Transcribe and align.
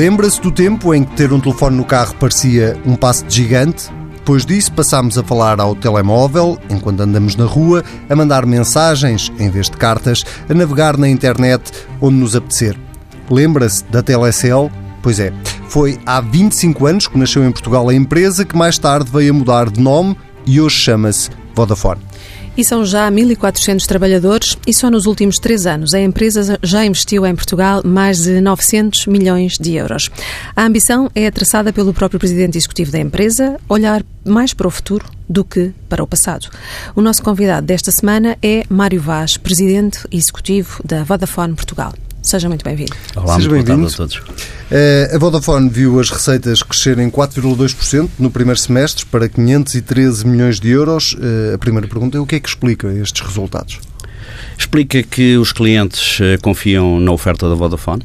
Lembra-se 0.00 0.40
do 0.40 0.50
tempo 0.50 0.94
em 0.94 1.04
que 1.04 1.14
ter 1.14 1.30
um 1.30 1.38
telefone 1.38 1.76
no 1.76 1.84
carro 1.84 2.14
parecia 2.14 2.74
um 2.86 2.96
passo 2.96 3.22
de 3.26 3.34
gigante? 3.34 3.90
Depois 4.16 4.46
disso, 4.46 4.72
passámos 4.72 5.18
a 5.18 5.22
falar 5.22 5.60
ao 5.60 5.76
telemóvel, 5.76 6.58
enquanto 6.70 7.02
andamos 7.02 7.36
na 7.36 7.44
rua, 7.44 7.84
a 8.08 8.16
mandar 8.16 8.46
mensagens 8.46 9.30
em 9.38 9.50
vez 9.50 9.68
de 9.68 9.76
cartas, 9.76 10.24
a 10.48 10.54
navegar 10.54 10.96
na 10.96 11.06
internet 11.06 11.70
onde 12.00 12.16
nos 12.16 12.34
apetecer. 12.34 12.78
Lembra-se 13.28 13.84
da 13.90 14.02
Telecel? 14.02 14.70
Pois 15.02 15.20
é, 15.20 15.34
foi 15.68 16.00
há 16.06 16.18
25 16.22 16.86
anos 16.86 17.06
que 17.06 17.18
nasceu 17.18 17.44
em 17.44 17.52
Portugal 17.52 17.86
a 17.86 17.94
empresa 17.94 18.42
que 18.42 18.56
mais 18.56 18.78
tarde 18.78 19.10
veio 19.12 19.34
a 19.34 19.36
mudar 19.36 19.68
de 19.68 19.82
nome 19.82 20.16
e 20.46 20.62
hoje 20.62 20.76
chama-se 20.76 21.28
Vodafone. 21.54 22.00
E 22.60 22.64
são 22.64 22.84
já 22.84 23.10
1.400 23.10 23.86
trabalhadores 23.86 24.58
e 24.66 24.74
só 24.74 24.90
nos 24.90 25.06
últimos 25.06 25.38
três 25.38 25.64
anos 25.64 25.94
a 25.94 26.00
empresa 26.00 26.58
já 26.62 26.84
investiu 26.84 27.24
em 27.24 27.34
Portugal 27.34 27.80
mais 27.82 28.24
de 28.24 28.38
900 28.38 29.06
milhões 29.06 29.54
de 29.58 29.76
euros. 29.76 30.10
A 30.54 30.66
ambição 30.66 31.10
é 31.14 31.30
traçada 31.30 31.72
pelo 31.72 31.94
próprio 31.94 32.20
presidente 32.20 32.58
executivo 32.58 32.92
da 32.92 32.98
empresa, 32.98 33.58
olhar 33.66 34.04
mais 34.26 34.52
para 34.52 34.68
o 34.68 34.70
futuro 34.70 35.06
do 35.26 35.42
que 35.42 35.72
para 35.88 36.02
o 36.04 36.06
passado. 36.06 36.50
O 36.94 37.00
nosso 37.00 37.22
convidado 37.22 37.66
desta 37.66 37.90
semana 37.90 38.36
é 38.42 38.62
Mário 38.68 39.00
Vaz, 39.00 39.38
presidente 39.38 40.06
executivo 40.12 40.82
da 40.84 41.02
Vodafone 41.02 41.54
Portugal. 41.54 41.94
Seja 42.22 42.48
muito 42.48 42.64
bem-vindo. 42.64 42.94
Olá, 43.16 43.36
Seja 43.36 43.48
muito 43.48 43.66
bem-vindo 43.66 43.88
a 43.88 43.90
todos. 43.90 44.16
Uh, 44.16 45.14
a 45.14 45.18
Vodafone 45.18 45.70
viu 45.70 45.98
as 45.98 46.10
receitas 46.10 46.62
crescerem 46.62 47.10
4,2% 47.10 48.08
no 48.18 48.30
primeiro 48.30 48.60
semestre 48.60 49.06
para 49.06 49.28
513 49.28 50.26
milhões 50.26 50.60
de 50.60 50.68
euros. 50.68 51.14
Uh, 51.14 51.54
a 51.54 51.58
primeira 51.58 51.88
pergunta 51.88 52.18
é 52.18 52.20
o 52.20 52.26
que 52.26 52.36
é 52.36 52.40
que 52.40 52.48
explica 52.48 52.92
estes 52.92 53.22
resultados? 53.26 53.80
Explica 54.58 55.02
que 55.02 55.38
os 55.38 55.50
clientes 55.52 56.20
uh, 56.20 56.40
confiam 56.42 57.00
na 57.00 57.10
oferta 57.10 57.48
da 57.48 57.54
Vodafone. 57.54 58.02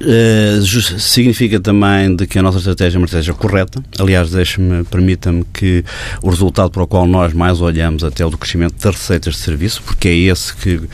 Uh, 0.00 0.62
significa 1.00 1.58
também 1.58 2.14
de 2.14 2.26
que 2.26 2.38
a 2.38 2.42
nossa 2.42 2.58
estratégia 2.58 2.96
é 2.96 2.98
uma 2.98 3.06
estratégia 3.06 3.34
correta. 3.34 3.82
Aliás, 3.98 4.30
deixe-me, 4.30 4.84
permita-me 4.84 5.44
que 5.52 5.84
o 6.22 6.30
resultado 6.30 6.70
para 6.70 6.82
o 6.82 6.86
qual 6.86 7.06
nós 7.06 7.32
mais 7.32 7.60
olhamos 7.60 8.04
até 8.04 8.24
o 8.24 8.30
do 8.30 8.38
crescimento 8.38 8.76
das 8.80 8.94
receitas 8.94 9.34
de 9.34 9.40
serviço, 9.40 9.82
porque 9.82 10.08
é 10.08 10.14
esse 10.14 10.54
que 10.54 10.76
uh, 10.76 10.88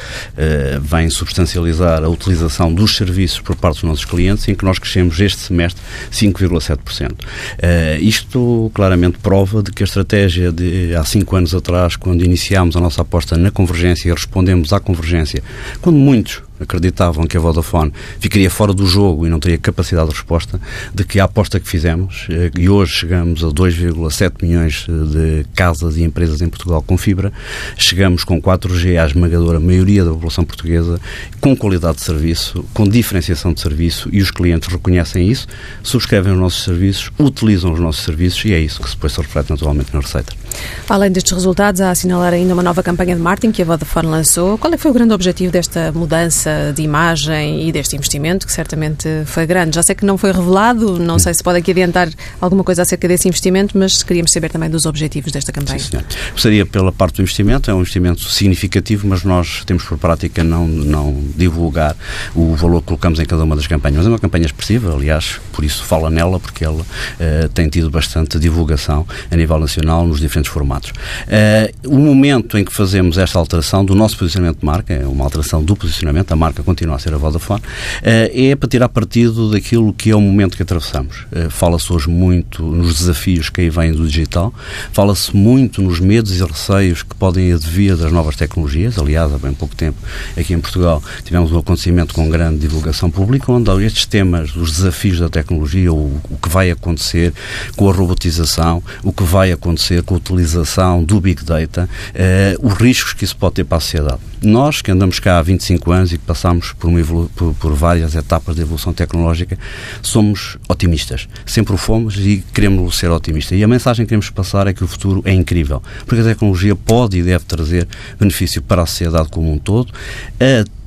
vem 0.80 1.10
substancializar 1.10 2.02
a 2.02 2.08
utilização 2.08 2.72
dos 2.72 2.96
serviços 2.96 3.40
por 3.40 3.54
parte 3.56 3.76
dos 3.76 3.84
nossos 3.84 4.04
clientes, 4.04 4.48
em 4.48 4.54
que 4.54 4.64
nós 4.64 4.78
crescemos 4.78 5.20
este 5.20 5.40
semestre 5.40 5.82
5,7%. 6.10 7.12
Uh, 7.12 7.16
eh, 7.58 7.98
isto 8.00 8.70
claramente 8.74 9.18
prova 9.18 9.62
de 9.62 9.70
que 9.70 9.82
a 9.82 9.86
estratégia 9.86 10.50
de 10.50 10.94
há 10.94 11.04
cinco 11.04 11.36
anos 11.36 11.54
atrás, 11.54 11.96
quando 11.96 12.24
iniciámos 12.24 12.76
a 12.76 12.80
nossa 12.80 13.02
aposta 13.02 13.36
na 13.36 13.50
convergência 13.50 14.08
e 14.08 14.12
respondemos 14.12 14.72
à 14.72 14.80
convergência, 14.80 15.42
quando 15.80 15.96
muitos 15.96 16.42
acreditavam 16.60 17.26
que 17.26 17.36
a 17.36 17.40
Vodafone 17.40 17.92
ficaria 18.20 18.50
fora 18.50 18.72
do 18.72 18.86
jogo 18.86 19.26
e 19.26 19.30
não 19.30 19.40
teria 19.40 19.58
capacidade 19.58 20.08
de 20.08 20.14
resposta, 20.14 20.60
de 20.94 21.04
que 21.04 21.18
a 21.20 21.24
aposta 21.24 21.58
que 21.58 21.68
fizemos, 21.68 22.26
eh, 22.30 22.50
e 22.58 22.68
hoje 22.68 22.92
chegamos 22.92 23.42
a 23.42 23.48
2,7 23.48 24.42
milhões 24.42 24.86
de 24.86 25.44
casas 25.54 25.96
e 25.96 26.02
empresas 26.02 26.40
em 26.40 26.48
Portugal 26.48 26.82
com 26.82 26.96
fibra, 26.96 27.32
chegamos 27.76 28.24
com 28.24 28.40
4G 28.40 28.98
à 28.98 29.06
esmagadora 29.06 29.58
maioria 29.58 30.04
da 30.04 30.10
população 30.10 30.44
portuguesa, 30.44 31.00
com 31.40 31.56
qualidade 31.56 31.96
de 31.96 32.02
serviço, 32.04 32.64
com 32.72 32.86
diferenciação 32.88 33.52
de 33.52 33.60
serviço, 33.60 34.08
e 34.12 34.20
os 34.20 34.30
clientes 34.30 34.68
reconhecem 34.68 35.28
isso, 35.28 35.46
subscrevem 35.82 36.32
os 36.32 36.38
nossos 36.38 36.64
serviços, 36.64 37.10
utilizam 37.18 37.72
os 37.72 37.80
nossos 37.80 38.04
serviços, 38.04 38.44
e 38.44 38.52
é 38.52 38.60
isso 38.60 38.82
que 38.82 38.90
depois 38.90 39.12
se 39.12 39.20
reflete 39.20 39.50
naturalmente 39.50 39.92
na 39.92 40.00
receita. 40.00 40.43
Além 40.88 41.10
destes 41.10 41.32
resultados, 41.32 41.80
há 41.80 41.88
a 41.88 41.90
assinalar 41.90 42.32
ainda 42.32 42.52
uma 42.52 42.62
nova 42.62 42.82
campanha 42.82 43.16
de 43.16 43.22
marketing 43.22 43.52
que 43.52 43.62
a 43.62 43.64
Vodafone 43.64 44.08
lançou. 44.08 44.58
Qual 44.58 44.72
é 44.72 44.76
foi 44.76 44.90
o 44.90 44.94
grande 44.94 45.14
objetivo 45.14 45.50
desta 45.50 45.92
mudança 45.92 46.72
de 46.74 46.82
imagem 46.82 47.66
e 47.66 47.72
deste 47.72 47.96
investimento, 47.96 48.46
que 48.46 48.52
certamente 48.52 49.08
foi 49.24 49.46
grande? 49.46 49.76
Já 49.76 49.82
sei 49.82 49.94
que 49.94 50.04
não 50.04 50.18
foi 50.18 50.32
revelado, 50.32 50.98
não 50.98 51.18
sei 51.18 51.32
se 51.32 51.42
pode 51.42 51.58
aqui 51.58 51.70
adiantar 51.70 52.08
alguma 52.40 52.62
coisa 52.62 52.82
acerca 52.82 53.08
desse 53.08 53.28
investimento, 53.28 53.78
mas 53.78 54.02
queríamos 54.02 54.30
saber 54.30 54.50
também 54.50 54.68
dos 54.68 54.84
objetivos 54.86 55.32
desta 55.32 55.52
campanha. 55.52 55.78
Sim, 55.78 55.90
senhor. 55.90 56.04
Seria 56.36 56.66
pela 56.66 56.92
parte 56.92 57.16
do 57.16 57.22
investimento, 57.22 57.70
é 57.70 57.74
um 57.74 57.80
investimento 57.80 58.28
significativo, 58.28 59.08
mas 59.08 59.24
nós 59.24 59.62
temos 59.64 59.84
por 59.84 59.96
prática 59.96 60.44
não, 60.44 60.66
não 60.66 61.24
divulgar 61.36 61.96
o 62.34 62.54
valor 62.54 62.80
que 62.80 62.88
colocamos 62.88 63.18
em 63.18 63.24
cada 63.24 63.42
uma 63.44 63.56
das 63.56 63.66
campanhas. 63.66 63.98
Mas 63.98 64.06
é 64.06 64.10
uma 64.10 64.18
campanha 64.18 64.46
expressiva, 64.46 64.92
aliás, 64.94 65.40
por 65.52 65.64
isso 65.64 65.82
fala 65.84 66.10
nela, 66.10 66.38
porque 66.38 66.64
ela 66.64 66.82
uh, 66.82 67.48
tem 67.54 67.68
tido 67.68 67.90
bastante 67.90 68.38
divulgação 68.38 69.06
a 69.30 69.36
nível 69.36 69.58
nacional 69.58 70.06
nos 70.06 70.20
diferentes 70.20 70.43
diferentes 70.44 70.52
formatos. 70.52 70.90
Uh, 70.90 71.94
o 71.94 71.98
momento 71.98 72.58
em 72.58 72.64
que 72.64 72.72
fazemos 72.72 73.18
esta 73.18 73.38
alteração 73.38 73.84
do 73.84 73.94
nosso 73.94 74.16
posicionamento 74.18 74.60
de 74.60 74.66
marca, 74.66 74.94
é 74.94 75.06
uma 75.06 75.24
alteração 75.24 75.62
do 75.62 75.74
posicionamento, 75.74 76.30
a 76.32 76.36
marca 76.36 76.62
continua 76.62 76.96
a 76.96 76.98
ser 76.98 77.14
a 77.14 77.16
Vodafone, 77.16 77.60
uh, 77.60 77.62
é 78.02 78.54
para 78.54 78.68
tirar 78.68 78.88
partido 78.88 79.50
daquilo 79.50 79.92
que 79.92 80.10
é 80.10 80.16
o 80.16 80.20
momento 80.20 80.56
que 80.56 80.62
atravessamos. 80.62 81.26
Uh, 81.32 81.50
fala-se 81.50 81.92
hoje 81.92 82.08
muito 82.08 82.62
nos 82.62 82.98
desafios 82.98 83.48
que 83.48 83.62
aí 83.62 83.70
vêm 83.70 83.92
do 83.92 84.06
digital, 84.06 84.52
fala-se 84.92 85.34
muito 85.34 85.82
nos 85.82 86.00
medos 86.00 86.38
e 86.38 86.44
receios 86.44 87.02
que 87.02 87.14
podem 87.14 87.52
advir 87.52 87.96
das 87.96 88.12
novas 88.12 88.36
tecnologias. 88.36 88.98
Aliás, 88.98 89.32
há 89.32 89.38
bem 89.38 89.52
pouco 89.52 89.74
tempo, 89.74 89.98
aqui 90.36 90.54
em 90.54 90.60
Portugal, 90.60 91.02
tivemos 91.24 91.50
um 91.52 91.58
acontecimento 91.58 92.14
com 92.14 92.28
grande 92.28 92.58
divulgação 92.58 93.10
pública, 93.10 93.50
onde 93.50 93.70
estes 93.84 94.06
temas, 94.06 94.54
os 94.54 94.72
desafios 94.72 95.18
da 95.18 95.28
tecnologia, 95.28 95.92
o, 95.92 96.20
o 96.30 96.38
que 96.40 96.48
vai 96.48 96.70
acontecer 96.70 97.32
com 97.76 97.88
a 97.88 97.92
robotização, 97.92 98.82
o 99.02 99.12
que 99.12 99.24
vai 99.24 99.52
acontecer 99.52 100.02
com 100.02 100.14
o 100.14 100.20
utilização 100.34 101.02
do 101.02 101.20
Big 101.20 101.44
Data, 101.44 101.88
eh, 102.14 102.56
os 102.60 102.74
riscos 102.74 103.12
que 103.12 103.24
isso 103.24 103.36
pode 103.36 103.56
ter 103.56 103.64
para 103.64 103.78
a 103.78 103.80
sociedade. 103.80 104.20
Nós, 104.42 104.82
que 104.82 104.90
andamos 104.90 105.18
cá 105.18 105.38
há 105.38 105.42
25 105.42 105.90
anos 105.90 106.12
e 106.12 106.18
que 106.18 106.24
passamos 106.24 106.72
por, 106.72 106.90
por, 107.34 107.54
por, 107.54 107.74
várias 107.74 108.14
etapas 108.14 108.54
de 108.56 108.62
evolução 108.62 108.92
tecnológica, 108.92 109.58
somos 110.02 110.58
otimistas. 110.68 111.26
Sempre 111.46 111.74
o 111.74 111.78
fomos 111.78 112.16
e 112.18 112.44
queremos 112.52 112.98
ser 112.98 113.10
otimistas. 113.10 113.58
E 113.58 113.64
a 113.64 113.68
mensagem 113.68 114.04
que 114.04 114.10
queremos 114.10 114.28
passar 114.30 114.66
é 114.66 114.72
que 114.72 114.84
o 114.84 114.86
futuro 114.86 115.22
é 115.24 115.32
incrível, 115.32 115.82
porque 116.06 116.20
a 116.20 116.24
tecnologia 116.24 116.76
pode 116.76 117.18
e 117.18 117.22
deve 117.22 117.44
trazer 117.44 117.88
benefício 118.18 118.60
para 118.60 118.82
a 118.82 118.86
sociedade 118.86 119.28
como 119.30 119.50
um 119.50 119.58
todo. 119.58 119.92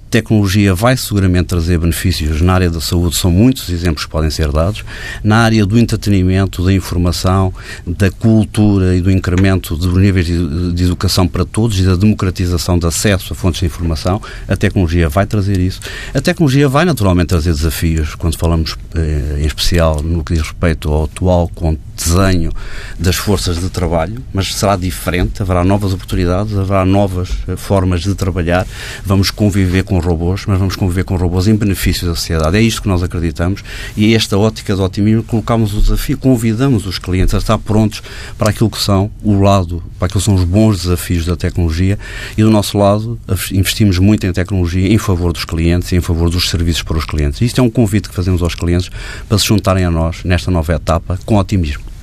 Tecnologia 0.10 0.74
vai 0.74 0.96
seguramente 0.96 1.48
trazer 1.48 1.78
benefícios 1.78 2.42
na 2.42 2.54
área 2.54 2.70
da 2.70 2.82
saúde, 2.82 3.16
são 3.16 3.30
muitos 3.32 3.70
exemplos 3.70 4.06
que 4.06 4.12
podem 4.12 4.30
ser 4.30 4.52
dados. 4.52 4.84
Na 5.24 5.38
área 5.38 5.66
do 5.66 5.78
entretenimento, 5.78 6.64
da 6.64 6.74
informação, 6.74 7.54
da 7.86 8.10
cultura 8.10 8.96
e 8.96 9.02
do 9.02 9.12
incremento 9.12 9.76
dos 9.76 9.94
níveis 9.94 10.26
de, 10.26 10.84
educação 10.84 11.28
para 11.28 11.46
todos 11.46 11.80
e 11.80 11.84
da 11.84 11.96
democratização 11.96 12.80
de 12.80 12.88
acesso 12.88 13.34
a 13.34 13.36
fontes 13.36 13.60
de 13.60 13.66
informação, 13.66 14.22
a 14.48 14.56
tecnologia 14.56 15.10
vai 15.10 15.26
trazer 15.26 15.60
isso. 15.60 15.82
A 16.14 16.22
tecnologia 16.22 16.70
vai 16.70 16.86
naturalmente 16.86 17.28
trazer 17.28 17.52
desafios, 17.52 18.16
quando 18.16 18.38
falamos 18.38 18.76
eh, 18.96 19.40
em 19.42 19.46
especial 19.46 20.02
no 20.02 20.24
que 20.24 20.34
diz 20.34 20.44
respeito 20.44 20.92
ao 20.92 21.06
atual 21.06 21.50
desenho 21.98 22.52
das 23.00 23.16
forças 23.16 23.60
de 23.60 23.70
trabalho, 23.70 24.24
mas 24.34 24.54
será 24.54 24.76
diferente, 24.76 25.42
haverá 25.42 25.64
novas 25.64 25.94
oportunidades, 25.94 26.58
haverá 26.58 26.86
novas 26.86 27.30
eh, 27.48 27.56
formas 27.56 28.02
de 28.02 28.14
trabalhar, 28.16 28.66
vamos 29.06 29.32
conviver 29.32 29.84
com 29.84 30.00
robôs, 30.00 30.46
mas 30.46 30.60
vamos 30.60 30.76
conviver 30.76 31.04
com 31.04 31.16
robôs 31.16 31.48
em 31.48 31.56
benefício 31.56 32.08
da 32.08 32.16
sociedade. 32.16 32.58
É 32.58 32.62
isto 32.62 32.82
que 32.82 32.88
nós 32.88 33.04
acreditamos 33.04 33.64
e 33.96 34.14
é 34.14 34.16
esta 34.16 34.38
ótica 34.38 34.76
de 34.76 34.82
otimismo 34.82 35.24
colocamos 35.24 35.74
o 35.74 35.82
desafio, 35.82 36.18
convidamos 36.18 36.86
os 36.86 37.00
clientes 37.00 37.34
a 37.34 37.38
estar 37.38 37.58
prontos 37.58 38.02
para 38.38 38.50
aquilo 38.50 38.70
que 38.70 38.82
são 38.82 39.12
o 39.24 39.40
lado, 39.40 39.84
para 39.98 40.08
aquilo 40.08 40.20
que 40.20 40.26
são 40.26 40.36
os 40.36 40.44
bons 40.44 40.82
desafios 40.84 41.26
da 41.26 41.36
tecnologia 41.36 41.98
e 42.38 42.44
do 42.44 42.52
nosso 42.52 42.78
lado 42.78 43.20
investimos 43.52 44.00
muito 44.00 44.26
em 44.26 44.34
tecnologia 44.34 44.88
em 44.92 44.98
favor 44.98 45.34
dos 45.34 45.46
clientes 45.46 45.92
e 45.92 45.96
em 45.96 46.02
favor 46.02 46.30
dos 46.30 46.50
serviços 46.50 46.84
para 46.84 46.98
os 46.98 47.06
clientes. 47.06 47.42
Isto 47.42 47.62
é 47.62 47.64
um 47.64 47.70
convite 47.70 48.10
que 48.10 48.16
fazemos 48.16 48.42
aos 48.42 48.56
clientes 48.56 48.90
para 49.28 49.38
se 49.38 49.46
juntarem 49.46 49.86
a 49.86 49.92
nós 49.92 50.24
nesta 50.24 50.52
nova 50.52 50.74
etapa 50.74 51.20
com 51.26 51.38
otimismo. 51.38 51.97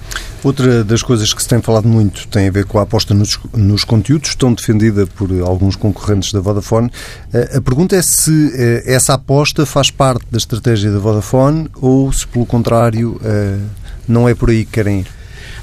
Outra 0.44 0.84
das 0.84 1.02
coisas 1.02 1.32
que 1.32 1.42
se 1.42 1.48
tem 1.48 1.62
falado 1.62 1.88
muito 1.88 2.28
tem 2.28 2.48
a 2.48 2.50
ver 2.50 2.66
com 2.66 2.78
a 2.78 2.82
aposta 2.82 3.14
nos, 3.14 3.40
nos 3.54 3.82
conteúdos, 3.82 4.34
tão 4.34 4.52
defendida 4.52 5.06
por 5.06 5.30
alguns 5.40 5.74
concorrentes 5.74 6.34
da 6.34 6.40
Vodafone. 6.40 6.90
Eh, 7.32 7.56
a 7.56 7.60
pergunta 7.62 7.96
é 7.96 8.02
se 8.02 8.52
eh, 8.54 8.82
essa 8.84 9.14
aposta 9.14 9.64
faz 9.64 9.90
parte 9.90 10.26
da 10.30 10.36
estratégia 10.36 10.92
da 10.92 10.98
Vodafone 10.98 11.70
ou 11.80 12.12
se, 12.12 12.26
pelo 12.26 12.44
contrário, 12.44 13.18
eh, 13.24 13.58
não 14.06 14.28
é 14.28 14.34
por 14.34 14.50
aí 14.50 14.66
que 14.66 14.72
querem 14.72 15.00
ir. 15.00 15.06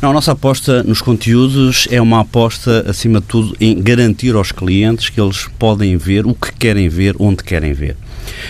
Não, 0.02 0.10
a 0.10 0.14
nossa 0.14 0.32
aposta 0.32 0.82
nos 0.82 1.00
conteúdos 1.00 1.88
é 1.92 2.02
uma 2.02 2.22
aposta, 2.22 2.84
acima 2.90 3.22
de 3.22 3.28
tudo, 3.28 3.56
em 3.62 3.80
garantir 3.80 4.34
aos 4.34 4.52
clientes 4.52 5.10
que 5.10 5.22
eles 5.22 5.48
podem 5.60 5.96
ver 5.96 6.26
o 6.26 6.34
que 6.34 6.52
querem 6.54 6.90
ver, 6.90 7.16
onde 7.20 7.44
querem 7.44 7.72
ver. 7.72 7.96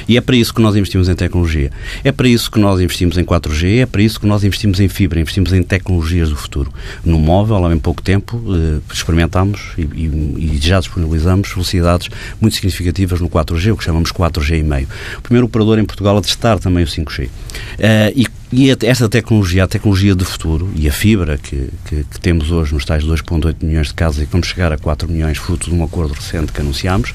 E 0.07 0.17
é 0.17 0.21
para 0.21 0.35
isso 0.35 0.53
que 0.53 0.61
nós 0.61 0.75
investimos 0.75 1.09
em 1.09 1.15
tecnologia. 1.15 1.71
É 2.03 2.11
para 2.11 2.27
isso 2.27 2.51
que 2.51 2.59
nós 2.59 2.79
investimos 2.79 3.17
em 3.17 3.23
4G, 3.23 3.79
é 3.79 3.85
para 3.85 4.01
isso 4.01 4.19
que 4.19 4.25
nós 4.25 4.43
investimos 4.43 4.79
em 4.79 4.87
fibra, 4.87 5.19
investimos 5.19 5.53
em 5.53 5.63
tecnologias 5.63 6.29
do 6.29 6.35
futuro. 6.35 6.71
No 7.03 7.19
móvel, 7.19 7.65
há 7.65 7.69
bem 7.69 7.79
pouco 7.79 8.01
tempo, 8.01 8.41
eh, 8.49 8.79
experimentámos 8.91 9.73
e, 9.77 9.81
e, 9.81 10.55
e, 10.55 10.59
já 10.61 10.79
disponibilizamos 10.79 11.49
velocidades 11.49 12.09
muito 12.39 12.55
significativas 12.55 13.19
no 13.19 13.29
4G, 13.29 13.73
o 13.73 13.77
que 13.77 13.83
chamamos 13.83 14.11
4G 14.11 14.59
e 14.59 14.63
meio. 14.63 14.87
O 15.17 15.21
primeiro 15.21 15.45
operador 15.47 15.79
em 15.79 15.85
Portugal 15.85 16.17
a 16.17 16.21
testar 16.21 16.59
também 16.59 16.83
o 16.83 16.87
5G. 16.87 17.25
Uh, 17.25 17.29
eh, 17.79 18.13
e 18.15 18.40
E 18.53 18.69
esta 18.69 19.07
tecnologia, 19.07 19.63
a 19.63 19.67
tecnologia 19.67 20.13
do 20.13 20.25
futuro 20.25 20.69
e 20.75 20.85
a 20.85 20.91
fibra 20.91 21.37
que, 21.37 21.69
que, 21.85 22.03
que 22.03 22.19
temos 22.19 22.51
hoje 22.51 22.73
nos 22.73 22.83
tais 22.83 23.01
2,8 23.01 23.55
milhões 23.61 23.87
de 23.87 23.93
casas 23.93 24.21
e 24.21 24.25
que 24.25 24.31
vamos 24.33 24.47
chegar 24.47 24.73
a 24.73 24.77
4 24.77 25.07
milhões, 25.07 25.37
fruto 25.37 25.69
de 25.69 25.75
um 25.75 25.81
acordo 25.81 26.13
recente 26.13 26.51
que 26.51 26.59
anunciámos, 26.59 27.13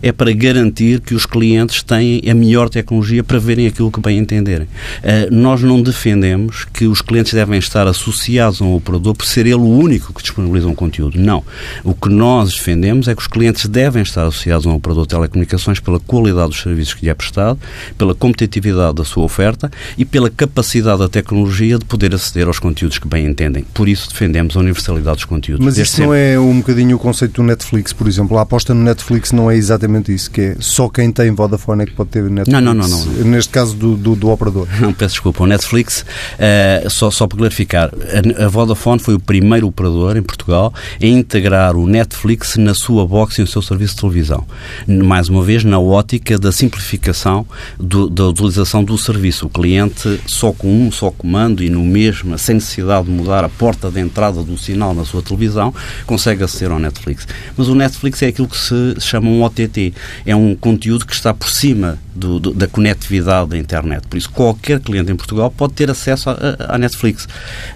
é 0.00 0.12
para 0.12 0.32
garantir 0.32 1.00
que 1.00 1.14
os 1.14 1.26
clientes 1.26 1.82
têm 1.82 2.22
a 2.30 2.32
melhor 2.32 2.68
tecnologia 2.68 3.24
para 3.24 3.40
verem 3.40 3.66
aquilo 3.66 3.90
que 3.90 4.00
bem 4.00 4.18
entenderem. 4.18 4.68
Uh, 4.68 5.34
nós 5.34 5.60
não 5.62 5.82
defendemos 5.82 6.64
que 6.72 6.86
os 6.86 7.02
clientes 7.02 7.34
devem 7.34 7.58
estar 7.58 7.88
associados 7.88 8.62
a 8.62 8.64
um 8.64 8.76
operador 8.76 9.16
por 9.16 9.26
ser 9.26 9.46
ele 9.46 9.56
o 9.56 9.68
único 9.68 10.12
que 10.12 10.22
disponibiliza 10.22 10.68
um 10.68 10.76
conteúdo. 10.76 11.18
Não. 11.18 11.42
O 11.82 11.92
que 11.92 12.08
nós 12.08 12.52
defendemos 12.52 13.08
é 13.08 13.16
que 13.16 13.20
os 13.20 13.26
clientes 13.26 13.66
devem 13.66 14.04
estar 14.04 14.24
associados 14.28 14.64
a 14.64 14.70
um 14.70 14.74
operador 14.74 15.06
de 15.06 15.08
telecomunicações 15.08 15.80
pela 15.80 15.98
qualidade 15.98 16.50
dos 16.50 16.60
serviços 16.60 16.94
que 16.94 17.06
lhe 17.06 17.10
é 17.10 17.14
prestado, 17.14 17.58
pela 17.98 18.14
competitividade 18.14 18.94
da 18.94 19.04
sua 19.04 19.24
oferta 19.24 19.68
e 19.96 20.04
pela 20.04 20.30
capacidade 20.30 20.67
capacidade 20.68 20.98
da 20.98 21.08
tecnologia 21.08 21.78
de 21.78 21.84
poder 21.84 22.14
aceder 22.14 22.46
aos 22.46 22.58
conteúdos 22.58 22.98
que 22.98 23.08
bem 23.08 23.26
entendem. 23.26 23.64
Por 23.72 23.88
isso 23.88 24.08
defendemos 24.10 24.56
a 24.56 24.60
universalidade 24.60 25.16
dos 25.16 25.24
conteúdos. 25.24 25.64
Mas 25.64 25.78
isso 25.78 26.00
não 26.02 26.12
é 26.12 26.38
um 26.38 26.58
bocadinho 26.58 26.96
o 26.96 26.98
conceito 26.98 27.40
do 27.40 27.42
Netflix, 27.42 27.92
por 27.92 28.06
exemplo? 28.06 28.36
A 28.36 28.42
aposta 28.42 28.74
no 28.74 28.82
Netflix 28.82 29.32
não 29.32 29.50
é 29.50 29.56
exatamente 29.56 30.14
isso, 30.14 30.30
que 30.30 30.40
é 30.40 30.56
só 30.60 30.88
quem 30.88 31.10
tem 31.10 31.30
Vodafone 31.30 31.84
é 31.84 31.86
que 31.86 31.92
pode 31.92 32.10
ter 32.10 32.22
Netflix. 32.24 32.52
Não, 32.52 32.60
não, 32.60 32.74
não. 32.74 32.88
não. 32.88 33.24
Neste 33.24 33.50
caso 33.50 33.74
do, 33.74 33.96
do, 33.96 34.14
do 34.14 34.28
operador. 34.28 34.68
Não, 34.80 34.92
peço 34.92 35.14
desculpa. 35.14 35.42
O 35.42 35.46
Netflix, 35.46 36.04
uh, 36.34 36.90
só, 36.90 37.10
só 37.10 37.26
para 37.26 37.38
clarificar, 37.38 37.90
a, 38.38 38.44
a 38.44 38.48
Vodafone 38.48 39.00
foi 39.00 39.14
o 39.14 39.20
primeiro 39.20 39.66
operador 39.66 40.16
em 40.16 40.22
Portugal 40.22 40.72
a 41.00 41.06
integrar 41.06 41.76
o 41.76 41.86
Netflix 41.86 42.56
na 42.56 42.74
sua 42.74 43.06
box 43.06 43.38
e 43.38 43.40
no 43.40 43.46
seu 43.46 43.62
serviço 43.62 43.94
de 43.94 44.00
televisão. 44.00 44.44
Mais 44.86 45.28
uma 45.28 45.42
vez, 45.42 45.64
na 45.64 45.78
ótica 45.78 46.38
da 46.38 46.52
simplificação 46.52 47.46
do, 47.78 48.08
da 48.08 48.26
utilização 48.26 48.84
do 48.84 48.96
serviço. 48.98 49.46
O 49.46 49.48
cliente 49.48 50.20
só 50.26 50.52
com 50.58 50.68
um 50.68 50.90
só 50.90 51.10
comando 51.10 51.62
e 51.62 51.70
no 51.70 51.82
mesmo, 51.82 52.36
sem 52.36 52.56
necessidade 52.56 53.06
de 53.06 53.12
mudar 53.12 53.44
a 53.44 53.48
porta 53.48 53.90
de 53.90 54.00
entrada 54.00 54.42
do 54.42 54.58
sinal 54.58 54.92
na 54.92 55.04
sua 55.04 55.22
televisão, 55.22 55.72
consegue 56.04 56.42
aceder 56.42 56.72
ao 56.72 56.78
Netflix. 56.78 57.26
Mas 57.56 57.68
o 57.68 57.74
Netflix 57.74 58.22
é 58.22 58.26
aquilo 58.26 58.48
que 58.48 58.56
se 58.56 59.00
chama 59.00 59.30
um 59.30 59.42
OTT. 59.42 59.94
É 60.26 60.34
um 60.34 60.54
conteúdo 60.54 61.06
que 61.06 61.14
está 61.14 61.32
por 61.32 61.48
cima 61.48 61.98
do, 62.18 62.40
do, 62.40 62.52
da 62.52 62.66
conectividade 62.66 63.50
da 63.50 63.58
internet. 63.58 64.06
Por 64.06 64.16
isso, 64.16 64.30
qualquer 64.30 64.80
cliente 64.80 65.10
em 65.10 65.16
Portugal 65.16 65.50
pode 65.50 65.72
ter 65.74 65.90
acesso 65.90 66.28
à 66.58 66.76
Netflix. 66.76 67.28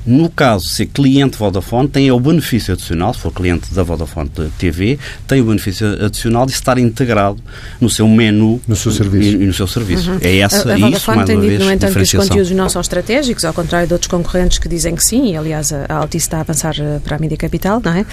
No 0.04 0.28
caso, 0.28 0.66
ser 0.68 0.86
cliente 0.86 1.36
Vodafone, 1.38 1.88
tem 1.88 2.10
o 2.10 2.18
benefício 2.18 2.74
adicional, 2.74 3.14
se 3.14 3.20
for 3.20 3.32
cliente 3.32 3.72
da 3.72 3.82
Vodafone 3.82 4.30
TV, 4.58 4.98
tem 5.26 5.40
o 5.40 5.44
benefício 5.44 5.86
adicional 6.04 6.46
de 6.46 6.52
estar 6.52 6.78
integrado 6.78 7.38
no 7.80 7.88
seu 7.88 8.06
menu 8.08 8.60
no 8.66 8.76
seu 8.76 8.92
serviço. 8.92 9.36
E, 9.36 9.42
e 9.42 9.46
no 9.46 9.52
seu 9.52 9.66
serviço. 9.66 10.10
Uhum. 10.10 10.18
É 10.20 10.38
essa 10.38 10.70
a, 10.70 10.74
a 10.74 10.78
Vodafone 10.78 10.92
isso, 10.92 11.14
mais 11.14 11.26
tem 11.26 11.36
uma 11.36 11.42
dito, 11.42 11.50
vez, 11.50 11.64
no 11.64 11.72
entanto, 11.72 11.94
que 11.94 12.02
os 12.02 12.12
conteúdos 12.12 12.50
não 12.50 12.68
são 12.68 12.80
estratégicos, 12.80 13.44
ao 13.44 13.54
contrário 13.54 13.86
de 13.86 13.92
outros 13.92 14.10
concorrentes 14.10 14.58
que 14.58 14.68
dizem 14.68 14.94
que 14.94 15.04
sim, 15.04 15.32
e 15.32 15.36
aliás 15.36 15.72
a 15.72 15.86
Altice 15.88 16.26
está 16.26 16.38
a 16.38 16.40
avançar 16.40 16.74
eh, 16.78 17.00
para 17.02 17.16
a 17.16 17.18
mídia 17.18 17.36
capital, 17.36 17.80
não 17.84 17.92
é? 17.92 18.00
Uh, 18.00 18.06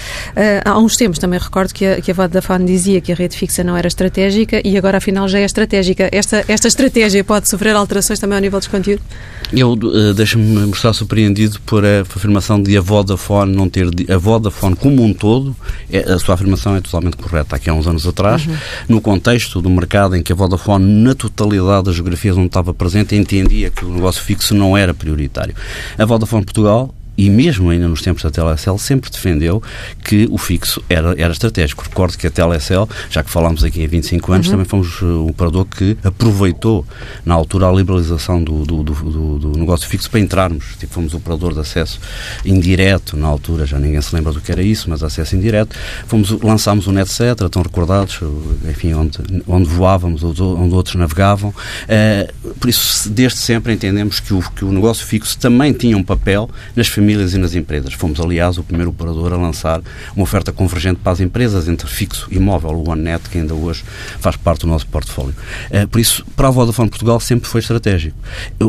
há 0.64 0.78
uns 0.78 0.96
tempos 0.96 1.18
também 1.18 1.38
recordo 1.38 1.72
que 1.72 1.84
a, 1.84 2.00
que 2.00 2.10
a 2.10 2.14
Vodafone 2.14 2.64
dizia 2.64 3.00
que 3.00 3.12
a 3.12 3.14
rede 3.14 3.36
fixa 3.36 3.64
não 3.64 3.76
era 3.76 3.88
estratégica 3.88 4.60
e 4.64 4.76
agora 4.76 4.98
afinal 4.98 5.28
já 5.28 5.38
é 5.38 5.44
estratégica. 5.44 6.08
Esta, 6.20 6.44
esta 6.48 6.68
estratégia 6.68 7.24
pode 7.24 7.48
sofrer 7.48 7.74
alterações 7.74 8.18
também 8.18 8.36
ao 8.36 8.42
nível 8.42 8.58
dos 8.58 8.68
conteúdos? 8.68 9.02
Eu 9.50 9.72
uh, 9.72 10.12
deixo-me 10.12 10.66
mostrar 10.66 10.92
surpreendido 10.92 11.58
por 11.62 11.82
a 11.82 12.02
afirmação 12.02 12.62
de 12.62 12.76
a 12.76 12.80
Vodafone 12.82 13.56
não 13.56 13.70
ter. 13.70 13.88
A 14.06 14.18
Vodafone 14.18 14.76
como 14.76 15.02
um 15.02 15.14
todo, 15.14 15.56
é, 15.90 16.00
a 16.00 16.18
sua 16.18 16.34
afirmação 16.34 16.76
é 16.76 16.80
totalmente 16.82 17.16
correta. 17.16 17.56
Aqui 17.56 17.70
há 17.70 17.72
uns 17.72 17.86
anos 17.86 18.06
atrás, 18.06 18.46
uhum. 18.46 18.54
no 18.86 19.00
contexto 19.00 19.62
do 19.62 19.70
mercado 19.70 20.14
em 20.14 20.22
que 20.22 20.30
a 20.30 20.36
Vodafone, 20.36 20.84
na 20.84 21.14
totalidade 21.14 21.84
das 21.84 21.94
geografias 21.94 22.36
onde 22.36 22.48
estava 22.48 22.74
presente, 22.74 23.16
entendia 23.16 23.70
que 23.70 23.82
o 23.82 23.88
negócio 23.88 24.22
fixo 24.22 24.54
não 24.54 24.76
era 24.76 24.92
prioritário. 24.92 25.54
A 25.96 26.04
Vodafone 26.04 26.44
Portugal 26.44 26.94
e 27.20 27.28
mesmo 27.28 27.68
ainda 27.68 27.86
nos 27.86 28.00
tempos 28.00 28.22
da 28.22 28.30
Telecel, 28.30 28.78
sempre 28.78 29.10
defendeu 29.10 29.62
que 30.02 30.26
o 30.30 30.38
fixo 30.38 30.82
era, 30.88 31.14
era 31.18 31.30
estratégico. 31.30 31.84
Recordo 31.84 32.16
que 32.16 32.26
a 32.26 32.30
Telecel, 32.30 32.88
já 33.10 33.22
que 33.22 33.30
falámos 33.30 33.62
aqui 33.62 33.84
há 33.84 33.86
25 33.86 34.32
anos, 34.32 34.46
uhum. 34.46 34.52
também 34.52 34.64
fomos 34.64 35.02
o 35.02 35.26
operador 35.26 35.66
que 35.66 35.98
aproveitou, 36.02 36.86
na 37.22 37.34
altura, 37.34 37.68
a 37.68 37.72
liberalização 37.72 38.42
do, 38.42 38.64
do, 38.64 38.82
do, 38.82 39.38
do, 39.38 39.58
negócio 39.58 39.86
fixo 39.86 40.10
para 40.10 40.18
entrarmos. 40.18 40.76
Tipo, 40.78 40.94
fomos 40.94 41.12
operador 41.12 41.52
de 41.52 41.60
acesso 41.60 42.00
indireto, 42.42 43.18
na 43.18 43.26
altura, 43.26 43.66
já 43.66 43.78
ninguém 43.78 44.00
se 44.00 44.14
lembra 44.16 44.32
do 44.32 44.40
que 44.40 44.50
era 44.50 44.62
isso, 44.62 44.88
mas 44.88 45.02
acesso 45.02 45.36
indireto. 45.36 45.76
Fomos, 46.06 46.30
lançámos 46.30 46.86
o 46.86 46.92
NetCet, 46.92 47.44
estão 47.44 47.60
recordados, 47.60 48.18
enfim, 48.66 48.94
onde, 48.94 49.18
onde 49.46 49.68
voávamos, 49.68 50.24
onde 50.24 50.74
outros 50.74 50.94
navegavam. 50.94 51.50
Uh, 51.50 52.54
por 52.54 52.70
isso, 52.70 53.10
desde 53.10 53.40
sempre 53.40 53.74
entendemos 53.74 54.20
que 54.20 54.32
o, 54.32 54.40
que 54.40 54.64
o 54.64 54.72
negócio 54.72 55.04
fixo 55.04 55.36
também 55.36 55.74
tinha 55.74 55.98
um 55.98 56.02
papel 56.02 56.48
nas 56.74 56.88
famílias 56.88 57.09
famílias 57.10 57.34
e 57.34 57.38
nas 57.38 57.54
empresas. 57.54 57.92
Fomos, 57.94 58.20
aliás, 58.20 58.56
o 58.56 58.62
primeiro 58.62 58.90
operador 58.90 59.32
a 59.32 59.36
lançar 59.36 59.80
uma 60.14 60.22
oferta 60.22 60.52
convergente 60.52 61.00
para 61.02 61.12
as 61.12 61.20
empresas 61.20 61.68
entre 61.68 61.88
fixo 61.88 62.28
e 62.30 62.38
móvel, 62.38 62.70
o 62.70 62.88
OneNet, 62.88 63.28
que 63.28 63.38
ainda 63.38 63.54
hoje 63.54 63.82
faz 64.20 64.36
parte 64.36 64.60
do 64.60 64.68
nosso 64.68 64.86
portfólio. 64.86 65.34
Uh, 65.70 65.88
por 65.88 66.00
isso, 66.00 66.24
para 66.36 66.48
a 66.48 66.50
Vodafone 66.50 66.88
Portugal 66.88 67.18
sempre 67.18 67.48
foi 67.48 67.60
estratégico, 67.60 68.16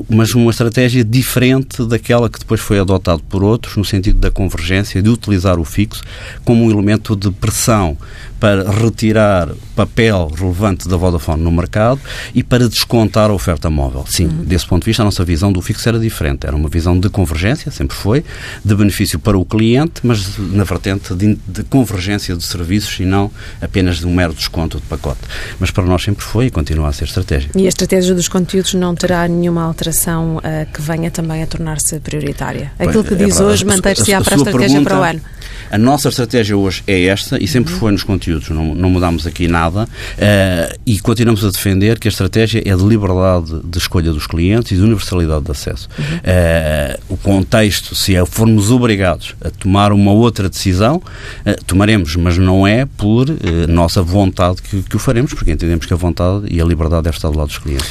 mas 0.10 0.34
uma 0.34 0.50
estratégia 0.50 1.04
diferente 1.04 1.86
daquela 1.86 2.30
que 2.30 2.40
depois 2.40 2.60
foi 2.60 2.80
adotado 2.80 3.22
por 3.30 3.44
outros, 3.44 3.78
no 3.78 3.86
sentido 3.86 4.20
da 4.20 4.32
convergência, 4.32 5.02
de 5.02 5.10
utilizar 5.10 5.60
o 5.60 5.64
fixo 5.64 6.02
como 6.44 6.66
um 6.66 6.72
elemento 6.72 7.16
de 7.16 7.30
pressão 7.32 7.98
para 8.42 8.72
retirar 8.72 9.50
papel 9.76 10.32
relevante 10.36 10.90
da 10.90 10.98
Vodafone 10.98 11.44
no 11.44 11.52
mercado 11.52 12.02
e 12.34 12.42
para 12.42 12.68
descontar 12.68 13.30
a 13.30 13.34
oferta 13.34 13.70
móvel. 13.70 14.04
Sim, 14.08 14.26
uhum. 14.26 14.44
desse 14.44 14.66
ponto 14.66 14.82
de 14.82 14.88
vista, 14.88 15.04
a 15.04 15.06
nossa 15.06 15.24
visão 15.24 15.54
do 15.54 15.62
fixo 15.62 15.88
era 15.88 16.00
diferente. 16.00 16.48
Era 16.48 16.56
uma 16.56 16.68
visão 16.68 17.00
de 17.00 17.08
convergência, 17.08 17.72
sempre 17.72 17.96
foi, 17.96 18.21
de 18.64 18.76
benefício 18.76 19.20
para 19.20 19.38
o 19.38 19.46
cliente, 19.46 20.02
mas 20.04 20.38
na 20.38 20.64
vertente 20.64 21.14
de, 21.16 21.38
de 21.48 21.64
convergência 21.64 22.36
de 22.36 22.44
serviços 22.44 23.00
e 23.00 23.06
não 23.06 23.32
apenas 23.62 24.00
de 24.00 24.08
um 24.08 24.14
mero 24.14 24.34
desconto 24.34 24.80
de 24.80 24.86
pacote. 24.86 25.20
Mas 25.60 25.72
para 25.72 25.84
nós 25.86 26.04
sempre 26.04 26.24
foi 26.24 26.48
e 26.48 26.52
continua 26.52 26.90
a 26.90 26.94
ser 26.94 27.06
estratégia. 27.06 27.52
E 27.56 27.66
a 27.66 27.70
estratégia 27.70 28.14
dos 28.14 28.28
conteúdos 28.28 28.74
não 28.74 28.96
terá 28.96 29.28
nenhuma 29.28 29.64
alteração 29.64 30.38
uh, 30.38 30.42
que 30.74 30.82
venha 30.82 31.12
também 31.12 31.44
a 31.44 31.48
tornar-se 31.48 32.00
prioritária? 32.00 32.72
Aquilo 32.78 33.04
que 33.04 33.14
é 33.14 33.18
diz 33.18 33.40
hoje 33.40 33.66
mantém-se 33.66 34.06
para 34.06 34.18
a 34.18 34.22
estratégia 34.22 34.44
pergunta, 34.44 34.90
para 34.90 35.00
o 35.00 35.04
ano. 35.04 35.22
A 35.70 35.78
nossa 35.78 36.10
estratégia 36.10 36.58
hoje 36.58 36.84
é 36.86 37.06
esta 37.06 37.42
e 37.42 37.48
sempre 37.48 37.74
uhum. 37.74 37.80
foi 37.80 37.92
nos 37.92 38.04
conteúdos, 38.04 38.50
não, 38.50 38.76
não 38.76 38.90
mudamos 38.90 39.26
aqui 39.26 39.48
nada 39.48 39.84
uh, 39.84 40.80
e 40.86 41.00
continuamos 41.00 41.46
a 41.46 41.50
defender 41.50 41.98
que 41.98 42.08
a 42.08 42.12
estratégia 42.12 42.62
é 42.66 42.76
de 42.76 42.84
liberdade 42.84 43.62
de 43.64 43.78
escolha 43.78 44.12
dos 44.12 44.28
clientes 44.28 44.72
e 44.72 44.76
de 44.76 44.82
universalidade 44.82 45.46
de 45.46 45.52
acesso. 45.52 45.88
Uhum. 45.98 46.06
Uh, 46.06 47.14
o 47.14 47.18
contexto, 47.18 47.96
se 47.96 48.11
é, 48.16 48.26
formos 48.26 48.72
obrigados 48.72 49.36
a 49.44 49.50
tomar 49.50 49.92
uma 49.92 50.12
outra 50.12 50.50
decisão, 50.50 50.98
uh, 50.98 51.64
tomaremos, 51.66 52.16
mas 52.16 52.38
não 52.38 52.66
é 52.66 52.86
por 52.86 53.28
nossa 53.68 54.02
vontade 54.02 54.62
que, 54.62 54.82
que, 54.84 54.96
o 54.96 55.00
faremos, 55.00 55.34
porque 55.34 55.52
entendemos 55.52 55.86
que 55.86 55.94
a 55.94 55.98
vontade 55.98 56.46
e 56.50 56.62
a 56.62 56.66
liberdade 56.66 57.04
deve 57.04 57.18
estar 57.18 57.30
do 57.30 57.38
lado 57.38 57.48
dos 57.48 57.58
clientes. 57.58 57.90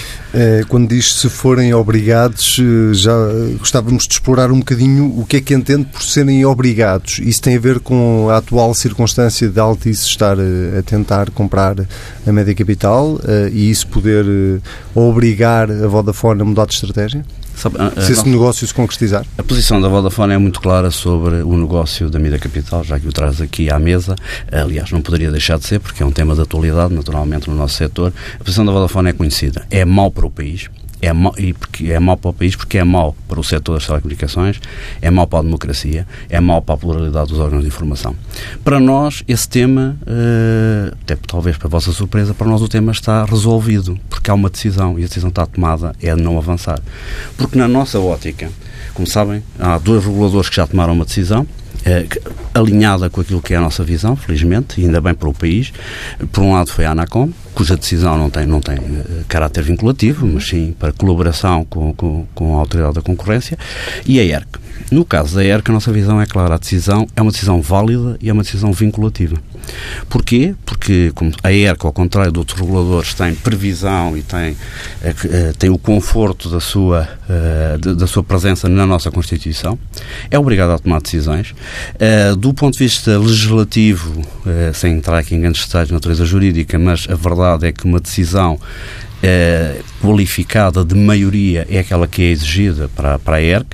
quando 0.68 0.88
diz 0.88 1.14
se 1.14 1.28
forem 1.28 1.72
obrigados, 1.74 2.60
já 2.92 3.12
gostávamos 3.58 4.06
de 4.06 4.14
explorar 4.14 4.50
um 4.50 4.58
bocadinho 4.58 5.18
o 5.18 5.24
que 5.24 5.36
é 5.36 5.40
que 5.40 5.54
entende 5.54 5.86
por 5.86 6.02
serem 6.02 6.44
obrigados. 6.44 7.18
Isso 7.18 7.42
tem 7.42 7.56
a 7.56 7.60
ver 7.60 7.80
com 7.80 8.28
a 8.30 8.38
atual 8.38 8.74
circunstância 8.74 9.48
de 9.48 9.58
Altice 9.60 10.06
estar 10.06 10.38
eh, 10.38 10.78
a 10.78 10.82
tentar 10.82 11.30
comprar 11.30 11.76
a 12.26 12.32
média 12.32 12.54
capital 12.54 13.20
eh, 13.26 13.50
e 13.52 13.70
isso 13.70 13.86
poder 13.88 14.24
eh, 14.24 14.60
obrigar 14.94 15.70
a 15.70 15.86
Vodafone 15.86 16.42
a 16.42 16.44
mudar 16.44 16.66
de 16.66 16.74
estratégia? 16.74 17.24
Sabe, 17.60 17.76
a, 17.78 18.00
se 18.00 18.12
esse 18.12 18.24
não, 18.24 18.32
negócio 18.32 18.66
se 18.66 18.72
concretizar? 18.72 19.26
A 19.36 19.42
posição 19.42 19.78
da 19.82 19.86
Vodafone 19.86 20.32
é 20.32 20.38
muito 20.38 20.62
clara 20.62 20.90
sobre 20.90 21.42
o 21.42 21.56
negócio 21.58 22.08
da 22.08 22.18
mídia 22.18 22.38
capital, 22.38 22.82
já 22.82 22.98
que 22.98 23.06
o 23.06 23.12
traz 23.12 23.38
aqui 23.38 23.70
à 23.70 23.78
mesa. 23.78 24.16
Aliás, 24.50 24.90
não 24.90 25.02
poderia 25.02 25.30
deixar 25.30 25.58
de 25.58 25.66
ser, 25.66 25.78
porque 25.78 26.02
é 26.02 26.06
um 26.06 26.10
tema 26.10 26.34
de 26.34 26.40
atualidade, 26.40 26.94
naturalmente, 26.94 27.50
no 27.50 27.56
nosso 27.56 27.74
setor. 27.74 28.14
A 28.40 28.42
posição 28.42 28.64
da 28.64 28.72
Vodafone 28.72 29.10
é 29.10 29.12
conhecida. 29.12 29.66
É 29.70 29.84
mau 29.84 30.10
para 30.10 30.26
o 30.26 30.30
país, 30.30 30.70
é 31.02 31.12
mau, 31.12 31.34
e 31.38 31.52
porque 31.52 31.86
é 31.92 31.98
mau 31.98 32.16
para 32.16 32.30
o 32.30 32.32
país, 32.32 32.54
porque 32.54 32.78
é 32.78 32.84
mau 32.84 33.16
para 33.28 33.40
o 33.40 33.44
setor 33.44 33.74
das 33.74 33.86
telecomunicações, 33.86 34.60
é 35.00 35.10
mau 35.10 35.26
para 35.26 35.40
a 35.40 35.42
democracia, 35.42 36.06
é 36.28 36.40
mau 36.40 36.60
para 36.60 36.74
a 36.74 36.78
pluralidade 36.78 37.30
dos 37.30 37.38
órgãos 37.38 37.62
de 37.62 37.68
informação. 37.68 38.14
Para 38.62 38.78
nós, 38.78 39.22
esse 39.26 39.48
tema, 39.48 39.96
uh, 40.02 40.96
até 41.02 41.16
talvez 41.16 41.56
para 41.56 41.68
a 41.68 41.70
vossa 41.70 41.92
surpresa, 41.92 42.34
para 42.34 42.46
nós 42.46 42.62
o 42.62 42.68
tema 42.68 42.92
está 42.92 43.24
resolvido, 43.24 43.98
porque 44.08 44.30
há 44.30 44.34
uma 44.34 44.50
decisão 44.50 44.98
e 44.98 45.04
a 45.04 45.06
decisão 45.06 45.30
está 45.30 45.46
tomada, 45.46 45.94
é 46.02 46.14
de 46.14 46.22
não 46.22 46.36
avançar. 46.36 46.80
Porque 47.36 47.58
na 47.58 47.68
nossa 47.68 47.98
ótica, 47.98 48.50
como 48.94 49.06
sabem, 49.06 49.42
há 49.58 49.78
dois 49.78 50.04
reguladores 50.04 50.48
que 50.48 50.56
já 50.56 50.66
tomaram 50.66 50.92
uma 50.92 51.04
decisão, 51.04 51.46
alinhada 52.54 53.08
com 53.08 53.20
aquilo 53.20 53.40
que 53.40 53.54
é 53.54 53.56
a 53.56 53.60
nossa 53.60 53.82
visão, 53.82 54.16
felizmente, 54.16 54.80
e 54.80 54.84
ainda 54.84 55.00
bem 55.00 55.14
para 55.14 55.28
o 55.28 55.34
país. 55.34 55.72
Por 56.32 56.42
um 56.42 56.52
lado 56.52 56.70
foi 56.70 56.84
a 56.84 56.92
ANACOM, 56.92 57.30
cuja 57.54 57.76
decisão 57.76 58.18
não 58.18 58.30
tem, 58.30 58.46
não 58.46 58.60
tem 58.60 58.78
uh, 58.78 59.24
caráter 59.28 59.62
vinculativo, 59.62 60.26
mas 60.26 60.46
sim 60.48 60.74
para 60.78 60.92
colaboração 60.92 61.64
com, 61.64 61.92
com, 61.94 62.26
com, 62.34 62.56
a 62.56 62.60
Autoridade 62.60 62.94
da 62.94 63.02
Concorrência, 63.02 63.58
e 64.06 64.20
a 64.20 64.24
ERC. 64.24 64.48
No 64.90 65.04
caso 65.04 65.36
da 65.36 65.44
ERC, 65.44 65.70
a 65.70 65.74
nossa 65.74 65.92
visão 65.92 66.20
é 66.20 66.26
clara, 66.26 66.54
a 66.54 66.58
decisão 66.58 67.06
é 67.14 67.22
uma 67.22 67.30
decisão 67.30 67.60
válida 67.62 68.16
e 68.20 68.28
é 68.28 68.32
uma 68.32 68.42
decisão 68.42 68.72
vinculativa. 68.72 69.36
Porquê? 70.08 70.54
Porque 70.64 71.12
a 71.42 71.52
ERC, 71.52 71.84
ao 71.84 71.92
contrário 71.92 72.32
de 72.32 72.38
outros 72.38 72.58
reguladores, 72.58 73.14
tem 73.14 73.34
previsão 73.34 74.16
e 74.16 74.22
tem, 74.22 74.52
uh, 74.52 74.56
tem 75.58 75.70
o 75.70 75.78
conforto 75.78 76.48
da 76.48 76.60
sua, 76.60 77.08
uh, 77.28 77.94
da 77.94 78.06
sua 78.06 78.22
presença 78.22 78.68
na 78.68 78.86
nossa 78.86 79.10
Constituição, 79.10 79.78
é 80.30 80.38
obrigada 80.38 80.74
a 80.74 80.78
tomar 80.78 81.00
decisões. 81.00 81.54
do 82.38 82.54
ponto 82.54 82.74
de 82.74 82.84
vista 82.84 83.18
legislativo, 83.18 84.22
sem 84.74 84.94
entrar 84.94 85.18
aqui 85.18 85.34
em 85.34 85.40
grandes 85.40 85.64
detalhes 85.64 85.88
de 85.88 85.94
natureza 85.94 86.24
jurídica, 86.24 86.78
mas 86.78 87.06
a 87.08 87.14
verdade 87.14 87.66
é 87.66 87.72
que 87.72 87.84
uma 87.84 88.00
decisão 88.00 88.58
eh, 89.22 89.82
qualificada 90.00 90.84
de 90.84 90.94
maioria 90.94 91.66
é 91.68 91.78
aquela 91.78 92.06
que 92.06 92.22
é 92.22 92.30
exigida 92.30 92.88
para, 92.94 93.18
para 93.18 93.36
a 93.36 93.42
ERC. 93.42 93.66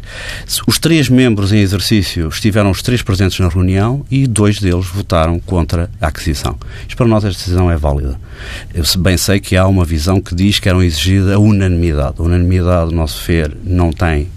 Os 0.66 0.78
três 0.78 1.08
membros 1.08 1.52
em 1.52 1.58
exercício 1.58 2.28
estiveram 2.28 2.70
os 2.70 2.82
três 2.82 3.02
presentes 3.02 3.38
na 3.38 3.48
reunião 3.48 4.04
e 4.10 4.26
dois 4.26 4.58
deles 4.58 4.86
votaram 4.86 5.38
contra 5.38 5.88
a 6.00 6.08
aquisição. 6.08 6.58
Isto 6.82 6.96
para 6.96 7.06
nós 7.06 7.24
esta 7.24 7.38
decisão 7.38 7.70
é 7.70 7.76
válida. 7.76 8.18
Eu 8.74 8.84
bem 8.98 9.16
sei 9.16 9.38
que 9.40 9.56
há 9.56 9.66
uma 9.66 9.84
visão 9.84 10.20
que 10.20 10.34
diz 10.34 10.58
que 10.58 10.68
eram 10.68 10.82
exigida 10.82 11.34
a 11.34 11.38
unanimidade. 11.38 12.16
A 12.18 12.22
unanimidade, 12.22 12.90
no 12.90 12.96
nosso 12.96 13.24
ver, 13.24 13.56
não 13.64 13.92
tem, 13.92 14.28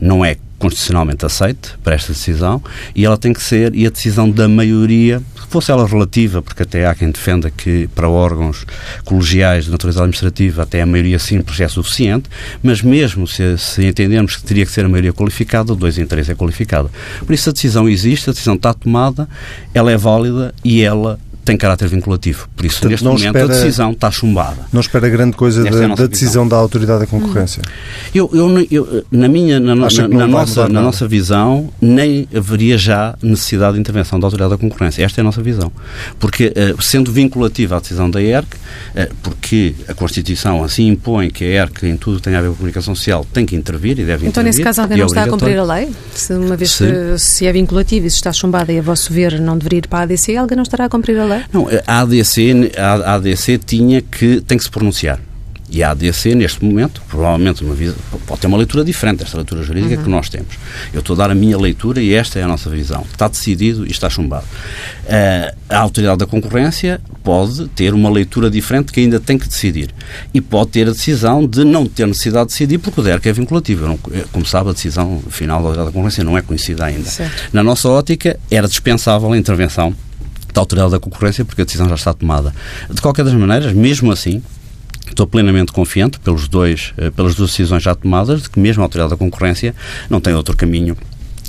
não 0.00 0.24
é 0.24 0.36
constitucionalmente 0.58 1.24
aceite 1.24 1.74
para 1.84 1.94
esta 1.94 2.12
decisão 2.12 2.62
e 2.94 3.04
ela 3.04 3.18
tem 3.18 3.32
que 3.32 3.42
ser, 3.42 3.74
e 3.74 3.86
a 3.86 3.90
decisão 3.90 4.30
da 4.30 4.48
maioria, 4.48 5.22
fosse 5.48 5.70
ela 5.70 5.86
relativa, 5.86 6.42
porque 6.42 6.62
até 6.62 6.86
há 6.86 6.94
quem 6.94 7.10
defenda 7.10 7.50
que 7.50 7.88
para 7.94 8.08
órgãos 8.08 8.66
colegiais 9.04 9.66
de 9.66 9.70
natureza 9.70 10.00
administrativa 10.00 10.62
até 10.62 10.82
a 10.82 10.86
maioria 10.86 11.18
simples 11.18 11.60
é 11.60 11.68
suficiente, 11.68 12.28
mas 12.62 12.82
mesmo 12.82 13.26
se, 13.26 13.56
se 13.58 13.86
entendermos 13.86 14.36
que 14.36 14.44
teria 14.44 14.66
que 14.66 14.72
ser 14.72 14.84
a 14.84 14.88
maioria 14.88 15.12
qualificada, 15.12 15.74
dois 15.74 15.98
em 15.98 16.06
três 16.06 16.28
é 16.28 16.34
qualificada. 16.34 16.90
Por 17.24 17.32
isso 17.32 17.48
a 17.48 17.52
decisão 17.52 17.88
existe, 17.88 18.28
a 18.28 18.32
decisão 18.32 18.54
está 18.54 18.74
tomada, 18.74 19.28
ela 19.72 19.90
é 19.90 19.96
válida 19.96 20.54
e 20.64 20.82
ela 20.82 21.18
tem 21.46 21.56
caráter 21.56 21.86
vinculativo. 21.86 22.48
Por 22.56 22.66
isso, 22.66 22.80
Portanto, 22.80 22.90
neste 22.90 23.04
momento, 23.04 23.24
espera, 23.26 23.44
a 23.44 23.48
decisão 23.48 23.92
está 23.92 24.10
chumbada. 24.10 24.66
Não 24.72 24.80
espera 24.80 25.08
grande 25.08 25.36
coisa 25.36 25.62
da, 25.62 25.68
é 25.68 25.88
da, 25.94 26.06
decisão 26.06 26.42
visão. 26.42 26.48
da 26.48 26.56
Autoridade 26.56 27.00
da 27.00 27.06
Concorrência? 27.06 27.62
Eu, 28.12 28.28
eu, 28.34 28.66
eu, 28.68 29.04
na 29.12 29.28
minha, 29.28 29.60
na, 29.60 29.76
na, 29.76 29.86
na 30.08 30.26
nossa, 30.26 30.68
na 30.68 30.82
nossa 30.82 31.06
visão, 31.06 31.72
nem 31.80 32.26
haveria 32.34 32.76
já 32.76 33.14
necessidade 33.22 33.74
de 33.74 33.80
intervenção 33.80 34.18
da 34.18 34.26
Autoridade 34.26 34.50
da 34.50 34.58
Concorrência. 34.58 35.04
Esta 35.04 35.20
é 35.20 35.22
a 35.22 35.24
nossa 35.24 35.40
visão. 35.40 35.70
Porque, 36.18 36.48
uh, 36.48 36.82
sendo 36.82 37.12
vinculativa 37.12 37.76
a 37.76 37.78
decisão 37.78 38.10
da 38.10 38.20
ERC, 38.20 38.56
uh, 38.56 39.14
porque 39.22 39.76
a 39.86 39.94
Constituição 39.94 40.64
assim 40.64 40.88
impõe 40.88 41.30
que 41.30 41.44
a 41.44 41.62
ERC, 41.62 41.86
em 41.86 41.96
tudo 41.96 42.16
que 42.16 42.22
tem 42.24 42.34
a 42.34 42.40
ver 42.40 42.48
com 42.48 42.54
a 42.54 42.56
comunicação 42.56 42.92
social, 42.96 43.24
tem 43.32 43.46
que 43.46 43.54
intervir 43.54 43.92
e 43.92 44.04
deve 44.04 44.26
então, 44.26 44.28
intervir. 44.28 44.30
Então, 44.30 44.42
nesse 44.42 44.62
caso, 44.62 44.80
alguém 44.80 44.98
não 44.98 45.04
é 45.04 45.06
está 45.06 45.22
a 45.22 45.28
cumprir 45.28 45.56
a 45.56 45.64
lei? 45.64 45.92
Se, 46.12 46.32
uma 46.32 46.56
vez 46.56 46.72
se, 46.72 46.84
que 46.84 47.18
se 47.20 47.46
é 47.46 47.52
vinculativo 47.52 48.04
e 48.04 48.10
se 48.10 48.16
está 48.16 48.32
chumbada 48.32 48.72
e 48.72 48.80
a 48.80 48.82
vosso 48.82 49.12
ver 49.12 49.40
não 49.40 49.56
deveria 49.56 49.78
ir 49.78 49.86
para 49.86 50.00
a 50.00 50.02
ADC, 50.02 50.36
alguém 50.36 50.56
não 50.56 50.64
estará 50.64 50.86
a 50.86 50.88
cumprir 50.88 51.16
a 51.20 51.24
lei? 51.24 51.35
Não, 51.52 51.68
a 51.86 52.00
ADC, 52.00 52.72
a 52.76 53.14
ADC 53.14 53.58
tinha 53.58 54.00
que, 54.00 54.40
tem 54.40 54.58
que 54.58 54.64
se 54.64 54.70
pronunciar. 54.70 55.20
E 55.68 55.82
a 55.82 55.90
ADC, 55.90 56.34
neste 56.34 56.64
momento, 56.64 57.02
provavelmente 57.08 57.64
uma, 57.64 57.74
pode 58.24 58.40
ter 58.40 58.46
uma 58.46 58.56
leitura 58.56 58.84
diferente 58.84 59.18
desta 59.18 59.36
leitura 59.36 59.64
jurídica 59.64 59.96
uhum. 59.96 60.04
que 60.04 60.08
nós 60.08 60.28
temos. 60.28 60.54
Eu 60.92 61.00
estou 61.00 61.14
a 61.14 61.16
dar 61.18 61.30
a 61.30 61.34
minha 61.34 61.58
leitura 61.58 62.00
e 62.00 62.14
esta 62.14 62.38
é 62.38 62.42
a 62.44 62.48
nossa 62.48 62.70
visão. 62.70 63.04
Está 63.10 63.26
decidido 63.26 63.84
e 63.84 63.90
está 63.90 64.08
chumbado. 64.08 64.44
Uh, 65.04 65.56
a 65.68 65.78
Autoridade 65.78 66.18
da 66.18 66.26
Concorrência 66.26 67.00
pode 67.24 67.66
ter 67.68 67.92
uma 67.92 68.08
leitura 68.08 68.48
diferente 68.48 68.92
que 68.92 69.00
ainda 69.00 69.18
tem 69.18 69.36
que 69.36 69.48
decidir. 69.48 69.90
E 70.32 70.40
pode 70.40 70.70
ter 70.70 70.88
a 70.88 70.92
decisão 70.92 71.44
de 71.44 71.64
não 71.64 71.84
ter 71.84 72.06
necessidade 72.06 72.46
de 72.46 72.52
decidir 72.52 72.78
porque 72.78 73.00
o 73.00 73.04
DERC 73.04 73.26
é 73.26 73.32
vinculativo. 73.32 73.88
Não, 73.88 73.98
como 74.30 74.46
sabe, 74.46 74.70
a 74.70 74.72
decisão 74.72 75.20
final 75.30 75.58
da 75.58 75.68
Autoridade 75.68 75.88
da 75.88 75.92
Concorrência 75.92 76.22
não 76.22 76.38
é 76.38 76.42
conhecida 76.42 76.84
ainda. 76.84 77.08
Certo. 77.08 77.48
Na 77.52 77.64
nossa 77.64 77.88
ótica, 77.88 78.38
era 78.48 78.68
dispensável 78.68 79.32
a 79.32 79.36
intervenção 79.36 79.92
da 80.56 80.62
Autoridade 80.62 80.92
da 80.92 80.98
Concorrência, 80.98 81.44
porque 81.44 81.62
a 81.62 81.64
decisão 81.64 81.88
já 81.88 81.94
está 81.94 82.12
tomada. 82.12 82.52
De 82.90 83.00
qualquer 83.00 83.24
das 83.24 83.34
maneiras, 83.34 83.72
mesmo 83.72 84.10
assim, 84.10 84.42
Estou 85.08 85.24
plenamente 85.24 85.70
confiante, 85.70 86.18
pelos 86.18 86.48
dois, 86.48 86.92
eh, 86.98 87.10
pelas 87.10 87.36
duas 87.36 87.50
decisões 87.50 87.80
já 87.80 87.94
tomadas, 87.94 88.42
de 88.42 88.50
que 88.50 88.58
mesmo 88.58 88.82
a 88.82 88.86
Autoridade 88.86 89.10
da 89.10 89.16
Concorrência 89.16 89.72
não 90.10 90.20
tem 90.20 90.34
outro 90.34 90.56
caminho 90.56 90.96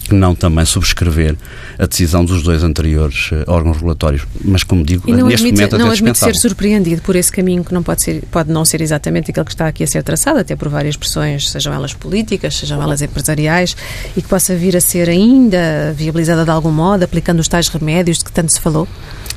que 0.08 0.16
não 0.16 0.34
também 0.34 0.66
subscrever 0.66 1.36
a 1.78 1.86
decisão 1.86 2.24
dos 2.24 2.42
dois 2.44 2.64
anteriores 2.64 3.32
uh, 3.32 3.44
órgãos 3.48 3.78
regulatórios. 3.78 4.26
Mas, 4.44 4.64
como 4.64 4.84
digo, 4.84 5.04
neste 5.06 5.34
admite, 5.34 5.54
momento 5.54 5.78
não 5.78 5.92
admite 5.92 6.18
ser 6.18 6.36
surpreendido 6.36 7.02
por 7.02 7.16
esse 7.16 7.32
caminho 7.32 7.64
que 7.64 7.74
não 7.74 7.84
pode, 7.84 8.02
ser, 8.02 8.24
pode 8.32 8.52
não 8.52 8.66
ser 8.66 8.82
exatamente 8.82 9.32
aquele 9.32 9.46
que 9.46 9.52
está 9.52 9.68
aqui 9.68 9.84
a 9.84 9.88
ser 9.88 10.04
traçado, 10.04 10.40
até 10.40 10.56
por 10.56 10.70
várias 10.70 10.96
pressões, 10.96 11.50
sejam 11.50 11.74
elas 11.74 11.94
políticas, 11.94 12.56
sejam 12.56 12.82
elas 12.82 13.02
empresariais, 13.02 13.76
e 14.16 14.22
que 14.22 14.28
possa 14.28 14.56
vir 14.56 14.76
a 14.76 14.82
ser 14.82 15.10
ainda 15.10 15.94
viabilizada 15.96 16.44
de 16.44 16.52
algum 16.52 16.72
modo, 16.72 17.04
aplicando 17.04 17.40
os 17.40 17.48
tais 17.48 17.68
remédios 17.68 18.20
de 18.20 18.26
que 18.26 18.32
tanto 18.32 18.52
se 18.52 18.60
falou? 18.60 18.88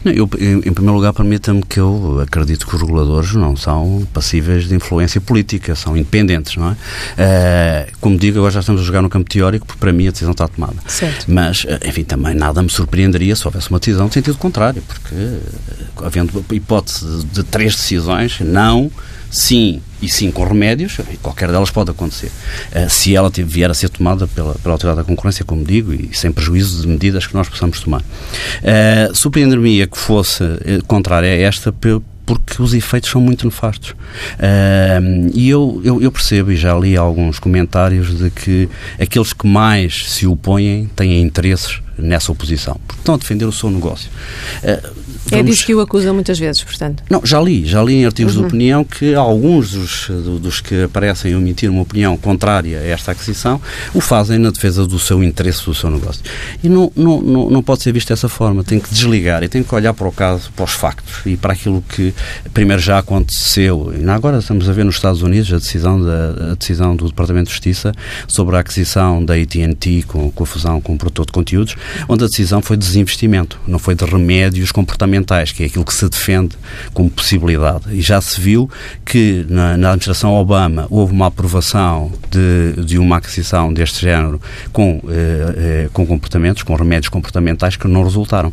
Não, 0.04 0.12
eu, 0.12 0.28
em 0.38 0.72
primeiro 0.72 0.94
lugar, 0.94 1.12
permita-me 1.12 1.62
que 1.62 1.78
eu 1.78 2.20
acredito 2.20 2.66
que 2.66 2.74
os 2.74 2.80
reguladores 2.80 3.34
não 3.34 3.54
são 3.56 4.06
passíveis 4.12 4.68
de 4.68 4.74
influência 4.74 5.20
política, 5.20 5.74
são 5.74 5.96
independentes, 5.96 6.56
não 6.56 6.70
é? 6.70 6.72
Uh, 6.72 7.92
como 8.00 8.18
digo, 8.18 8.38
agora 8.38 8.52
já 8.52 8.60
estamos 8.60 8.80
a 8.80 8.84
jogar 8.84 9.02
no 9.02 9.10
campo 9.10 9.28
teórico, 9.28 9.66
porque 9.66 9.80
para 9.80 9.92
mim 9.92 10.08
a 10.08 10.10
decisão 10.10 10.32
está 10.32 10.48
tomada. 10.48 10.76
Certo. 10.86 11.26
Mas, 11.28 11.64
eh, 11.68 11.80
enfim, 11.86 12.04
também 12.04 12.34
nada 12.34 12.62
me 12.62 12.70
surpreenderia 12.70 13.36
se 13.36 13.46
houvesse 13.46 13.70
uma 13.70 13.78
decisão 13.78 14.06
no 14.06 14.12
sentido 14.12 14.38
contrário, 14.38 14.82
porque 14.82 15.14
eh, 15.14 15.38
havendo 16.04 16.44
hipótese 16.50 17.24
de 17.26 17.42
três 17.42 17.76
decisões, 17.76 18.40
não 18.40 18.90
sim 19.30 19.80
e 20.02 20.08
sim 20.08 20.30
com 20.30 20.44
remédios, 20.44 20.98
qualquer 21.22 21.50
delas 21.50 21.70
pode 21.70 21.90
acontecer. 21.90 22.30
Uh, 22.74 22.88
se 22.88 23.14
ela 23.14 23.30
vier 23.30 23.70
a 23.70 23.74
ser 23.74 23.90
tomada 23.90 24.26
pela, 24.26 24.54
pela 24.54 24.74
Autoridade 24.74 24.98
da 24.98 25.04
Concorrência, 25.04 25.44
como 25.44 25.64
digo, 25.64 25.92
e 25.92 26.10
sem 26.12 26.32
prejuízo 26.32 26.80
de 26.82 26.88
medidas 26.88 27.26
que 27.26 27.34
nós 27.34 27.48
possamos 27.48 27.80
tomar. 27.80 28.00
Uh, 28.00 29.14
Surpreender-me 29.14 29.86
que 29.86 29.98
fosse 29.98 30.42
uh, 30.42 30.84
contrária 30.86 31.30
a 31.30 31.36
esta 31.36 31.72
porque 32.30 32.62
os 32.62 32.74
efeitos 32.74 33.10
são 33.10 33.20
muito 33.20 33.44
nefastos. 33.44 33.90
Uh, 33.90 35.30
e 35.34 35.50
eu, 35.50 35.80
eu, 35.84 36.00
eu, 36.00 36.12
percebo, 36.12 36.52
e 36.52 36.56
já 36.56 36.72
li 36.78 36.96
alguns 36.96 37.40
comentários, 37.40 38.16
de 38.16 38.30
que 38.30 38.68
aqueles 39.00 39.32
que 39.32 39.48
mais 39.48 40.08
se 40.08 40.28
opõem 40.28 40.88
têm 40.94 41.20
interesses 41.20 41.80
nessa 42.00 42.32
oposição, 42.32 42.78
porque 42.86 43.00
estão 43.00 43.14
a 43.14 43.18
defender 43.18 43.44
o 43.44 43.52
seu 43.52 43.70
negócio. 43.70 44.10
Uh, 44.62 45.00
é 45.30 45.42
disso 45.42 45.64
que 45.64 45.74
o 45.74 45.80
acusam 45.80 46.14
muitas 46.14 46.38
vezes, 46.38 46.62
portanto. 46.62 47.02
Não, 47.08 47.24
já 47.24 47.40
li, 47.40 47.64
já 47.64 47.82
li 47.82 47.94
em 47.94 48.06
artigos 48.06 48.34
uhum. 48.34 48.42
de 48.42 48.46
opinião 48.48 48.84
que 48.84 49.14
alguns 49.14 49.72
dos, 49.72 50.08
dos 50.40 50.60
que 50.60 50.84
aparecem 50.84 51.32
a 51.32 51.36
emitir 51.36 51.70
uma 51.70 51.82
opinião 51.82 52.16
contrária 52.16 52.78
a 52.78 52.86
esta 52.86 53.12
aquisição 53.12 53.60
o 53.94 54.00
fazem 54.00 54.38
na 54.38 54.50
defesa 54.50 54.86
do 54.86 54.98
seu 54.98 55.22
interesse, 55.22 55.64
do 55.64 55.74
seu 55.74 55.90
negócio. 55.90 56.22
E 56.62 56.68
não, 56.68 56.90
não, 56.96 57.20
não, 57.20 57.50
não 57.50 57.62
pode 57.62 57.82
ser 57.82 57.92
visto 57.92 58.08
dessa 58.08 58.28
forma. 58.28 58.64
Tem 58.64 58.80
que 58.80 58.92
desligar 58.92 59.42
e 59.42 59.48
tem 59.48 59.62
que 59.62 59.74
olhar 59.74 59.94
para 59.94 60.08
o 60.08 60.12
caso, 60.12 60.50
para 60.56 60.64
os 60.64 60.72
factos 60.72 61.20
e 61.24 61.36
para 61.36 61.52
aquilo 61.52 61.84
que 61.88 62.12
primeiro 62.52 62.82
já 62.82 62.98
aconteceu. 62.98 63.92
E 63.96 64.08
agora 64.08 64.38
estamos 64.38 64.68
a 64.68 64.72
ver 64.72 64.84
nos 64.84 64.96
Estados 64.96 65.22
Unidos 65.22 65.52
a 65.52 65.58
decisão, 65.58 66.00
da, 66.02 66.52
a 66.52 66.54
decisão 66.54 66.96
do 66.96 67.06
Departamento 67.06 67.46
de 67.46 67.52
Justiça 67.52 67.92
sobre 68.26 68.56
a 68.56 68.60
aquisição 68.60 69.24
da 69.24 69.34
AT&T 69.34 70.04
com, 70.08 70.30
com 70.30 70.42
a 70.42 70.46
fusão 70.46 70.80
com 70.80 70.94
o 70.94 70.98
produtor 70.98 71.26
de 71.26 71.32
conteúdos, 71.32 71.76
onde 72.08 72.24
a 72.24 72.26
decisão 72.26 72.62
foi 72.62 72.76
de 72.76 72.86
desinvestimento, 72.86 73.58
não 73.66 73.78
foi 73.78 73.94
de 73.94 74.04
remédios 74.04 74.72
comportamentais 74.72 75.52
que 75.52 75.62
é 75.62 75.66
aquilo 75.66 75.84
que 75.84 75.94
se 75.94 76.08
defende 76.08 76.56
como 76.92 77.10
possibilidade. 77.10 77.84
E 77.90 78.00
já 78.00 78.20
se 78.20 78.40
viu 78.40 78.70
que 79.04 79.44
na, 79.48 79.76
na 79.76 79.88
administração 79.88 80.34
Obama 80.34 80.86
houve 80.90 81.12
uma 81.12 81.26
aprovação 81.26 82.12
de, 82.30 82.84
de 82.84 82.98
uma 82.98 83.16
aquisição 83.16 83.72
deste 83.72 84.00
género 84.00 84.40
com, 84.72 85.00
eh, 85.08 85.54
eh, 85.56 85.88
com 85.92 86.06
comportamentos, 86.06 86.62
com 86.62 86.74
remédios 86.74 87.08
comportamentais 87.08 87.76
que 87.76 87.86
não 87.88 88.04
resultaram. 88.04 88.52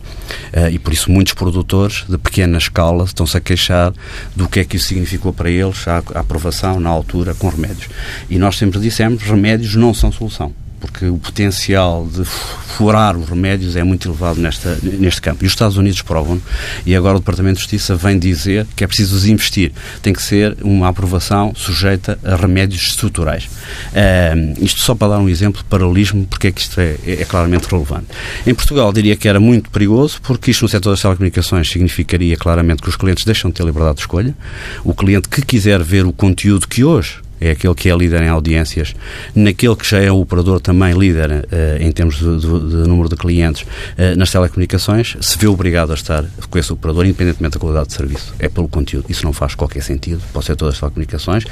Eh, 0.53 0.71
e 0.71 0.79
por 0.79 0.93
isso 0.93 1.11
muitos 1.11 1.33
produtores 1.33 2.05
de 2.07 2.17
pequena 2.17 2.57
escala 2.57 3.03
estão-se 3.05 3.37
a 3.37 3.41
queixar 3.41 3.93
do 4.35 4.47
que 4.47 4.59
é 4.59 4.65
que 4.65 4.77
isso 4.77 4.87
significou 4.87 5.33
para 5.33 5.49
eles, 5.49 5.87
a, 5.87 6.03
a 6.15 6.19
aprovação 6.19 6.79
na 6.79 6.89
altura 6.89 7.33
com 7.33 7.49
remédios. 7.49 7.89
E 8.29 8.37
nós 8.37 8.57
sempre 8.57 8.79
dissemos, 8.79 9.23
remédios 9.23 9.75
não 9.75 9.93
são 9.93 10.11
solução 10.11 10.53
porque 10.79 11.05
o 11.05 11.17
potencial 11.17 12.07
de 12.07 12.23
furar 12.25 13.17
os 13.17 13.27
remédios 13.27 13.75
é 13.75 13.83
muito 13.83 14.07
elevado 14.07 14.39
nesta, 14.39 14.77
neste 14.83 15.21
campo. 15.21 15.43
E 15.43 15.47
os 15.47 15.53
Estados 15.53 15.77
Unidos 15.77 16.01
provam 16.01 16.39
e 16.85 16.95
agora 16.95 17.17
o 17.17 17.19
Departamento 17.19 17.55
de 17.55 17.61
Justiça 17.61 17.95
vem 17.95 18.19
dizer 18.19 18.67
que 18.75 18.83
é 18.83 18.87
preciso 18.87 19.27
investir. 19.29 19.71
Tem 20.01 20.13
que 20.13 20.21
ser 20.21 20.55
uma 20.61 20.87
aprovação 20.87 21.53
sujeita 21.55 22.19
a 22.23 22.35
remédios 22.35 22.83
estruturais. 22.83 23.45
Uh, 23.45 24.63
isto 24.63 24.81
só 24.81 24.93
para 24.93 25.13
dar 25.13 25.19
um 25.19 25.27
exemplo 25.27 25.61
de 25.61 25.67
paralelismo, 25.67 26.25
porque 26.27 26.47
é 26.47 26.51
que 26.51 26.61
isto 26.61 26.79
é, 26.79 26.95
é, 27.05 27.21
é, 27.21 27.25
claramente 27.25 27.65
relevante. 27.65 28.07
Em 28.45 28.53
Portugal 28.53 28.93
diria 28.93 29.15
que 29.15 29.27
era 29.27 29.39
muito 29.39 29.69
perigoso, 29.69 30.19
porque 30.21 30.51
isto 30.51 30.61
no 30.61 30.69
setor 30.69 30.91
das 30.91 31.01
telecomunicações 31.01 31.69
significaria 31.69 32.37
claramente 32.37 32.81
que 32.81 32.89
os 32.89 32.95
clientes 32.95 33.25
deixam 33.25 33.49
de 33.49 33.55
ter 33.55 33.65
liberdade 33.65 33.95
de 33.95 34.01
escolha. 34.01 34.35
O 34.83 34.93
cliente 34.93 35.27
que 35.29 35.41
quiser 35.41 35.81
ver 35.81 36.05
o 36.05 36.13
conteúdo 36.13 36.67
que 36.67 36.83
hoje 36.83 37.26
é 37.39 37.51
aquele 37.51 37.73
que 37.75 37.89
é 37.89 37.95
líder 37.95 38.21
em 38.23 38.29
audiências, 38.29 38.95
naquele 39.35 39.75
que 39.75 39.87
já 39.87 39.99
é 39.99 40.11
o 40.11 40.19
operador 40.19 40.59
também 40.59 40.93
líder 40.93 41.31
uh, 41.31 41.45
em 41.81 41.91
termos 41.91 42.15
de, 42.15 42.39
de, 42.39 42.47
de, 42.47 42.87
número 42.87 43.09
de 43.09 43.15
clientes 43.15 43.61
uh, 43.61 44.17
nas 44.17 44.31
telecomunicações, 44.31 45.15
se 45.21 45.37
vê 45.37 45.47
obrigado 45.47 45.91
a 45.91 45.95
estar 45.95 46.25
com 46.49 46.57
esse 46.59 46.71
operador, 46.71 47.05
independentemente 47.05 47.53
da 47.53 47.59
qualidade 47.59 47.87
de 47.87 47.93
serviço. 47.93 48.33
É 48.39 48.49
pelo 48.49 48.67
conteúdo. 48.67 49.05
Isso 49.09 49.23
não 49.23 49.33
faz 49.33 49.55
qualquer 49.55 49.83
sentido 49.83 50.21
para 50.31 50.39
o 50.39 50.43
setor 50.43 50.67
das 50.67 50.79
telecomunicações, 50.79 51.43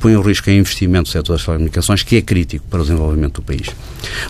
põe 0.00 0.16
o 0.16 0.22
risco 0.22 0.50
em 0.50 0.58
investimento 0.58 1.08
no 1.08 1.12
setor 1.12 1.34
das 1.34 1.44
telecomunicações, 1.44 2.02
que 2.02 2.16
é 2.16 2.22
crítico 2.22 2.64
para 2.68 2.80
o 2.80 2.82
desenvolvimento 2.82 3.40
do 3.40 3.42
país. 3.42 3.68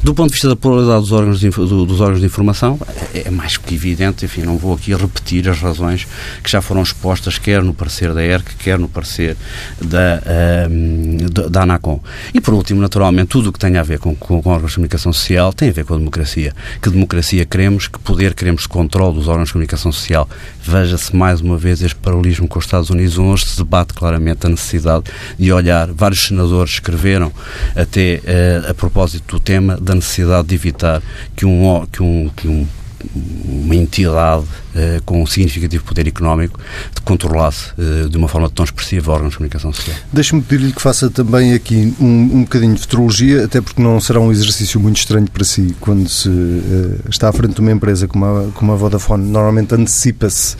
Do 0.02 0.14
ponto 0.14 0.28
de 0.28 0.34
vista 0.34 0.48
da 0.48 0.56
pluralidade 0.56 1.00
dos 1.00 1.12
órgãos 1.12 1.40
de, 1.40 1.50
do, 1.50 1.86
dos 1.86 2.00
órgãos 2.00 2.20
de 2.20 2.26
informação, 2.26 2.78
é, 3.14 3.28
é 3.28 3.30
mais 3.30 3.56
que 3.56 3.74
evidente, 3.74 4.24
enfim, 4.24 4.42
não 4.42 4.58
vou 4.58 4.74
aqui 4.74 4.94
repetir 4.94 5.48
as 5.48 5.58
razões 5.58 6.06
que 6.42 6.50
já 6.50 6.60
foram 6.60 6.82
expostas, 6.82 7.38
quer 7.38 7.62
no 7.62 7.74
parecer 7.74 8.12
da 8.12 8.22
ERC, 8.22 8.54
quer 8.58 8.78
no 8.78 8.88
parecer 8.88 9.36
da. 9.80 10.22
Uh, 10.24 11.03
da 11.50 11.62
ANACOM. 11.62 12.00
E, 12.32 12.40
por 12.40 12.54
último, 12.54 12.80
naturalmente, 12.80 13.28
tudo 13.28 13.50
o 13.50 13.52
que 13.52 13.58
tem 13.58 13.76
a 13.76 13.82
ver 13.82 13.98
com, 13.98 14.14
com, 14.14 14.42
com, 14.42 14.50
órgãos 14.50 14.70
de 14.70 14.76
comunicação 14.76 15.12
social 15.12 15.52
tem 15.52 15.68
a 15.68 15.72
ver 15.72 15.84
com 15.84 15.94
a 15.94 15.98
democracia. 15.98 16.54
Que 16.80 16.90
democracia 16.90 17.44
queremos, 17.44 17.88
que 17.88 17.98
poder 17.98 18.34
queremos 18.34 18.62
de 18.62 18.68
controle 18.68 19.14
dos 19.14 19.28
órgãos 19.28 19.48
de 19.48 19.52
comunicação 19.52 19.92
social. 19.92 20.28
Veja-se 20.62 21.14
mais 21.14 21.40
uma 21.40 21.56
vez 21.56 21.82
este 21.82 21.96
paralelismo 21.96 22.48
com 22.48 22.58
os 22.58 22.64
Estados 22.64 22.90
Unidos, 22.90 23.18
onde 23.18 23.46
se 23.46 23.56
debate 23.56 23.94
claramente 23.94 24.46
a 24.46 24.50
necessidade 24.50 25.04
de 25.38 25.52
olhar. 25.52 25.90
Vários 25.92 26.26
senadores 26.26 26.74
escreveram 26.74 27.32
até 27.76 28.20
uh, 28.24 28.70
a 28.70 28.74
propósito 28.74 29.36
do 29.36 29.40
tema 29.40 29.76
da 29.76 29.94
necessidade 29.94 30.48
de 30.48 30.54
evitar 30.54 31.02
que 31.36 31.44
um, 31.44 31.86
que 31.90 32.02
um, 32.02 32.30
que 32.34 32.48
um 32.48 32.66
uma 33.14 33.74
entidade 33.74 34.44
uh, 34.44 35.02
com 35.04 35.22
um 35.22 35.26
significativo 35.26 35.84
poder 35.84 36.06
económico 36.06 36.58
de 36.94 37.00
controlasse 37.02 37.70
uh, 37.78 38.08
de 38.08 38.16
uma 38.16 38.28
forma 38.28 38.48
tão 38.48 38.64
expressiva 38.64 39.12
órgãos 39.12 39.30
de 39.30 39.36
comunicação 39.36 39.72
social. 39.72 39.96
Deixe-me 40.12 40.42
pedir-lhe 40.42 40.72
que 40.72 40.82
faça 40.82 41.10
também 41.10 41.54
aqui 41.54 41.94
um, 42.00 42.06
um 42.06 42.40
bocadinho 42.42 42.74
de 42.74 42.80
futurologia, 42.80 43.44
até 43.44 43.60
porque 43.60 43.82
não 43.82 44.00
será 44.00 44.20
um 44.20 44.30
exercício 44.30 44.78
muito 44.80 44.98
estranho 44.98 45.30
para 45.30 45.44
si 45.44 45.74
quando 45.80 46.08
se 46.08 46.28
uh, 46.28 47.00
está 47.08 47.28
à 47.28 47.32
frente 47.32 47.54
de 47.54 47.60
uma 47.60 47.72
empresa 47.72 48.06
como 48.08 48.24
a, 48.24 48.50
como 48.52 48.72
a 48.72 48.76
Vodafone. 48.76 49.24
Normalmente 49.24 49.74
antecipa-se 49.74 50.56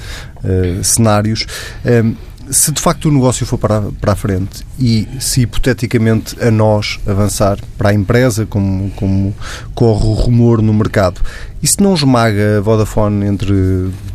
cenários 0.83 1.47
se 2.51 2.73
de 2.73 2.81
facto 2.81 3.09
o 3.09 3.13
negócio 3.13 3.47
for 3.47 3.59
para, 3.59 3.83
para 4.01 4.13
a 4.13 4.17
frente 4.17 4.65
e 4.79 5.09
se 5.21 5.43
hipoteticamente 5.43 6.37
a 6.43 6.51
nós 6.51 6.99
avançar 7.07 7.59
para 7.79 7.91
a 7.91 7.95
empresa, 7.95 8.47
como, 8.47 8.91
como 8.93 9.35
corre 9.75 10.07
o 10.07 10.13
rumor 10.13 10.63
no 10.63 10.73
mercado, 10.73 11.21
isso 11.63 11.83
não 11.83 11.95
esmaga 11.95 12.59
a 12.59 12.61
Vodafone 12.61 13.27
entre 13.27 13.55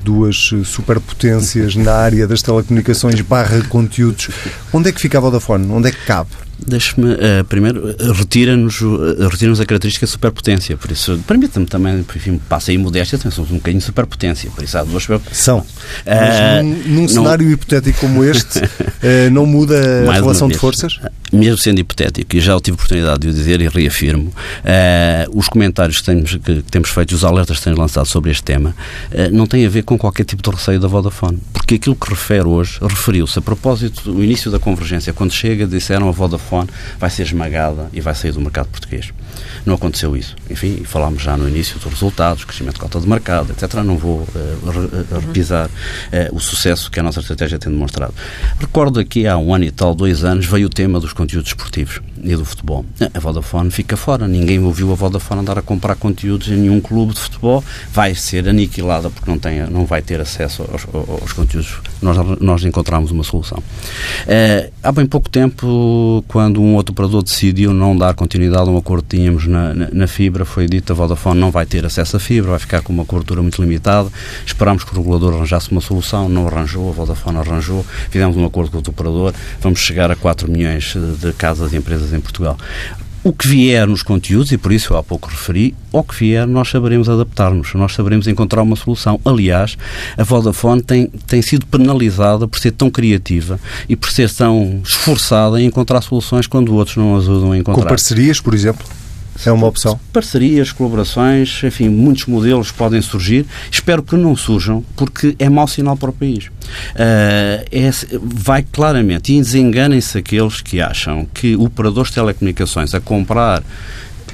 duas 0.04 0.52
superpotências 0.66 1.76
na 1.76 1.94
área 1.94 2.28
das 2.28 2.42
telecomunicações 2.42 3.20
barra 3.22 3.62
conteúdos? 3.64 4.30
Onde 4.72 4.90
é 4.90 4.92
que 4.92 5.02
fica 5.02 5.18
a 5.18 5.22
Vodafone? 5.22 5.72
Onde 5.72 5.90
é 5.90 5.92
que 5.92 6.06
cabe? 6.06 6.30
Deixe-me, 6.68 7.14
uh, 7.14 7.44
primeiro, 7.48 7.96
retira-nos 8.14 8.82
uh, 8.82 9.28
retira 9.30 9.52
a 9.54 9.66
característica 9.66 10.06
de 10.06 10.12
superpotência. 10.12 10.76
Por 10.76 10.92
isso, 10.92 11.18
permita-me 11.26 11.66
também, 11.66 12.06
enfim, 12.16 12.40
passa 12.50 12.72
aí 12.72 12.78
modéstia, 12.78 13.18
somos 13.32 13.50
um 13.50 13.56
bocadinho 13.56 13.80
de 13.80 13.86
superpotência. 13.86 14.52
Por 14.52 14.64
isso 14.64 14.78
há 14.78 14.84
duas 14.84 15.08
São. 15.32 15.60
Uh, 15.60 15.66
Mas 16.06 16.66
num, 16.66 16.96
num 16.96 17.02
não... 17.02 17.08
cenário 17.08 17.50
hipotético 17.50 18.00
como 18.00 18.19
este, 18.24 18.62
não 19.32 19.46
muda 19.46 20.10
a 20.10 20.14
relação 20.14 20.48
de 20.48 20.58
forças? 20.58 21.00
Mesmo 21.32 21.58
sendo 21.58 21.80
hipotético, 21.80 22.36
e 22.36 22.40
já 22.40 22.60
tive 22.60 22.76
oportunidade 22.76 23.20
de 23.20 23.28
o 23.30 23.34
dizer 23.34 23.62
e 23.62 23.68
reafirmo, 23.68 24.34
os 25.34 25.48
comentários 25.48 26.00
que 26.00 26.06
temos, 26.06 26.36
que 26.36 26.64
temos 26.64 26.90
feito, 26.90 27.14
os 27.14 27.24
alertas 27.24 27.58
que 27.58 27.64
temos 27.64 27.80
lançado 27.80 28.06
sobre 28.06 28.32
este 28.32 28.44
tema, 28.44 28.76
não 29.32 29.46
têm 29.46 29.66
a 29.66 29.70
ver 29.70 29.84
com 29.84 29.98
qualquer 29.98 30.24
tipo 30.26 30.42
de 30.42 30.50
receio 30.56 30.80
da 30.80 30.88
Vodafone. 30.88 31.40
Porque 31.54 31.76
aquilo 31.76 31.96
que 31.96 32.10
refere 32.10 32.48
hoje, 32.48 32.80
referiu-se 32.82 33.38
a 33.38 33.42
propósito 33.42 34.12
do 34.12 34.24
início 34.24 34.50
da 34.50 34.60
convergência, 34.60 35.14
quando 35.14 35.32
chega, 35.32 35.68
disseram 35.68 36.10
a 36.10 36.12
Vodafone 36.12 36.70
vai 37.00 37.10
ser 37.10 37.24
esmagada 37.24 37.90
e 37.94 38.02
vai 38.02 38.16
sair 38.16 38.32
do 38.32 38.42
mercado 38.42 38.68
português. 38.68 39.14
Não 39.66 39.76
aconteceu 39.76 40.16
isso. 40.16 40.36
Enfim, 40.50 40.84
falámos 40.84 41.22
já 41.22 41.38
no 41.38 41.48
início 41.48 41.80
dos 41.80 41.92
resultados, 41.92 42.44
crescimento 42.44 42.76
de 42.76 42.80
cota 42.82 43.00
de 43.00 43.08
mercado, 43.08 43.52
etc. 43.52 43.76
Não 43.84 43.98
vou 43.98 44.20
uh, 44.20 45.20
repisar 45.20 45.68
uh, 45.68 46.36
o 46.36 46.40
sucesso 46.40 46.90
que 46.90 47.00
a 47.00 47.04
nossa 47.04 47.20
estratégia 47.20 47.60
tem 47.60 47.72
demonstrado. 47.72 48.14
Recordo 48.60 49.00
aqui 49.00 49.28
há 49.28 49.38
um 49.38 49.54
ano 49.54 49.66
e 49.66 49.72
tal, 49.72 49.94
dois 49.94 50.24
anos, 50.24 50.46
veio 50.46 50.68
o 50.68 50.70
tema 50.70 51.00
dos 51.00 51.14
conteúdos 51.14 51.50
esportivos 51.50 52.02
e 52.24 52.36
do 52.36 52.46
futebol. 52.46 52.86
A 53.14 53.20
Vodafone 53.20 53.72
fica 53.72 53.96
fora. 53.96 54.28
Ninguém 54.28 54.60
ouviu 54.60 54.92
a 54.92 54.96
Vodafone 54.96 55.42
andar 55.42 55.58
a 55.58 55.62
comprar 55.62 55.96
conteúdos 55.96 56.48
em 56.50 56.56
nenhum 56.56 56.82
clube 56.82 57.14
de 57.14 57.20
futebol. 57.20 57.64
Vai 57.92 58.16
ser 58.16 58.48
aniquilada 58.48 59.10
porque 59.10 59.30
não, 59.30 59.38
tem, 59.38 59.62
não 59.70 59.86
vai 59.86 60.02
ter 60.02 60.20
acesso 60.20 60.64
aos, 60.64 60.86
aos 61.22 61.34
conteúdos. 61.34 61.80
Nós, 62.02 62.18
nós 62.40 62.64
encontramos 62.64 63.12
uma 63.12 63.24
solução. 63.24 63.60
Uh, 63.60 64.72
há 64.84 64.92
bem 64.92 65.06
pouco 65.06 65.30
tempo, 65.30 66.24
quando 66.28 66.62
um 66.62 66.76
outro 66.76 66.92
operador 66.92 67.24
decidiu 67.24 67.74
não 67.74 67.98
dar 67.98 68.14
continuidade 68.14 68.70
a 68.70 68.72
um 68.72 68.78
acordo 68.78 69.04
que 69.04 69.18
tínhamos 69.30 69.46
na, 69.46 69.74
na, 69.74 69.90
na, 69.92 70.08
fibra, 70.08 70.44
foi 70.44 70.68
dito 70.68 70.92
a 70.92 70.96
Vodafone 70.96 71.40
não 71.40 71.52
vai 71.52 71.66
ter 71.66 71.86
acesso 71.86 72.18
à 72.18 72.20
fibra, 72.20 72.52
vai 72.52 72.60
ficar 72.60 72.82
com 72.82 72.92
uma 72.92 73.06
cobertura 73.06 73.42
muito 73.42 73.62
limitada. 73.62 74.10
Esperámos 74.46 74.84
que 74.84 74.92
o 74.94 74.98
regulador 74.98 75.36
arranjasse 75.36 75.72
uma 75.72 75.82
solução, 75.82 76.28
não 76.28 76.48
arranjou, 76.48 76.90
a 76.90 76.94
Vodafone 76.94 77.38
arranjou, 77.38 77.86
fizemos 78.10 78.36
um 78.36 78.46
acordo 78.46 78.72
com 78.72 78.78
o 78.78 78.82
operador, 78.82 79.34
vamos 79.62 79.80
chegar 79.80 80.12
a 80.12 80.16
4 80.16 80.52
milhões 80.52 80.96
de 81.20 81.32
casas 81.34 81.74
e 81.74 81.78
empresas 81.78 82.12
em 82.14 82.20
Portugal. 82.20 82.58
O 83.22 83.34
que 83.34 83.50
vier 83.50 83.86
nos 83.86 84.02
conteúdos, 84.02 84.50
e 84.54 84.58
por 84.58 84.72
isso 84.72 84.94
eu 84.94 84.98
há 84.98 85.04
pouco 85.04 85.28
referi, 85.28 85.76
ao 85.92 86.06
que 86.06 86.16
vier 86.16 86.48
nós 86.48 86.70
saberemos 86.70 87.10
adaptar-nos, 87.10 87.74
nós 87.74 87.94
saberemos 87.94 88.28
encontrar 88.28 88.62
uma 88.62 88.78
solução. 88.78 89.20
Aliás, 89.26 89.78
a 90.18 90.24
Vodafone 90.24 90.82
tem, 90.82 91.08
tem 91.28 91.42
sido 91.42 91.66
penalizada 91.66 92.48
por 92.48 92.58
ser 92.58 92.72
tão 92.72 92.90
criativa 92.90 93.60
e 93.90 93.96
por 93.96 94.10
ser 94.10 94.32
tão 94.34 94.80
esforçada 94.86 95.62
em 95.62 95.66
encontrar 95.66 96.00
soluções 96.00 96.48
quando 96.48 96.74
outros 96.74 96.96
não 96.96 97.18
ajudam 97.18 97.52
a 97.52 97.58
encontrar. 97.58 97.84
Com 97.84 97.90
parcerias, 97.90 98.40
por 98.40 98.54
exemplo? 98.54 98.88
É 99.46 99.52
uma 99.52 99.68
opção. 99.68 100.00
Parcerias, 100.12 100.72
colaborações, 100.72 101.62
enfim, 101.64 101.90
muitos 101.90 102.26
modelos 102.26 102.72
podem 102.72 103.02
surgir. 103.02 103.46
Espero 103.72 104.04
que 104.04 104.16
não 104.16 104.36
surjam, 104.36 104.84
porque 104.96 105.36
é 105.40 105.50
mau 105.50 105.68
sinal 105.68 105.96
para 105.96 106.10
o 106.10 106.14
país. 106.14 106.46
Uh, 106.46 107.66
é, 107.72 107.90
vai 108.22 108.64
claramente, 108.64 109.34
e 109.34 109.40
desenganem-se 109.40 110.18
aqueles 110.18 110.62
que 110.62 110.82
acham 110.82 111.26
que 111.34 111.56
operadores 111.56 112.10
de 112.10 112.16
telecomunicações 112.16 112.94
a 112.94 113.00
comprar 113.00 113.64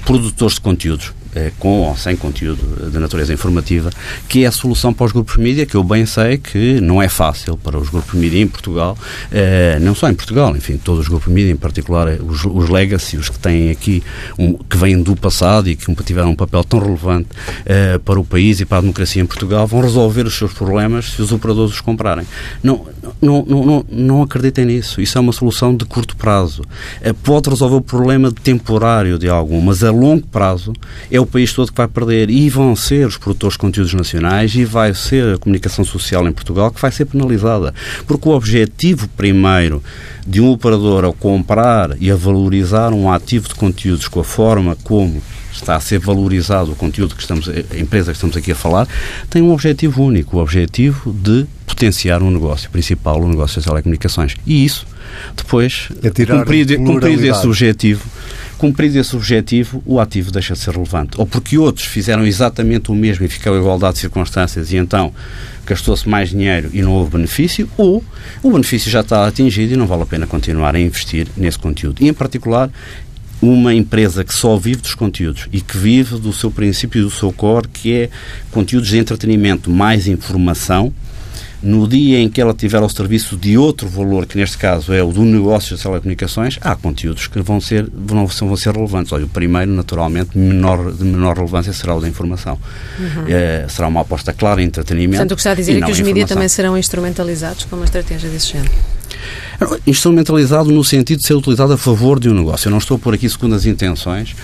produtores 0.06 0.56
de 0.56 0.62
conteúdos 0.62 1.14
com 1.60 1.82
ou 1.82 1.98
sem 1.98 2.16
conteúdo 2.16 2.90
de 2.90 2.98
natureza 3.00 3.34
informativa, 3.34 3.90
que 4.28 4.44
é 4.44 4.48
a 4.48 4.52
solução 4.52 4.94
para 4.94 5.06
os 5.06 5.12
grupos 5.12 5.38
mídia, 5.38 5.66
que 5.66 5.76
eu 5.76 5.84
bem 5.84 6.06
sei 6.06 6.38
que 6.38 6.80
não 6.82 7.02
é 7.02 7.10
fácil 7.10 7.58
para 7.58 7.78
os 7.78 7.90
grupos 7.90 8.14
mídia 8.14 8.42
em 8.42 8.48
Portugal, 8.48 8.98
eh, 9.32 9.78
não 9.82 9.94
só 9.94 10.10
em 10.10 10.14
Portugal, 10.14 10.56
enfim, 10.56 10.78
todos 10.78 11.02
os 11.02 11.08
grupos 11.08 11.32
mídia, 11.32 11.52
em 11.52 11.58
particular 11.58 12.08
eh, 12.08 12.20
os, 12.22 12.46
os 12.46 12.70
legacy, 12.70 13.18
os 13.18 13.30
que 13.30 13.40
têm 13.40 13.70
aqui, 13.70 14.04
um, 14.38 14.54
que 14.54 14.78
vêm 14.78 15.02
do 15.02 15.16
passado 15.16 15.70
e 15.70 15.76
que 15.76 15.94
tiveram 16.04 16.32
um 16.32 16.36
papel 16.36 16.64
tão 16.64 16.80
relevante 16.80 17.30
para 18.04 18.20
o 18.20 18.24
país 18.24 18.60
e 18.60 18.66
para 18.66 18.78
a 18.78 18.82
democracia 18.82 19.22
em 19.22 19.26
Portugal, 19.26 19.66
vão 19.68 19.82
resolver 19.82 20.26
os 20.26 20.36
seus 20.36 20.54
problemas 20.54 21.12
se 21.12 21.22
os 21.22 21.32
operadores 21.32 21.74
os 21.74 21.82
comprarem. 21.82 22.26
Não, 22.64 22.86
não, 23.22 23.46
não, 23.46 23.86
não 23.90 24.22
acreditem 24.22 24.66
nisso. 24.66 25.02
Isso 25.02 25.18
é 25.18 25.22
uma 25.22 25.32
solução 25.32 25.76
de 25.76 25.86
curto 25.86 26.16
prazo. 26.16 26.64
Pode 27.24 27.50
resolver 27.50 27.76
o 27.76 27.82
problema 27.82 28.32
temporário 28.32 29.18
de 29.18 29.28
algum, 29.28 29.60
mas 29.62 29.84
a 29.84 29.92
longo 29.92 30.26
prazo 30.28 30.74
é 31.10 31.20
o 31.20 31.25
o 31.26 31.28
país 31.28 31.52
todo 31.52 31.72
que 31.72 31.78
vai 31.78 31.88
perder 31.88 32.30
e 32.30 32.50
vão 32.50 32.76
ser 32.76 33.08
os 33.08 33.18
produtores 33.18 33.56
de 33.56 33.60
conteúdos 33.60 33.94
nacionais 33.94 34.56
e 34.56 34.64
vai 34.64 34.94
ser 34.94 35.36
a 35.36 35.38
comunicação 35.38 35.84
social 35.84 36.28
em 36.28 36.32
Portugal 36.32 36.72
que 36.72 36.82
vai 36.82 36.92
ser 36.92 37.06
penalizada. 37.06 37.74
Porque 38.08 38.30
o 38.30 38.32
objetivo 38.32 39.08
primeiro 39.10 39.84
de 40.26 40.40
um 40.40 40.52
operador 40.52 41.04
ao 41.04 41.14
comprar 41.14 41.96
e 42.00 42.10
a 42.10 42.16
valorizar 42.16 42.94
um 42.94 43.12
ativo 43.12 43.48
de 43.48 43.56
conteúdos 43.56 44.08
com 44.08 44.20
a 44.20 44.24
forma 44.24 44.78
como 44.84 45.22
está 45.52 45.76
a 45.76 45.80
ser 45.80 46.00
valorizado 46.00 46.72
o 46.72 46.76
conteúdo 46.76 47.16
que 47.16 47.22
estamos, 47.22 47.48
a 47.48 47.80
empresa 47.80 48.12
que 48.12 48.18
estamos 48.18 48.36
aqui 48.36 48.52
a 48.52 48.56
falar, 48.56 48.88
tem 49.30 49.42
um 49.42 49.52
objetivo 49.52 50.04
único, 50.04 50.38
o 50.38 50.42
objetivo 50.42 51.14
de 51.14 51.46
potenciar 51.66 52.22
um 52.22 52.30
negócio 52.30 52.70
principal, 52.70 53.22
o 53.22 53.28
negócio 53.28 53.56
das 53.56 53.66
telecomunicações. 53.66 54.36
E 54.46 54.66
isso, 54.66 54.86
depois, 55.36 55.90
é 56.04 56.26
cumprido, 56.26 56.78
cumprido 56.78 57.26
esse 57.26 57.48
objetivo, 57.48 58.06
Cumprido 58.58 58.98
esse 58.98 59.16
objetivo, 59.16 59.84
o 59.86 60.00
ativo 60.00 60.32
deixa 60.32 60.54
de 60.54 60.60
ser 60.60 60.72
relevante. 60.72 61.12
Ou 61.18 61.26
porque 61.26 61.58
outros 61.58 61.86
fizeram 61.86 62.26
exatamente 62.26 62.90
o 62.92 62.96
mesmo 62.96 63.26
e 63.26 63.30
ficou 63.30 63.54
a 63.54 63.58
igualdade 63.58 63.96
de 63.96 64.00
circunstâncias 64.00 64.72
e 64.72 64.78
então 64.78 65.14
gastou-se 65.66 66.08
mais 66.08 66.30
dinheiro 66.30 66.70
e 66.74 66.82
não 66.82 66.94
houve 66.94 67.12
benefício, 67.12 67.70
ou 67.76 68.04
o 68.42 68.52
benefício 68.52 68.90
já 68.90 69.02
está 69.02 69.28
atingido 69.28 69.74
e 69.74 69.78
não 69.78 69.88
vale 69.88 70.04
a 70.04 70.06
pena 70.06 70.26
continuar 70.26 70.76
a 70.76 70.80
investir 70.80 71.28
nesse 71.36 71.60
conteúdo. 71.60 72.02
E, 72.02 72.08
em 72.08 72.14
particular, 72.14 72.70
uma 73.42 73.74
empresa 73.74 74.24
que 74.24 74.34
só 74.34 74.56
vive 74.58 74.82
dos 74.82 74.96
conteúdos 74.96 75.48
e 75.52 75.60
que 75.60 75.78
vive 75.78 76.18
do 76.18 76.32
seu 76.32 76.50
princípio 76.50 77.02
e 77.02 77.04
do 77.04 77.12
seu 77.12 77.32
core, 77.32 77.68
que 77.68 77.94
é 77.94 78.10
conteúdos 78.52 78.90
de 78.90 78.98
entretenimento 78.98 79.70
mais 79.70 80.08
informação, 80.08 80.94
no 81.66 81.88
dia 81.88 82.20
em 82.20 82.30
que 82.30 82.40
ela 82.40 82.54
tiver 82.54 82.78
ao 82.78 82.88
serviço 82.88 83.36
de 83.36 83.58
outro 83.58 83.88
valor, 83.88 84.28
que 84.28 84.38
neste 84.38 84.56
caso 84.56 84.94
é 84.94 85.02
o 85.02 85.12
do 85.12 85.26
negócio 85.26 85.76
das 85.76 85.82
telecomunicações, 85.82 86.60
há 86.62 86.76
conteúdos 86.76 87.26
que 87.26 87.42
vão 87.42 87.60
ser, 87.60 87.90
vão, 87.92 88.28
vão 88.28 88.56
ser 88.56 88.72
relevantes. 88.72 89.12
Olha, 89.12 89.26
o 89.26 89.30
primeiro, 89.30 89.72
naturalmente, 89.72 90.38
menor, 90.38 90.92
de 90.92 91.04
menor 91.04 91.36
relevância 91.36 91.74
será 91.74 91.96
o 91.96 92.00
da 92.00 92.08
informação. 92.08 92.60
Uhum. 93.00 93.26
É, 93.28 93.66
será 93.68 93.88
uma 93.88 94.02
aposta 94.02 94.32
clara 94.32 94.62
em 94.62 94.66
entretenimento. 94.66 95.18
Portanto, 95.18 95.32
o 95.32 95.36
que 95.36 95.42
está 95.42 95.52
a 95.52 95.56
dizer 95.56 95.82
é 95.82 95.86
que 95.86 95.92
os 95.92 96.00
mídias 96.00 96.30
também 96.30 96.48
serão 96.48 96.78
instrumentalizados 96.78 97.66
com 97.66 97.76
uma 97.76 97.86
estratégia 97.86 98.30
desse 98.30 98.54
género. 98.54 98.72
Instrumentalizado 99.88 100.72
no 100.72 100.84
sentido 100.84 101.20
de 101.20 101.28
ser 101.28 101.34
utilizado 101.34 101.74
a 101.74 101.78
favor 101.78 102.20
de 102.20 102.30
um 102.30 102.34
negócio. 102.34 102.68
Eu 102.68 102.72
não 102.72 102.78
estou 102.78 103.00
por 103.00 103.14
aqui 103.14 103.30
segundo 103.30 103.56
as 103.56 103.66
intenções 103.66 104.36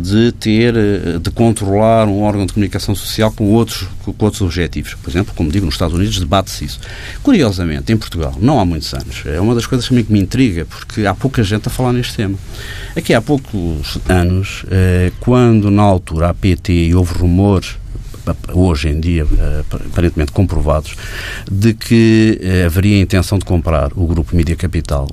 de 0.00 0.32
ter, 0.32 0.74
de 1.20 1.30
controlar 1.30 2.06
um 2.06 2.22
órgão 2.22 2.46
de 2.46 2.52
comunicação 2.52 2.94
social 2.94 3.32
com 3.32 3.52
outros, 3.52 3.88
com 4.04 4.14
outros 4.18 4.42
objetivos. 4.42 4.94
Por 4.94 5.10
exemplo, 5.10 5.32
como 5.34 5.50
digo, 5.50 5.64
nos 5.64 5.74
Estados 5.74 5.94
Unidos 5.94 6.18
debate-se 6.18 6.64
isso. 6.64 6.80
Curiosamente, 7.22 7.92
em 7.92 7.96
Portugal, 7.96 8.34
não 8.40 8.60
há 8.60 8.64
muitos 8.64 8.92
anos, 8.92 9.22
é 9.26 9.40
uma 9.40 9.54
das 9.54 9.66
coisas 9.66 9.88
também 9.88 10.04
que 10.04 10.12
me 10.12 10.20
intriga, 10.20 10.66
porque 10.66 11.06
há 11.06 11.14
pouca 11.14 11.42
gente 11.42 11.68
a 11.68 11.70
falar 11.70 11.92
neste 11.92 12.14
tema. 12.14 12.38
Aqui 12.94 13.14
há 13.14 13.22
poucos 13.22 13.98
anos, 14.08 14.64
eh, 14.70 15.12
quando 15.20 15.70
na 15.70 15.82
altura 15.82 16.30
a 16.30 16.34
PT 16.34 16.94
houve 16.94 17.14
rumores 17.14 17.76
hoje 18.52 18.88
em 18.88 19.00
dia 19.00 19.26
eh, 19.38 19.62
aparentemente 19.90 20.32
comprovados, 20.32 20.96
de 21.50 21.74
que 21.74 22.40
eh, 22.42 22.64
haveria 22.64 23.00
intenção 23.00 23.38
de 23.38 23.44
comprar 23.44 23.92
o 23.94 24.06
grupo 24.06 24.34
Mídia 24.34 24.56
Capital. 24.56 25.08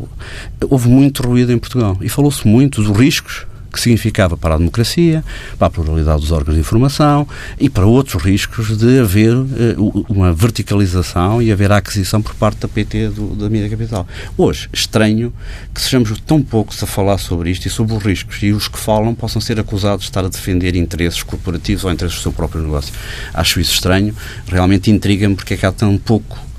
Houve 0.70 0.90
muito 0.90 1.24
ruído 1.24 1.52
em 1.52 1.58
Portugal 1.58 1.98
e 2.02 2.10
falou-se 2.10 2.48
muito 2.48 2.82
dos 2.82 2.98
riscos 2.98 3.46
que 3.74 3.82
significava 3.82 4.38
para 4.38 4.54
a 4.54 4.58
democracia, 4.58 5.24
para 5.58 5.68
a 5.68 5.70
pluralidade 5.70 6.22
dos 6.22 6.32
órgãos 6.32 6.54
de 6.54 6.62
informação 6.62 7.28
e 7.60 7.70
para 7.70 7.86
outros 7.86 8.22
riscos 8.24 8.78
de 8.78 9.00
haver 9.00 9.36
uh, 9.36 10.06
uma 10.08 10.32
verticalização 10.32 11.42
e 11.42 11.52
haver 11.52 11.72
a 11.72 11.78
aquisição 11.78 12.22
por 12.22 12.36
parte 12.36 12.60
da 12.60 12.68
PT 12.68 13.10
do, 13.10 13.36
da 13.36 13.50
mídia 13.50 13.70
capital. 13.70 14.08
Hoje, 14.38 14.70
estranho 14.72 15.34
que 15.74 15.82
sejamos 15.82 16.14
tão 16.22 16.42
poucos 16.42 16.82
a 16.84 16.86
falar 16.86 17.18
sobre 17.18 17.50
isto 17.50 17.66
e 17.66 17.70
sobre 17.70 17.96
os 17.96 18.04
riscos 18.04 18.42
e 18.44 18.52
os 18.52 18.68
que 18.68 18.78
falam 18.78 19.16
possam 19.16 19.42
ser 19.42 19.60
acusados 19.60 20.06
de 20.06 20.10
estar 20.12 20.24
a 20.24 20.30
defender 20.30 20.76
interesses 20.76 21.24
corporativos 21.24 21.84
ou 21.84 21.92
interesses 21.92 22.20
do 22.20 22.22
seu 22.22 22.32
próprio 22.32 22.62
negócio. 22.62 22.94
Acho 23.34 23.60
isso 23.60 23.74
estranho, 23.74 24.16
realmente 24.48 24.92
intriga-me 24.92 25.36
porque 25.36 25.56
é 25.56 25.58
que 25.58 25.66
há 25.66 25.72
tão 25.72 25.98
pouco 25.98 26.53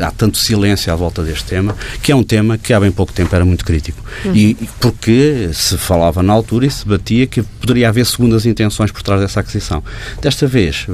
há 0.00 0.10
tanto 0.10 0.38
silêncio 0.38 0.92
à 0.92 0.96
volta 0.96 1.22
deste 1.22 1.44
tema, 1.44 1.76
que 2.02 2.12
é 2.12 2.16
um 2.16 2.22
tema 2.22 2.56
que 2.58 2.72
há 2.72 2.80
bem 2.80 2.90
pouco 2.90 3.12
tempo 3.12 3.34
era 3.34 3.44
muito 3.44 3.64
crítico. 3.64 4.02
Uhum. 4.24 4.34
E, 4.34 4.54
porque 4.80 5.50
se 5.52 5.76
falava 5.76 6.22
na 6.22 6.32
altura 6.32 6.66
e 6.66 6.70
se 6.70 6.86
batia 6.86 7.26
que 7.26 7.42
poderia 7.42 7.88
haver 7.88 8.06
segundas 8.06 8.46
intenções 8.46 8.90
por 8.90 9.02
trás 9.02 9.20
dessa 9.20 9.40
aquisição. 9.40 9.82
Desta 10.20 10.46
vez, 10.46 10.86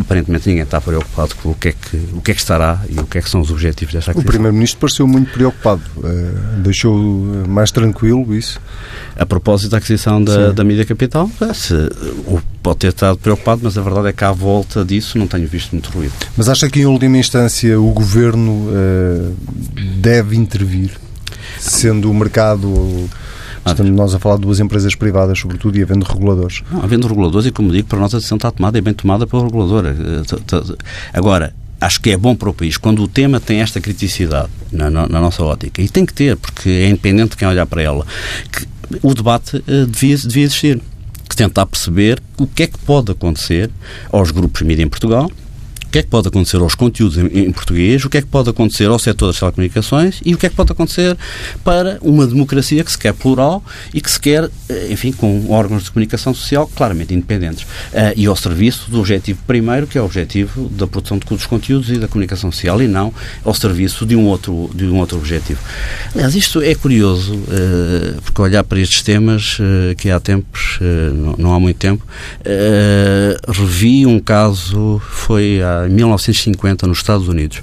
aparentemente 0.00 0.48
ninguém 0.48 0.64
está 0.64 0.80
preocupado 0.80 1.34
com 1.36 1.50
o 1.50 1.54
que, 1.54 1.68
é 1.68 1.72
que, 1.72 1.96
o 2.14 2.20
que 2.20 2.30
é 2.30 2.34
que 2.34 2.40
estará 2.40 2.80
e 2.88 2.98
o 2.98 3.06
que 3.06 3.18
é 3.18 3.22
que 3.22 3.28
são 3.28 3.40
os 3.40 3.50
objetivos 3.50 3.92
desta 3.92 4.10
aquisição. 4.10 4.28
O 4.28 4.32
Primeiro-Ministro 4.32 4.80
pareceu 4.80 5.06
muito 5.06 5.30
preocupado. 5.32 5.82
Uh, 5.96 6.60
deixou 6.62 6.96
mais 7.46 7.70
tranquilo 7.70 8.34
isso? 8.34 8.60
A 9.16 9.26
propósito 9.26 9.70
da 9.70 9.78
aquisição 9.78 10.22
da, 10.22 10.52
da 10.52 10.64
mídia 10.64 10.84
capital, 10.84 11.30
é, 11.40 11.52
se, 11.52 11.74
pode 12.62 12.78
ter 12.78 12.88
estado 12.88 13.18
preocupado, 13.18 13.60
mas 13.64 13.76
a 13.76 13.82
verdade 13.82 14.08
é 14.08 14.12
que 14.12 14.24
à 14.24 14.32
volta 14.32 14.84
disso 14.84 15.18
não 15.18 15.26
tenho 15.26 15.46
visto 15.46 15.72
muito 15.72 15.90
ruído. 15.90 16.14
Mas 16.36 16.48
acha 16.48 16.70
que 16.70 16.80
em 16.80 16.86
última 16.86 17.18
instância 17.18 17.78
o 17.78 17.92
Governo 17.92 18.68
uh, 18.68 19.36
deve 19.96 20.36
intervir, 20.36 20.92
sendo 21.58 22.10
o 22.10 22.14
mercado 22.14 23.10
Estamos 23.64 23.92
nós 23.92 24.14
a 24.14 24.18
falar 24.18 24.36
de 24.36 24.42
duas 24.42 24.58
empresas 24.60 24.94
privadas, 24.94 25.38
sobretudo, 25.38 25.78
e 25.78 25.82
havendo 25.82 26.04
reguladores. 26.04 26.62
Não, 26.70 26.82
havendo 26.82 27.06
reguladores, 27.06 27.46
e 27.46 27.50
como 27.52 27.70
digo, 27.70 27.86
para 27.88 27.98
nós 28.00 28.12
a 28.14 28.18
decisão 28.18 28.36
está 28.36 28.50
tomada, 28.50 28.76
é 28.76 28.80
bem 28.80 28.92
tomada 28.92 29.26
pelo 29.26 29.44
regulador. 29.44 29.86
Eh, 29.86 30.76
agora, 31.12 31.54
acho 31.80 32.00
que 32.00 32.10
é 32.10 32.16
bom 32.16 32.34
para 32.34 32.50
o 32.50 32.54
país 32.54 32.76
quando 32.76 33.02
o 33.02 33.08
tema 33.08 33.40
tem 33.40 33.60
esta 33.60 33.80
criticidade 33.80 34.48
na, 34.70 34.90
na, 34.90 35.08
na, 35.08 35.20
nossa 35.20 35.42
ótica. 35.42 35.80
E 35.80 35.88
tem 35.88 36.04
que 36.04 36.12
ter, 36.12 36.36
porque 36.36 36.68
é 36.68 36.88
independente 36.88 37.30
de 37.30 37.36
quem 37.36 37.46
olhar 37.48 37.66
para 37.66 37.82
ela. 37.82 38.06
Que 38.50 38.66
o 39.02 39.14
debate 39.14 39.56
uh, 39.56 39.86
devia, 39.86 40.16
devia 40.16 40.44
existir. 40.44 40.80
Que 41.28 41.36
tentar 41.36 41.64
perceber 41.64 42.22
o 42.36 42.46
que 42.46 42.64
é 42.64 42.66
que 42.66 42.78
pode 42.78 43.10
acontecer 43.10 43.70
aos 44.10 44.30
grupos 44.30 44.60
de 44.60 44.66
mídia 44.66 44.82
em 44.82 44.88
Portugal, 44.88 45.30
que 45.92 45.98
é 45.98 46.02
que 46.02 46.08
pode 46.08 46.26
acontecer 46.26 46.56
aos 46.56 46.74
conteúdos 46.74 47.18
em, 47.18 47.26
em, 47.26 47.52
português, 47.52 48.02
o 48.02 48.08
que 48.08 48.16
é 48.16 48.22
que 48.22 48.26
pode 48.26 48.48
acontecer 48.48 48.86
ao 48.86 48.98
setor 48.98 49.26
das 49.26 49.38
telecomunicações 49.38 50.22
e 50.24 50.34
o 50.34 50.38
que 50.38 50.46
é 50.46 50.48
que 50.48 50.56
pode 50.56 50.72
acontecer 50.72 51.16
para 51.62 51.98
uma 52.00 52.26
democracia 52.26 52.82
que 52.82 52.90
se 52.90 52.98
quer 52.98 53.12
plural 53.12 53.62
e 53.92 54.00
que 54.00 54.10
se 54.10 54.18
quer, 54.18 54.50
eh, 54.70 54.88
enfim, 54.90 55.12
com 55.12 55.50
órgãos 55.50 55.84
de 55.84 55.90
comunicação 55.90 56.32
social 56.32 56.66
claramente 56.74 57.12
independentes. 57.12 57.64
Uh, 57.64 58.16
e 58.16 58.24
ao 58.24 58.34
serviço 58.34 58.90
do 58.90 59.00
objetivo 59.00 59.40
primeiro, 59.46 59.86
que 59.86 59.98
é 59.98 60.00
o 60.00 60.06
objetivo 60.06 60.70
da 60.70 60.86
produção 60.86 61.18
de 61.18 61.26
dos 61.26 61.46
conteúdos 61.46 61.90
e 61.90 61.98
da 61.98 62.08
comunicação 62.08 62.50
social, 62.50 62.80
e 62.82 62.88
não 62.88 63.12
ao 63.44 63.54
serviço 63.54 64.06
de 64.06 64.16
um 64.16 64.24
outro, 64.26 64.70
de 64.74 64.86
um 64.86 64.98
outro 64.98 65.18
objetivo. 65.18 65.60
Aliás, 66.14 66.34
isto 66.34 66.62
é 66.62 66.74
curioso, 66.74 67.34
uh, 67.34 68.22
porque 68.22 68.40
olhar 68.40 68.64
para 68.64 68.80
estes 68.80 69.02
temas, 69.02 69.58
uh, 69.58 69.94
que 69.96 70.10
há 70.10 70.18
tempos, 70.18 70.78
não, 70.80 71.34
não, 71.38 71.54
há 71.54 71.60
muito 71.60 71.76
tempo, 71.76 72.06
revi 73.46 74.06
um 74.06 74.18
caso, 74.18 75.00
foi 75.10 75.60
há 75.62 75.81
em 75.86 75.90
1950 75.90 76.86
nos 76.86 76.98
Estados 76.98 77.28
Unidos, 77.28 77.62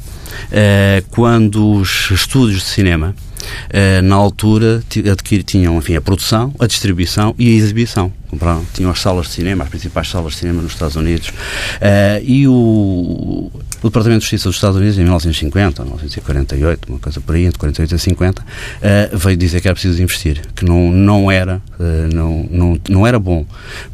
eh, 0.52 1.04
quando 1.10 1.74
os 1.74 2.12
estúdios 2.12 2.62
de 2.62 2.68
cinema 2.68 3.16
eh, 3.70 4.02
na 4.02 4.16
altura 4.16 4.84
tinham 5.46 5.78
enfim, 5.78 5.96
a 5.96 6.02
produção, 6.02 6.54
a 6.60 6.68
distribuição 6.68 7.34
e 7.38 7.48
a 7.48 7.58
exibição. 7.58 8.12
Tinham 8.74 8.92
as 8.92 9.00
salas 9.00 9.28
de 9.28 9.34
cinema, 9.34 9.64
as 9.64 9.70
principais 9.70 10.08
salas 10.08 10.34
de 10.34 10.40
cinema 10.40 10.62
nos 10.62 10.74
Estados 10.74 10.96
Unidos. 10.96 11.30
Uh, 11.30 12.22
e 12.24 12.48
o, 12.48 13.52
o 13.82 13.90
Departamento 13.90 14.20
de 14.20 14.26
Justiça 14.26 14.50
dos 14.50 14.56
Estados 14.56 14.78
Unidos, 14.78 14.98
em 14.98 15.04
1950, 15.04 15.84
1948, 15.84 16.90
uma 16.90 17.00
coisa 17.00 17.22
por 17.22 17.36
aí, 17.36 17.46
entre 17.46 17.60
48 17.60 17.96
e 17.96 18.00
50, 18.00 18.42
uh, 18.42 19.18
veio 19.18 19.38
dizer 19.38 19.62
que 19.62 19.68
era 19.68 19.76
preciso 19.76 20.02
investir, 20.02 20.42
que 20.56 20.66
não, 20.66 20.92
não, 20.92 21.32
era, 21.32 21.62
uh, 21.80 22.14
não, 22.14 22.48
não, 22.50 22.80
não 22.90 23.08
era 23.08 23.20
bom 23.20 23.46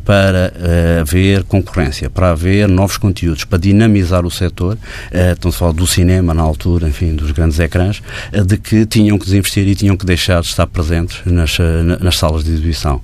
para 0.03 0.53
haver 1.01 1.43
concorrência, 1.45 2.11
para 2.11 2.29
haver 2.29 2.67
novos 2.67 2.95
conteúdos, 2.95 3.43
para 3.43 3.57
dinamizar 3.57 4.23
o 4.23 4.29
setor, 4.29 4.77
estamos 5.11 5.55
a 5.55 5.59
falar 5.59 5.71
do 5.71 5.87
cinema 5.87 6.31
na 6.31 6.43
altura, 6.43 6.87
enfim, 6.87 7.15
dos 7.15 7.31
grandes 7.31 7.57
ecrãs, 7.59 8.03
de 8.45 8.55
que 8.57 8.85
tinham 8.85 9.17
que 9.17 9.25
desinvestir 9.25 9.67
e 9.67 9.73
tinham 9.73 9.97
que 9.97 10.05
deixar 10.05 10.41
de 10.41 10.47
estar 10.47 10.67
presentes 10.67 11.21
nas, 11.25 11.57
nas 11.99 12.19
salas 12.19 12.43
de 12.43 12.51
exibição. 12.51 13.01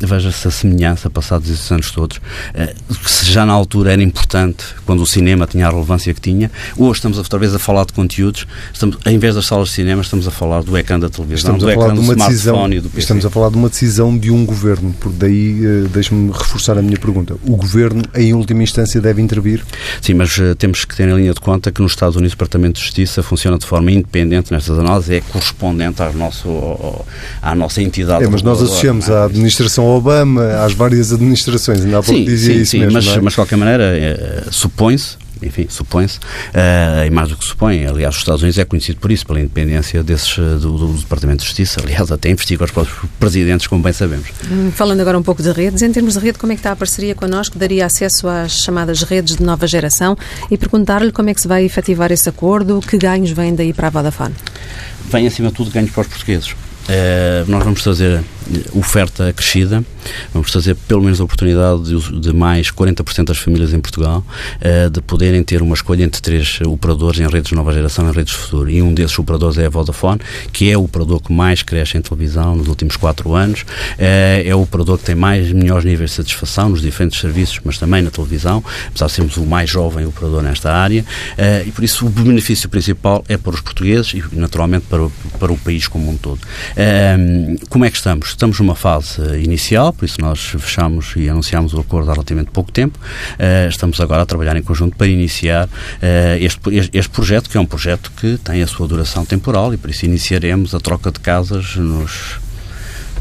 Veja-se 0.00 0.48
a 0.48 0.50
semelhança, 0.50 1.08
passados 1.08 1.48
esses 1.48 1.70
anos 1.70 1.92
todos, 1.92 2.20
eh, 2.54 2.74
se 3.06 3.26
já 3.26 3.46
na 3.46 3.52
altura 3.52 3.92
era 3.92 4.02
importante, 4.02 4.64
quando 4.84 5.00
o 5.00 5.06
cinema 5.06 5.46
tinha 5.46 5.63
a 5.66 5.70
relevância 5.70 6.12
que 6.12 6.20
tinha, 6.20 6.50
hoje 6.76 6.98
estamos 6.98 7.18
outra 7.18 7.38
vez 7.38 7.54
a 7.54 7.58
falar 7.58 7.84
de 7.84 7.92
conteúdos, 7.92 8.46
estamos, 8.72 8.98
em 9.06 9.18
vez 9.18 9.34
das 9.34 9.46
salas 9.46 9.68
de 9.68 9.74
cinema, 9.74 10.02
estamos 10.02 10.26
a 10.26 10.30
falar 10.30 10.62
do 10.62 10.76
ecrã 10.76 10.98
da 10.98 11.08
televisão, 11.08 11.56
estamos 11.56 11.62
do 11.62 11.70
ecrã 11.70 11.94
do 11.94 12.00
smartphone 12.00 12.28
decisão, 12.28 12.72
e 12.72 12.80
do 12.80 12.88
PC. 12.88 13.00
Estamos 13.00 13.26
a 13.26 13.30
falar 13.30 13.50
de 13.50 13.56
uma 13.56 13.68
decisão 13.68 14.16
de 14.16 14.30
um 14.30 14.44
governo, 14.44 14.94
porque 15.00 15.16
daí 15.18 15.66
uh, 15.66 15.88
deixe-me 15.88 16.30
reforçar 16.32 16.78
a 16.78 16.82
minha 16.82 16.98
pergunta. 16.98 17.36
O 17.44 17.56
governo, 17.56 18.02
em 18.14 18.32
última 18.34 18.62
instância, 18.62 19.00
deve 19.00 19.20
intervir? 19.22 19.64
Sim, 20.00 20.14
mas 20.14 20.36
uh, 20.38 20.54
temos 20.54 20.84
que 20.84 20.96
ter 20.96 21.08
em 21.08 21.14
linha 21.14 21.34
de 21.34 21.40
conta 21.40 21.70
que 21.70 21.80
nos 21.82 21.92
Estados 21.92 22.16
Unidos 22.16 22.32
o 22.32 22.36
Departamento 22.36 22.78
de 22.78 22.84
Justiça 22.84 23.22
funciona 23.22 23.58
de 23.58 23.66
forma 23.66 23.90
independente 23.90 24.52
nestas 24.52 24.78
análises, 24.78 25.10
é 25.10 25.20
correspondente 25.20 26.02
ao 26.02 26.12
nosso, 26.12 26.48
ao, 26.48 27.06
à 27.42 27.54
nossa 27.54 27.82
entidade. 27.82 28.24
É, 28.24 28.28
mas 28.28 28.42
nós 28.42 28.62
associamos 28.62 29.10
à 29.10 29.24
administração 29.24 29.86
Obama, 29.86 30.42
às 30.64 30.72
várias 30.72 31.12
administrações, 31.12 31.84
ainda 31.84 31.98
há 31.98 32.02
pouco 32.02 32.18
sim, 32.18 32.24
dizia 32.24 32.54
sim, 32.54 32.60
isso 32.60 32.70
sim, 32.72 32.78
mesmo, 32.80 32.92
mas, 32.94 33.06
é? 33.06 33.20
mas 33.20 33.32
de 33.32 33.36
qualquer 33.36 33.56
maneira, 33.56 33.84
é, 33.84 34.44
supõe-se 34.50 35.23
enfim, 35.44 35.66
supõe-se, 35.68 36.18
uh, 36.18 37.06
e 37.06 37.10
mais 37.10 37.28
do 37.28 37.36
que 37.36 37.44
supõe, 37.44 37.86
aliás, 37.86 38.14
os 38.14 38.20
Estados 38.20 38.42
Unidos 38.42 38.58
é 38.58 38.64
conhecido 38.64 38.98
por 38.98 39.10
isso, 39.10 39.26
pela 39.26 39.40
independência 39.40 40.02
desses, 40.02 40.38
eh, 40.38 40.58
do, 40.58 40.76
do, 40.76 40.92
Departamento 40.94 41.40
de 41.40 41.46
Justiça, 41.46 41.80
aliás, 41.82 42.10
até 42.10 42.30
investiga 42.30 42.64
os 42.64 42.70
próprios 42.70 42.98
presidentes, 43.18 43.66
como 43.66 43.82
bem 43.82 43.92
sabemos. 43.92 44.28
Hum, 44.50 44.70
falando 44.70 45.00
agora 45.00 45.18
um 45.18 45.22
pouco 45.22 45.42
de 45.42 45.52
redes, 45.52 45.82
em 45.82 45.92
termos 45.92 46.14
de 46.14 46.20
rede, 46.20 46.38
como 46.38 46.52
é 46.52 46.56
que 46.56 46.60
está 46.60 46.72
a 46.72 46.76
parceria 46.76 47.14
connosco? 47.14 47.58
Daria 47.58 47.86
acesso 47.86 48.28
às 48.28 48.62
chamadas 48.62 49.02
redes 49.02 49.36
de 49.36 49.42
nova 49.42 49.66
geração 49.66 50.16
e 50.50 50.56
perguntar-lhe 50.56 51.12
como 51.12 51.30
é 51.30 51.34
que 51.34 51.40
se 51.40 51.48
vai 51.48 51.64
efetivar 51.64 52.10
esse 52.12 52.28
acordo, 52.28 52.80
que 52.80 52.96
ganhos 52.96 53.30
vêm 53.30 53.54
daí 53.54 53.72
para 53.72 53.88
a 53.88 53.90
Vodafone? 53.90 54.34
Vem, 55.10 55.26
acima 55.26 55.48
de 55.48 55.54
tudo, 55.54 55.70
ganhos 55.70 55.90
para 55.90 56.02
os 56.02 56.08
portugueses. 56.08 56.50
Uh, 56.52 57.48
nós 57.48 57.64
vamos 57.64 57.82
trazer 57.82 58.22
oferta 58.72 59.32
crescida, 59.32 59.84
vamos 60.32 60.50
trazer 60.50 60.74
pelo 60.74 61.02
menos 61.02 61.20
a 61.20 61.24
oportunidade 61.24 61.82
de, 61.84 62.20
de 62.20 62.32
mais 62.32 62.70
40% 62.70 63.24
das 63.24 63.38
famílias 63.38 63.72
em 63.72 63.80
Portugal 63.80 64.24
uh, 64.60 64.90
de 64.90 65.00
poderem 65.00 65.42
ter 65.42 65.62
uma 65.62 65.74
escolha 65.74 66.04
entre 66.04 66.20
três 66.20 66.60
operadores 66.66 67.20
em 67.20 67.26
redes 67.26 67.50
de 67.50 67.54
nova 67.54 67.72
geração 67.72 68.08
e 68.08 68.12
redes 68.12 68.32
de 68.32 68.38
futuro. 68.38 68.70
E 68.70 68.82
um 68.82 68.92
desses 68.92 69.18
operadores 69.18 69.58
é 69.58 69.66
a 69.66 69.70
Vodafone, 69.70 70.20
que 70.52 70.70
é 70.70 70.76
o 70.76 70.84
operador 70.84 71.20
que 71.20 71.32
mais 71.32 71.62
cresce 71.62 71.96
em 71.96 72.02
televisão 72.02 72.54
nos 72.54 72.68
últimos 72.68 72.96
quatro 72.96 73.34
anos, 73.34 73.62
uh, 73.62 74.44
é 74.44 74.54
o 74.54 74.62
operador 74.62 74.98
que 74.98 75.04
tem 75.04 75.14
mais 75.14 75.50
melhores 75.52 75.84
níveis 75.84 76.10
de 76.10 76.16
satisfação 76.16 76.68
nos 76.68 76.82
diferentes 76.82 77.20
serviços, 77.20 77.60
mas 77.64 77.78
também 77.78 78.02
na 78.02 78.10
televisão, 78.10 78.62
apesar 78.88 79.06
de 79.06 79.12
sermos 79.12 79.36
o 79.36 79.46
mais 79.46 79.70
jovem 79.70 80.06
operador 80.06 80.42
nesta 80.42 80.72
área, 80.72 81.04
e 81.66 81.70
por 81.70 81.84
isso 81.84 82.06
o 82.06 82.10
benefício 82.10 82.68
principal 82.68 83.24
é 83.28 83.36
para 83.36 83.54
os 83.54 83.60
portugueses 83.60 84.14
e 84.14 84.24
naturalmente 84.32 84.86
para, 84.88 85.08
para 85.38 85.52
o 85.52 85.56
país 85.56 85.88
como 85.88 86.10
um 86.10 86.16
todo. 86.16 86.40
Como 87.68 87.84
é 87.84 87.90
que 87.90 87.96
estamos? 87.96 88.33
Estamos 88.34 88.58
numa 88.58 88.74
fase 88.74 89.22
inicial, 89.44 89.92
por 89.92 90.04
isso 90.04 90.20
nós 90.20 90.40
fechamos 90.40 91.12
e 91.14 91.28
anunciamos 91.28 91.72
o 91.72 91.78
acordo 91.78 92.10
há 92.10 92.14
relativamente 92.14 92.50
pouco 92.50 92.72
tempo. 92.72 92.98
Uh, 93.34 93.68
estamos 93.68 94.00
agora 94.00 94.22
a 94.22 94.26
trabalhar 94.26 94.56
em 94.56 94.62
conjunto 94.62 94.96
para 94.96 95.06
iniciar 95.06 95.66
uh, 95.66 95.70
este, 96.40 96.60
este 96.92 97.10
projeto, 97.10 97.48
que 97.48 97.56
é 97.56 97.60
um 97.60 97.64
projeto 97.64 98.10
que 98.16 98.36
tem 98.38 98.60
a 98.60 98.66
sua 98.66 98.88
duração 98.88 99.24
temporal 99.24 99.72
e 99.72 99.76
por 99.76 99.88
isso 99.88 100.04
iniciaremos 100.04 100.74
a 100.74 100.80
troca 100.80 101.12
de 101.12 101.20
casas 101.20 101.76
nos. 101.76 102.40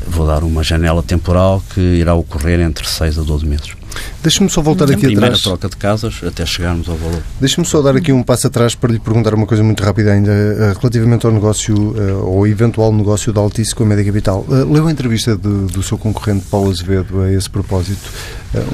Vou 0.07 0.25
dar 0.25 0.43
uma 0.43 0.63
janela 0.63 1.03
temporal 1.03 1.61
que 1.75 1.79
irá 1.79 2.15
ocorrer 2.15 2.59
entre 2.59 2.87
6 2.87 3.19
a 3.19 3.21
12 3.21 3.45
meses. 3.45 3.82
Deixa-me 4.21 4.49
só 4.49 4.61
voltar 4.61 4.85
aqui 4.85 4.97
primeira 5.01 5.25
atrás. 5.27 5.41
troca 5.41 5.67
de 5.69 5.75
casas 5.77 6.21
até 6.25 6.45
chegarmos 6.45 6.87
ao 6.87 6.95
valor. 6.95 7.21
Deixa-me 7.39 7.65
só 7.67 7.81
dar 7.81 7.95
aqui 7.95 8.11
um 8.11 8.23
passo 8.23 8.47
atrás 8.47 8.73
para 8.75 8.91
lhe 8.91 8.99
perguntar 8.99 9.33
uma 9.33 9.45
coisa 9.45 9.63
muito 9.63 9.83
rápida 9.83 10.11
ainda 10.13 10.31
eh, 10.31 10.73
relativamente 10.79 11.25
ao 11.25 11.31
negócio, 11.31 11.95
eh, 11.97 12.13
ou 12.13 12.47
eventual 12.47 12.93
negócio 12.93 13.33
da 13.33 13.41
Altice 13.41 13.75
com 13.75 13.83
a 13.83 13.87
Média 13.87 14.05
Capital. 14.05 14.45
Eh, 14.49 14.53
Leu 14.73 14.87
a 14.87 14.91
entrevista 14.91 15.35
de- 15.35 15.65
do 15.71 15.83
seu 15.83 15.97
concorrente 15.97 16.45
Paulo 16.49 16.71
Azevedo 16.71 17.21
a 17.21 17.31
esse 17.31 17.49
propósito, 17.49 18.09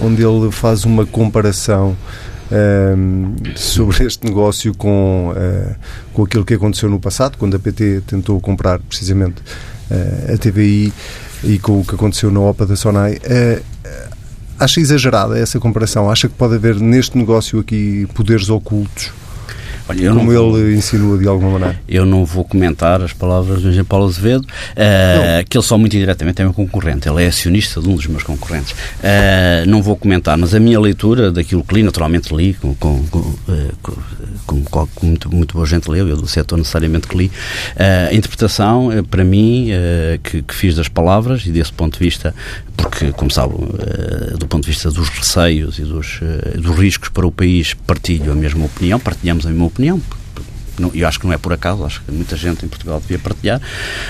onde 0.04 0.22
ele 0.24 0.52
faz 0.52 0.86
uma 0.86 1.06
comparação 1.06 1.96
ehm, 2.52 3.36
sobre 3.56 4.06
este 4.06 4.26
negócio 4.26 4.74
com, 4.76 5.34
eh, 5.36 5.76
com 6.14 6.24
aquilo 6.24 6.44
que 6.46 6.54
aconteceu 6.54 6.90
no 6.90 7.00
passado, 7.00 7.38
quando 7.38 7.56
a 7.56 7.60
PT 7.60 8.02
tentou 8.08 8.40
comprar 8.40 8.80
precisamente 8.80 9.36
eh, 9.92 10.34
a 10.34 10.38
TVI 10.38 10.92
e 11.44 11.58
com 11.60 11.80
o 11.80 11.86
que 11.86 11.96
aconteceu 11.96 12.32
na 12.32 12.40
OPA 12.42 12.66
da 12.66 12.76
Sonai. 12.76 13.20
Eh, 13.24 13.62
Acha 14.60 14.80
exagerada 14.80 15.38
essa 15.38 15.60
comparação? 15.60 16.12
Acha 16.12 16.28
que 16.28 16.36
pode 16.36 16.56
haver 16.56 16.76
neste 16.76 17.18
negócio 17.18 17.60
aqui 17.60 18.08
poderes 18.14 18.50
ocultos, 18.50 19.12
Olha, 19.90 20.14
como 20.14 20.32
não, 20.32 20.58
ele 20.60 20.76
insinua 20.76 21.18
de 21.18 21.28
alguma 21.28 21.54
maneira? 21.54 21.82
Eu 21.90 22.06
não 22.06 22.24
vou 22.24 22.46
comentar 22.46 23.02
as 23.02 23.12
palavras 23.12 23.56
do 23.56 23.70
Engenheiro 23.70 23.86
Paulo 23.86 24.06
Azevedo, 24.06 24.44
uh, 24.44 25.44
que 25.50 25.58
ele 25.58 25.66
só 25.66 25.80
muito 25.80 25.96
indiretamente 25.96 26.40
é 26.42 26.46
meu 26.46 26.54
concorrente, 26.54 27.10
ele 27.10 27.24
é 27.24 27.28
acionista 27.28 27.82
de 27.82 27.90
um 27.90 27.96
dos 27.96 28.06
meus 28.06 28.22
concorrentes. 28.22 28.72
Uh, 28.72 29.68
não 29.68 29.82
vou 29.82 29.96
comentar, 29.96 30.38
mas 30.38 30.54
a 30.54 30.60
minha 30.60 30.80
leitura 30.80 31.32
daquilo 31.32 31.64
que 31.64 31.74
li, 31.74 31.82
naturalmente 31.82 32.32
li, 32.36 32.54
com, 32.54 32.76
com, 32.76 33.04
com, 33.08 33.20
uh, 33.20 33.76
com, 33.82 34.88
muito, 35.02 35.34
muito 35.34 35.54
boa 35.56 35.66
gente 35.66 35.90
leu, 35.90 36.08
eu 36.08 36.18
do 36.18 36.28
setor 36.28 36.58
necessariamente 36.58 37.08
que 37.08 37.18
li, 37.18 37.32
a 38.10 38.14
interpretação, 38.14 38.92
eh, 38.92 39.02
para 39.02 39.24
mim, 39.24 39.70
eh, 39.72 40.20
que, 40.24 40.42
que 40.42 40.54
fiz 40.54 40.76
das 40.76 40.88
palavras 40.88 41.46
e 41.46 41.52
desse 41.52 41.72
ponto 41.72 41.98
de 41.98 42.04
vista, 42.04 42.34
porque, 42.82 43.12
como 43.12 43.30
sabe, 43.30 43.54
eh, 43.54 44.38
do 44.38 44.48
ponto 44.48 44.64
de 44.64 44.70
vista 44.70 44.90
dos 44.90 45.10
receios 45.10 45.80
e 45.80 45.84
dos, 45.84 46.20
eh, 46.22 46.58
dos 46.58 46.78
riscos 46.78 47.10
para 47.10 47.28
o 47.28 47.32
país, 47.32 47.74
partilho 47.74 48.32
a 48.32 48.36
mesma 48.36 48.66
opinião, 48.66 49.00
partilhamos 49.00 49.46
a 49.46 49.50
mesma 49.50 49.66
opinião, 49.66 50.02
não, 50.80 50.92
eu 50.96 51.06
acho 51.06 51.20
que 51.20 51.28
não 51.28 51.34
é 51.34 51.38
por 51.38 51.52
acaso, 51.52 51.84
acho 51.84 52.02
que 52.02 52.12
muita 52.12 52.38
gente 52.38 52.66
em 52.66 52.70
Portugal 52.70 53.02
devia 53.02 53.20
partilhar. 53.20 53.62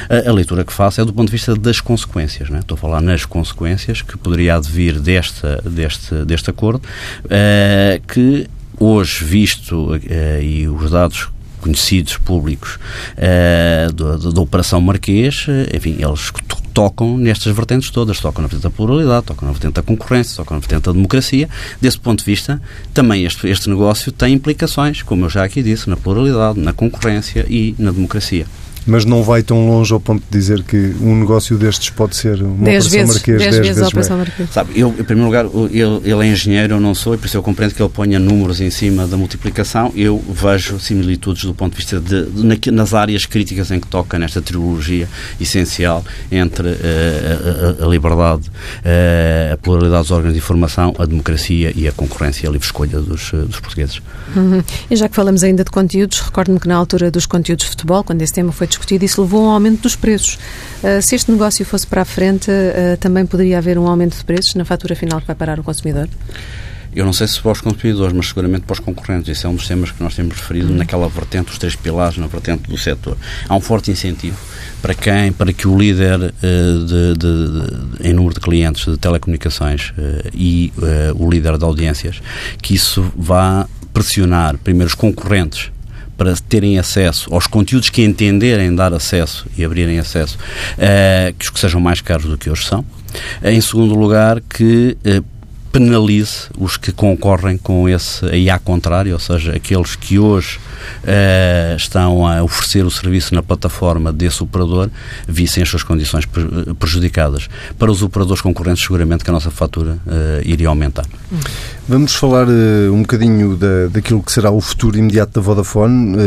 A, 0.08 0.30
a 0.30 0.32
leitura 0.32 0.64
que 0.64 0.72
faço 0.72 1.02
é 1.02 1.06
do 1.06 1.12
ponto 1.12 1.26
de 1.26 1.32
vista 1.32 1.56
das 1.56 1.82
consequências. 1.82 2.50
Não 2.50 2.58
é? 2.58 2.60
Estou 2.60 2.76
a 2.76 2.78
falar 2.78 3.02
nas 3.02 3.26
consequências 3.26 4.04
que 4.04 4.16
poderia 4.18 4.56
advir 4.56 5.00
desta, 5.00 5.62
deste, 5.66 6.14
deste 6.26 6.50
acordo, 6.50 6.84
uh, 7.26 8.08
que 8.08 8.48
hoje, 8.80 9.26
visto 9.26 9.96
uh, 9.96 10.42
e 10.42 10.68
os 10.68 10.92
dados 10.92 11.30
conhecidos 11.60 12.18
públicos 12.18 12.80
uh, 13.18 13.94
da, 13.94 14.42
Operação 14.42 14.82
Marquês, 14.82 15.46
enfim, 15.74 15.98
eles 16.00 16.32
tocam 16.74 17.18
nestas 17.18 17.54
vertentes 17.54 17.90
todas, 17.90 18.20
tocam 18.20 18.42
na 18.42 18.48
vertente 18.48 18.64
da 18.64 18.70
pluralidade, 18.70 19.26
tocam 19.26 19.48
na 19.48 19.52
vertente 19.52 19.74
da 19.74 19.82
concorrência, 19.82 20.38
tocam 20.38 20.56
na 20.56 20.62
vertente 20.62 20.84
da 20.84 20.92
democracia. 20.92 21.50
Desse 21.82 22.00
ponto 22.00 22.20
de 22.20 22.26
vista, 22.26 22.62
também 22.94 23.26
este, 23.26 23.48
este 23.48 23.70
negócio 23.70 24.12
tem 24.12 24.34
implicações, 24.34 25.02
como 25.02 25.26
eu 25.26 25.30
já 25.30 25.44
aqui 25.44 25.62
disse, 25.62 25.90
na 25.90 25.98
pluralidade, 25.98 26.60
na 26.60 26.72
concorrência 26.72 27.46
e 27.50 27.76
na 27.78 27.92
democracia. 27.92 28.46
Mas 28.86 29.06
não 29.06 29.24
vai 29.24 29.44
tão 29.44 29.68
longe 29.68 29.94
ao 29.94 30.00
ponto 30.00 30.22
de 30.22 30.38
dizer 30.38 30.64
que 30.64 30.96
um 31.02 31.20
negócio 31.20 31.58
destes 31.58 31.90
pode 31.90 32.16
ser 32.16 32.42
uma 32.42 32.66
dez 32.66 32.88
operação 32.88 32.92
vezes, 32.92 33.16
marquês 33.16 33.38
dez, 33.38 33.52
dez 33.52 33.56
vezes, 33.56 33.68
vezes 33.68 33.84
a 33.84 33.88
operação 33.88 34.18
mais. 34.18 34.30
marquês. 34.30 34.50
Sabe, 34.52 34.80
eu, 34.80 34.90
em 34.90 35.04
primeiro 35.04 35.26
lugar, 35.26 35.46
ele, 35.72 36.12
ele 36.12 36.28
é 36.28 36.32
engenheiro, 36.32 36.76
eu 36.76 36.80
não 36.80 36.96
sou, 36.96 37.14
e 37.14 37.18
por 37.18 37.28
isso 37.28 37.38
eu 37.38 37.44
compreendo 37.44 37.74
que 37.74 37.82
ele 37.82 37.90
ponha 37.90 38.20
números 38.20 38.62
em 38.62 38.70
cima 38.70 39.06
da 39.06 39.18
multiplicação. 39.18 39.92
Eu 39.96 40.24
vejo 40.30 40.80
similitudes 40.80 41.44
do 41.44 41.54
ponto 41.54 41.72
de 41.74 41.78
vista 41.78 42.00
de, 42.00 42.26
de 42.26 42.46
na, 42.46 42.56
nas 42.72 42.94
áreas 42.94 43.26
críticas 43.26 43.72
em 43.72 43.80
que 43.80 43.88
toca 43.88 44.18
nesta 44.18 44.42
trilogia 44.42 45.08
essencial 45.40 46.04
entre 46.32 46.68
uh, 46.68 47.82
a, 47.82 47.86
a, 47.86 47.88
liberdade, 47.88 48.50
uh, 48.50 49.54
a 49.54 49.58
pluralidade 49.58 50.04
dos 50.04 50.12
órgãos 50.12 50.34
de 50.34 50.40
informação, 50.40 50.94
a 50.98 51.06
democracia 51.06 51.72
e 51.76 51.88
a 51.88 51.92
concorrência 51.92 52.46
e 52.46 52.50
a 52.50 52.52
livre 52.52 52.66
escolha 52.66 53.00
dos, 53.00 53.34
uh, 53.34 53.46
dos 53.46 53.60
portugueses. 53.60 54.02
Uhum. 54.36 54.64
E 54.90 54.96
já 54.96 55.10
que 55.10 55.16
falamos 55.16 55.44
ainda 55.44 55.64
de 55.64 55.72
conteúdos, 55.72 56.20
recordo-me 56.22 56.60
que 56.60 56.68
na 56.68 56.76
altura 56.76 57.12
dos 57.12 57.26
conteúdos 57.26 57.66
de 57.66 57.72
futebol, 57.72 58.04
quando 58.04 58.22
esse 58.22 58.34
tema 58.34 58.52
foi 58.52 58.68
discutido, 58.70 59.04
isso 59.06 59.22
levou 59.22 59.46
a 59.46 59.50
um 59.50 59.52
aumento 59.52 59.82
dos 59.82 59.96
preços. 59.96 60.40
Uh, 60.84 61.02
se 61.02 61.16
este 61.16 61.32
negócio 61.32 61.66
fosse 61.66 61.86
para 61.86 62.02
a 62.02 62.06
frente, 62.06 62.50
uh, 62.50 62.98
também 62.98 63.26
poderia 63.26 63.58
haver 63.58 63.78
um 63.78 63.88
aumento 63.88 64.18
de 64.18 64.24
preços 64.24 64.56
na 64.56 64.66
fatura 64.66 64.96
final 64.96 65.20
que 65.20 65.28
vai 65.28 65.36
parar 65.36 65.60
o 65.60 65.64
consumidor? 65.64 66.08
Eu 66.96 67.06
não 67.06 67.14
sei 67.14 67.28
se 67.28 67.40
para 67.40 67.52
os 67.52 67.62
consumidores, 67.62 68.14
mas 68.14 68.28
seguramente 68.28 68.62
para 68.62 68.74
os 68.74 68.80
concorrentes. 68.80 69.30
Esse 69.30 69.46
é 69.46 69.50
um 69.50 69.56
dos 69.56 69.68
temas 69.68 69.92
que 69.92 70.02
nós 70.02 70.16
temos 70.16 70.36
referido 70.36 70.74
naquela 70.74 71.08
vertente, 71.08 71.52
os 71.52 71.58
três 71.58 71.76
pilares 71.76 72.18
na 72.18 72.28
vertente 72.28 72.68
do 72.68 72.78
setor. 72.78 73.16
Há 73.48 73.56
um 73.56 73.62
forte 73.62 73.92
incentivo 73.92 74.38
para 74.82 74.96
quem, 74.96 75.32
para 75.32 75.54
que 75.54 75.68
o 75.68 75.78
líder 75.78 76.20
uh, 76.20 76.86
de, 76.86 77.14
de, 77.14 77.98
de, 77.98 78.10
em 78.10 78.14
número 78.14 78.34
de 78.34 78.40
clientes 78.40 78.86
de 78.86 78.98
telecomunicações 78.98 79.92
uh, 79.92 80.30
e 80.34 80.74
uh, 80.78 81.24
o 81.24 81.30
líder 81.30 81.58
de 81.58 81.64
audiências, 81.64 82.22
que 82.62 82.74
isso 82.74 83.12
vá 83.16 83.68
pressionar 83.94 84.58
primeiro 84.58 84.88
os 84.88 84.96
concorrentes 84.96 85.72
para 86.20 86.36
terem 86.36 86.78
acesso 86.78 87.34
aos 87.34 87.48
conteúdos 87.48 87.90
que 87.90 88.04
entenderem 88.04 88.76
dar 88.76 88.94
acesso 88.94 89.48
e 89.58 89.64
abrirem 89.64 90.00
acesso, 90.00 90.38
uh, 90.74 91.34
que 91.34 91.46
os 91.46 91.50
que 91.50 91.58
sejam 91.58 91.80
mais 91.80 92.02
caros 92.02 92.26
do 92.26 92.38
que 92.38 92.50
hoje 92.50 92.66
são. 92.66 92.84
Em 93.42 93.62
segundo 93.62 93.96
lugar, 93.96 94.42
que 94.42 94.98
uh, 95.06 95.24
penalize 95.72 96.48
os 96.58 96.78
que 96.78 96.92
concorrem 96.92 97.58
com 97.58 97.88
esse 97.88 98.26
aí 98.26 98.50
à 98.50 98.58
contrário, 98.58 99.14
ou 99.14 99.20
seja, 99.20 99.56
aqueles 99.56 99.96
que 99.96 100.18
hoje 100.18 100.58
uh, 101.04 101.76
estão 101.76 102.28
a 102.28 102.44
oferecer 102.44 102.86
o 102.86 102.92
serviço 102.92 103.34
na 103.36 103.44
plataforma 103.44 104.12
desse 104.12 104.42
operador 104.44 104.90
vissem 105.28 105.62
as 105.64 105.70
suas 105.70 105.84
condições 105.84 106.28
prejudicadas. 106.78 107.50
Para 107.78 107.92
os 107.92 108.02
operadores 108.02 108.42
concorrentes, 108.42 108.84
seguramente 108.84 109.24
que 109.24 109.30
a 109.30 109.34
nossa 109.34 109.52
fatura 109.52 109.98
uh, 110.06 110.42
iria 110.44 110.68
aumentar. 110.68 111.06
Vamos 111.88 112.16
falar 112.16 112.48
uh, 112.48 112.94
um 112.94 113.02
bocadinho 113.02 113.56
da, 113.56 113.88
daquilo 113.92 114.24
que 114.24 114.32
será 114.32 114.52
o 114.52 114.62
futuro 114.62 114.98
imediato 114.98 115.34
da 115.34 115.42
Vodafone, 115.42 116.18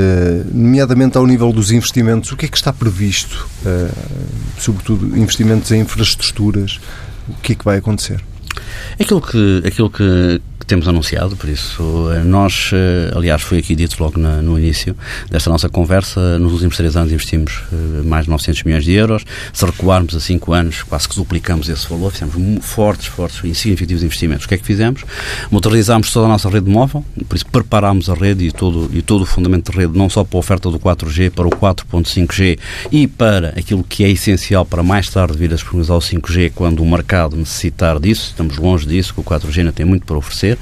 nomeadamente 0.53 1.17
ao 1.17 1.27
nível 1.27 1.53
dos 1.53 1.71
investimentos. 1.71 2.33
O 2.33 2.37
que 2.37 2.47
é 2.47 2.49
que 2.49 2.57
está 2.57 2.73
previsto? 2.73 3.49
sobretudo 4.59 5.17
investimentos 5.17 5.71
em 5.71 5.81
infraestruturas. 5.81 6.81
O 7.29 7.35
que 7.43 7.53
é 7.53 7.55
que 7.55 7.65
vai 7.65 7.79
acontecer? 7.79 8.23
Aquilo 8.99 9.21
que, 9.21 9.63
aquilo 9.65 9.91
que, 9.91 10.41
temos 10.73 10.89
anunciado, 10.89 11.37
por 11.37 11.51
isso 11.51 12.09
nós, 12.25 12.71
aliás, 13.15 13.43
foi 13.43 13.59
aqui 13.59 13.77
dito 13.77 14.03
logo 14.03 14.19
na, 14.19 14.41
no 14.41 14.59
início 14.59 14.97
desta 15.31 15.51
nossa 15.51 15.69
conversa, 15.69 16.39
nos 16.39 16.55
últimos 16.55 16.79
três 16.79 16.97
anos 16.97 17.13
investimos 17.13 17.61
mais 18.07 18.25
de 18.25 18.31
900 18.31 18.63
milhões 18.63 18.83
de 18.83 18.93
euros, 18.93 19.23
se 19.53 19.67
recuarmos 19.67 20.17
a 20.17 20.21
cinco 20.21 20.55
anos 20.55 20.83
quase 20.83 21.07
que 21.07 21.15
duplicamos 21.15 21.69
esse 21.69 21.87
valor, 21.87 22.11
fizemos 22.11 22.65
fortes, 22.65 23.05
fortes 23.05 23.39
e 23.45 23.55
significativos 23.55 24.03
investimentos. 24.03 24.47
O 24.47 24.49
que 24.49 24.55
é 24.55 24.57
que 24.57 24.65
fizemos? 24.65 25.05
Modernizámos 25.51 26.11
toda 26.11 26.25
a 26.25 26.29
nossa 26.31 26.49
rede 26.49 26.71
móvel, 26.71 27.05
por 27.29 27.37
isso 27.37 27.45
preparámos 27.45 28.09
a 28.09 28.15
rede 28.15 28.47
e 28.47 28.51
todo, 28.51 28.89
e 28.95 29.03
todo 29.03 29.25
o 29.25 29.27
fundamento 29.27 29.71
de 29.71 29.77
rede, 29.77 29.93
não 29.95 30.09
só 30.09 30.25
para 30.25 30.39
a 30.39 30.41
oferta 30.41 30.71
do 30.71 30.81
4G, 30.81 31.33
para 31.33 31.47
o 31.47 31.51
4.5G 31.51 32.59
e 32.91 33.07
para 33.07 33.51
aquilo 33.51 33.85
que 33.85 34.05
é 34.05 34.09
essencial 34.09 34.65
para 34.65 34.83
mais 34.83 35.11
tarde 35.11 35.37
vir 35.37 35.53
a 35.53 35.55
disponibilizar 35.55 35.99
o 35.99 36.01
5G 36.01 36.53
quando 36.55 36.83
o 36.83 36.91
mercado 36.91 37.37
necessitar 37.37 38.01
disso, 38.01 38.29
estamos 38.31 38.57
longe 38.57 38.87
disso, 38.87 39.13
que 39.13 39.21
o 39.21 39.23
4G 39.23 39.59
ainda 39.59 39.73
tem 39.73 39.85
muito 39.85 40.07
para 40.07 40.17
oferecer, 40.17 40.57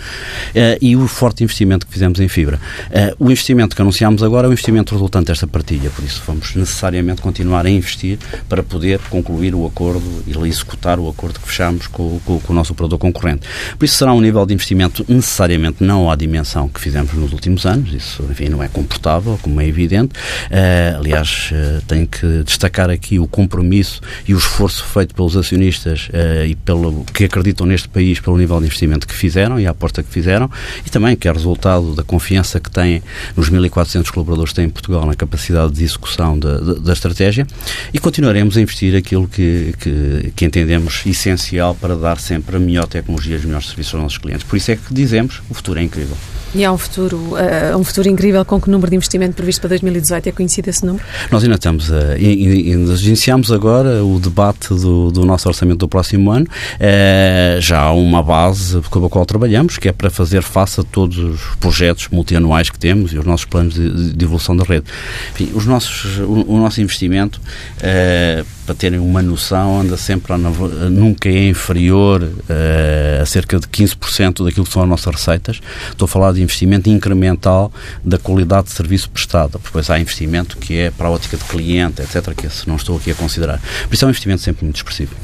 e 0.80 0.96
o 0.96 1.06
forte 1.06 1.42
investimento 1.42 1.86
que 1.86 1.92
fizemos 1.92 2.20
em 2.20 2.28
fibra. 2.28 2.60
Uh, 2.90 3.26
o 3.26 3.30
investimento 3.30 3.74
que 3.74 3.82
anunciámos 3.82 4.22
agora 4.22 4.46
é 4.46 4.50
o 4.50 4.52
investimento 4.52 4.94
resultante 4.94 5.26
desta 5.26 5.46
partilha, 5.46 5.90
por 5.90 6.04
isso 6.04 6.22
vamos 6.26 6.54
necessariamente 6.54 7.20
continuar 7.20 7.66
a 7.66 7.70
investir 7.70 8.18
para 8.48 8.62
poder 8.62 8.98
concluir 9.10 9.54
o 9.54 9.66
acordo 9.66 10.24
e 10.26 10.48
executar 10.48 10.98
o 10.98 11.08
acordo 11.08 11.38
que 11.38 11.46
fechamos 11.46 11.86
com, 11.86 12.18
com, 12.24 12.40
com 12.40 12.52
o 12.52 12.56
nosso 12.56 12.72
operador 12.72 12.98
concorrente. 12.98 13.46
Por 13.78 13.84
isso 13.84 13.96
será 13.96 14.12
um 14.12 14.20
nível 14.20 14.44
de 14.46 14.54
investimento 14.54 15.04
necessariamente 15.08 15.82
não 15.82 16.10
à 16.10 16.16
dimensão 16.16 16.68
que 16.68 16.80
fizemos 16.80 17.12
nos 17.12 17.32
últimos 17.32 17.66
anos, 17.66 17.92
isso 17.92 18.24
enfim, 18.30 18.48
não 18.48 18.62
é 18.62 18.68
comportável, 18.68 19.38
como 19.42 19.60
é 19.60 19.66
evidente. 19.66 20.14
Uh, 20.14 20.98
aliás, 20.98 21.50
tenho 21.86 22.06
que 22.06 22.42
destacar 22.44 22.90
aqui 22.90 23.18
o 23.18 23.26
compromisso 23.26 24.00
e 24.26 24.34
o 24.34 24.38
esforço 24.38 24.84
feito 24.84 25.14
pelos 25.14 25.36
acionistas 25.36 26.08
e 26.46 26.54
pelo 26.54 27.04
que 27.12 27.24
acreditam 27.24 27.66
neste 27.66 27.88
país 27.88 28.20
pelo 28.20 28.36
nível 28.36 28.58
de 28.58 28.66
investimento 28.66 29.06
que 29.06 29.14
fizeram 29.14 29.58
e 29.58 29.66
a 29.66 29.70
aposta 29.80 30.02
que 30.02 30.10
fizeram 30.10 30.50
e 30.84 30.90
também 30.90 31.16
que 31.16 31.26
é 31.26 31.32
resultado 31.32 31.94
da 31.94 32.02
confiança 32.02 32.60
que 32.60 32.70
têm 32.70 33.02
nos 33.34 33.50
1.400 33.50 34.10
colaboradores 34.10 34.52
que 34.52 34.56
têm 34.56 34.66
em 34.66 34.70
Portugal 34.70 35.06
na 35.06 35.14
capacidade 35.14 35.72
de 35.72 35.82
execução 35.82 36.38
da, 36.38 36.58
da, 36.58 36.74
da 36.74 36.92
estratégia 36.92 37.46
e 37.92 37.98
continuaremos 37.98 38.58
a 38.58 38.60
investir 38.60 38.94
aquilo 38.94 39.26
que, 39.26 39.74
que, 39.80 40.32
que, 40.36 40.44
entendemos 40.44 41.02
essencial 41.06 41.74
para 41.74 41.96
dar 41.96 42.18
sempre 42.18 42.56
a 42.56 42.58
melhor 42.58 42.86
tecnologia 42.86 43.36
e 43.36 43.38
os 43.38 43.44
melhores 43.44 43.68
serviços 43.68 43.94
aos 43.94 44.02
nossos 44.02 44.18
clientes. 44.18 44.44
Por 44.44 44.56
isso 44.56 44.70
é 44.70 44.76
que 44.76 44.92
dizemos 44.92 45.40
o 45.48 45.54
futuro 45.54 45.80
é 45.80 45.82
incrível. 45.82 46.16
E 46.52 46.64
há 46.64 46.72
um 46.72 46.78
futuro, 46.78 47.16
uh, 47.16 47.78
um 47.78 47.84
futuro 47.84 48.08
incrível 48.08 48.44
com 48.44 48.60
que 48.60 48.68
número 48.68 48.90
de 48.90 48.96
investimento 48.96 49.34
previsto 49.34 49.60
para 49.60 49.68
2018 49.68 50.28
é 50.28 50.32
conhecido 50.32 50.68
esse 50.68 50.84
número? 50.84 51.04
Nós 51.30 51.44
ainda 51.44 51.54
estamos 51.54 51.92
a, 51.92 52.18
iniciamos 52.18 53.52
agora 53.52 54.04
o 54.04 54.18
debate 54.18 54.68
do, 54.70 55.12
do 55.12 55.24
nosso 55.24 55.48
orçamento 55.48 55.78
do 55.78 55.88
próximo 55.88 56.32
ano. 56.32 56.46
Uh, 56.74 57.60
já 57.60 57.80
há 57.80 57.94
um, 57.94 58.02
uma 58.02 58.22
base 58.22 58.80
com 58.90 59.04
a 59.06 59.08
qual 59.08 59.24
trabalhamos, 59.24 59.69
que 59.78 59.88
é 59.88 59.92
para 59.92 60.10
fazer 60.10 60.42
face 60.42 60.80
a 60.80 60.84
todos 60.84 61.18
os 61.18 61.40
projetos 61.58 62.08
multianuais 62.08 62.70
que 62.70 62.78
temos 62.78 63.12
e 63.12 63.18
os 63.18 63.24
nossos 63.24 63.46
planos 63.46 63.74
de, 63.74 64.12
de 64.12 64.24
evolução 64.24 64.56
da 64.56 64.64
rede. 64.64 64.86
Enfim, 65.32 65.50
os 65.54 65.66
nossos, 65.66 66.18
o, 66.18 66.44
o 66.48 66.58
nosso 66.58 66.80
investimento, 66.80 67.40
uh, 67.40 68.44
para 68.66 68.74
terem 68.74 68.98
uma 68.98 69.22
noção, 69.22 69.80
anda 69.80 69.96
sempre, 69.96 70.32
a, 70.32 70.38
nunca 70.38 71.28
é 71.28 71.48
inferior 71.48 72.22
uh, 72.22 73.22
a 73.22 73.26
cerca 73.26 73.58
de 73.58 73.66
15% 73.66 74.44
daquilo 74.44 74.64
que 74.66 74.72
são 74.72 74.82
as 74.82 74.88
nossas 74.88 75.14
receitas. 75.14 75.60
Estou 75.90 76.06
a 76.06 76.08
falar 76.08 76.32
de 76.32 76.42
investimento 76.42 76.88
incremental 76.88 77.72
da 78.04 78.18
qualidade 78.18 78.68
de 78.68 78.72
serviço 78.72 79.10
prestado. 79.10 79.60
Depois 79.62 79.90
há 79.90 79.98
investimento 79.98 80.56
que 80.56 80.76
é 80.76 80.90
para 80.90 81.08
a 81.08 81.10
ótica 81.10 81.36
de 81.36 81.44
cliente, 81.44 82.02
etc., 82.02 82.34
que 82.34 82.46
esse 82.46 82.68
não 82.68 82.76
estou 82.76 82.96
aqui 82.96 83.10
a 83.10 83.14
considerar. 83.14 83.60
Por 83.88 83.94
isso 83.94 84.04
é 84.04 84.06
um 84.06 84.10
investimento 84.10 84.42
sempre 84.42 84.64
muito 84.64 84.76
expressivo. 84.76 85.14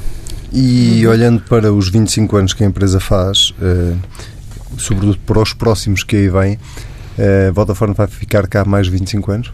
E 0.52 1.06
olhando 1.06 1.42
para 1.42 1.72
os 1.72 1.88
25 1.88 2.36
anos 2.36 2.54
que 2.54 2.64
a 2.64 2.66
empresa 2.66 3.00
faz, 3.00 3.50
uh, 3.60 3.96
sobretudo 4.78 5.18
para 5.26 5.40
os 5.40 5.52
próximos 5.52 6.02
que 6.02 6.16
aí 6.16 6.28
vêm, 6.28 6.58
a 7.18 7.52
Vodafone 7.52 7.94
vai 7.94 8.06
ficar 8.06 8.46
cá 8.46 8.64
mais 8.64 8.88
25 8.88 9.32
anos? 9.32 9.52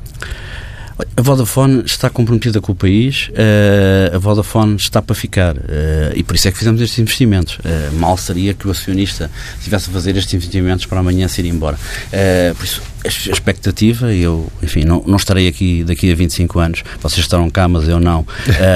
A 1.16 1.22
Vodafone 1.22 1.83
está 1.85 2.11
comprometida 2.11 2.61
com 2.61 2.72
o 2.72 2.74
país, 2.74 3.28
uh, 3.31 4.16
a 4.16 4.18
Vodafone 4.18 4.76
está 4.76 5.00
para 5.00 5.14
ficar 5.14 5.57
uh, 5.57 5.61
e 6.14 6.22
por 6.22 6.37
isso 6.37 6.48
é 6.48 6.52
que 6.52 6.59
fizemos 6.59 6.81
estes 6.81 6.98
investimentos. 6.98 7.59
Uh, 7.59 7.94
mal 7.98 8.16
seria 8.16 8.55
que 8.55 8.66
o 8.66 8.70
acionista 8.70 9.31
estivesse 9.59 9.90
a 9.90 9.92
fazer 9.92 10.16
estes 10.16 10.35
investimentos 10.35 10.87
para 10.87 11.00
amanhã 11.00 11.28
se 11.28 11.40
ir 11.40 11.46
embora. 11.46 11.78
por 12.57 12.64
isso, 12.64 12.83
a 13.05 13.09
expectativa, 13.09 14.12
eu, 14.14 14.50
enfim, 14.62 14.85
não, 14.85 15.02
não 15.07 15.16
estarei 15.16 15.48
aqui 15.48 15.83
daqui 15.83 16.12
a 16.12 16.14
25 16.14 16.59
anos, 16.61 16.85
vocês 17.00 17.20
estarão 17.20 17.50
cá, 17.50 17.66
mas 17.66 17.88
eu 17.88 17.98
não, 17.98 18.20
uh, 18.20 18.26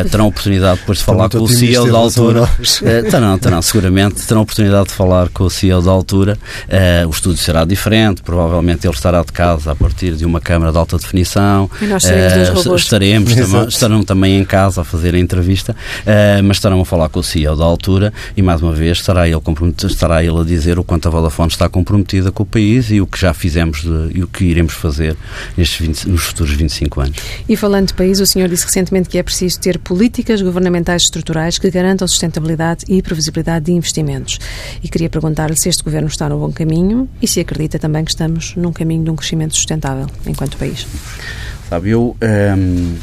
terão 0.11 0.27
oportunidade 0.27 0.81
depois 0.81 0.99
de 0.99 1.05
falar 1.05 1.29
com 1.29 1.39
o 1.39 1.49
CEO 1.49 1.91
da 1.91 1.99
altura. 1.99 2.43
Uh, 2.43 3.11
terão, 3.11 3.39
terão, 3.39 3.63
seguramente, 3.63 4.27
terão 4.27 4.43
oportunidade 4.43 4.89
de 4.89 4.95
falar 4.95 5.29
com 5.29 5.45
o 5.45 5.51
CEO 5.51 5.81
da 5.81 5.91
altura. 5.93 6.37
Uh, 6.65 7.07
o 7.07 7.11
estúdio 7.11 7.43
será 7.43 7.65
diferente, 7.65 8.23
provavelmente 8.23 8.87
ele 8.87 8.95
estará 8.95 9.23
de 9.23 9.33
casa 9.33 9.71
a 9.71 9.77
partir 9.77 10.15
de 10.15 10.25
uma 10.25 10.41
câmara 10.41 10.73
de 10.73 10.79
alta 10.79 10.99
definição. 10.99 11.71
E 11.81 11.87
nós 11.87 12.05
uh, 12.17 12.77
estaremos, 12.77 13.35
tam 13.51 13.69
estarão 13.69 14.05
também 14.05 14.39
em 14.39 14.45
casa 14.45 14.81
a 14.81 14.85
fazer 14.85 15.15
a 15.15 15.19
entrevista, 15.19 15.77
mas 16.45 16.57
estarão 16.57 16.81
a 16.81 16.85
falar 16.85 17.09
com 17.09 17.21
o 17.21 17.23
CEO 17.23 17.57
da 17.57 17.65
altura 17.65 18.13
e, 18.37 18.43
mais 18.43 18.63
uma 18.63 18.73
vez, 18.73 18.99
estará 18.99 19.29
ele, 19.29 19.41
estará 19.85 20.23
ele 20.23 20.41
a 20.41 20.45
dizer 20.45 20.79
o 20.79 20.85
quanto 20.85 21.09
a 21.09 21.11
Vodafone 21.11 21.51
está 21.51 21.69
comprometida 21.69 22.31
com 22.31 22.43
o 22.43 22.47
país 22.47 22.91
e 22.91 23.01
o 23.01 23.07
que 23.07 23.19
já 23.19 23.35
fizemos 23.35 23.83
de 23.83 24.17
e 24.17 24.23
o 24.23 24.27
que 24.27 24.45
iremos 24.45 24.73
fazer 24.73 25.17
nestes 25.57 25.79
20, 25.79 26.09
nos 26.09 26.23
futuros 26.23 26.53
25 26.53 27.01
anos. 27.01 27.17
E 27.49 27.57
falando 27.57 27.89
de 27.89 27.95
país, 27.95 28.21
o 28.21 28.27
senhor 28.27 28.49
disse 28.49 28.65
recentemente 28.65 29.09
que 29.09 29.19
é 29.19 29.23
preciso 29.23 29.61
ter 29.61 29.79
políticas 29.79 30.41
governamentais 30.41 31.03
estruturais 31.03 31.59
que 31.59 31.71
garantam 31.71 32.07
sustentabilidade 32.07 32.85
e 32.89 33.03
previsibilidade 33.03 33.67
de 33.67 33.73
investimentos. 33.73 34.39
E 34.83 34.89
queria 34.89 35.11
perguntar-lhe 35.11 35.57
se 35.57 35.69
este 35.69 35.83
governo 35.83 36.09
está 36.09 36.29
no 36.29 36.39
bom 36.39 36.53
caminho 36.53 37.09
e 37.21 37.29
se 37.29 37.41
acredita 37.41 37.79
também 37.79 38.05
que 38.05 38.11
estamos 38.11 38.55
num 38.57 38.73
caminho 38.73 39.05
de 39.05 39.11
um 39.11 39.17
crescimento 39.17 39.55
sustentável 39.55 40.07
enquanto 40.27 40.57
país. 40.57 40.87
Sabe, 41.69 41.91
eu. 41.91 42.17
Um 42.57 42.97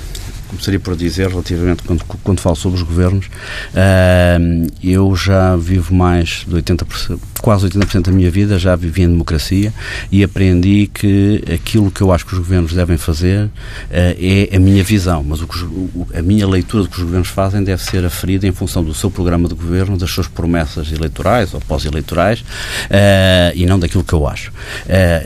começaria 0.53 0.79
por 0.79 0.95
dizer, 0.95 1.27
relativamente, 1.27 1.83
quando, 1.83 2.03
quando 2.23 2.39
falo 2.39 2.55
sobre 2.55 2.77
os 2.77 2.83
governos, 2.83 3.25
uh, 3.27 4.71
eu 4.83 5.15
já 5.15 5.55
vivo 5.55 5.93
mais 5.93 6.45
de 6.47 6.55
80%, 6.55 7.19
quase 7.41 7.67
80% 7.67 8.03
da 8.03 8.11
minha 8.11 8.29
vida, 8.29 8.57
já 8.57 8.75
vivi 8.75 9.01
em 9.03 9.07
democracia 9.07 9.73
e 10.11 10.23
aprendi 10.23 10.89
que 10.93 11.43
aquilo 11.53 11.91
que 11.91 12.01
eu 12.01 12.11
acho 12.11 12.25
que 12.25 12.33
os 12.33 12.39
governos 12.39 12.73
devem 12.73 12.97
fazer 12.97 13.45
uh, 13.45 13.49
é 13.91 14.55
a 14.55 14.59
minha 14.59 14.83
visão, 14.83 15.23
mas 15.23 15.41
o 15.41 15.47
que, 15.47 15.63
o, 15.63 16.07
a 16.13 16.21
minha 16.21 16.47
leitura 16.47 16.83
do 16.83 16.89
que 16.89 16.97
os 16.97 17.03
governos 17.03 17.29
fazem 17.29 17.63
deve 17.63 17.81
ser 17.81 18.05
aferida 18.05 18.47
em 18.47 18.51
função 18.51 18.83
do 18.83 18.93
seu 18.93 19.09
programa 19.09 19.47
de 19.47 19.55
governo, 19.55 19.97
das 19.97 20.11
suas 20.11 20.27
promessas 20.27 20.91
eleitorais 20.91 21.53
ou 21.53 21.61
pós-eleitorais 21.61 22.41
uh, 22.41 23.55
e 23.55 23.65
não 23.65 23.79
daquilo 23.79 24.03
que 24.03 24.13
eu 24.13 24.27
acho. 24.27 24.51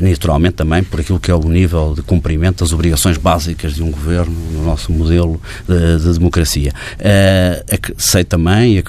naturalmente 0.01 0.55
também 0.55 0.83
por 0.83 0.99
aquilo 0.99 1.19
que 1.19 1.29
é 1.29 1.35
o 1.35 1.47
nível 1.47 1.93
de 1.95 2.01
cumprimento 2.01 2.63
das 2.63 2.71
obrigações 2.71 3.17
básicas 3.17 3.75
de 3.75 3.83
um 3.83 3.91
governo 3.91 4.33
no 4.51 4.65
nosso 4.65 4.91
modelo 4.91 5.16
modelo 5.17 5.41
de, 5.67 6.03
de 6.03 6.13
democracia. 6.13 6.73
Uh, 6.99 7.93
sei 7.97 8.23
também 8.23 8.81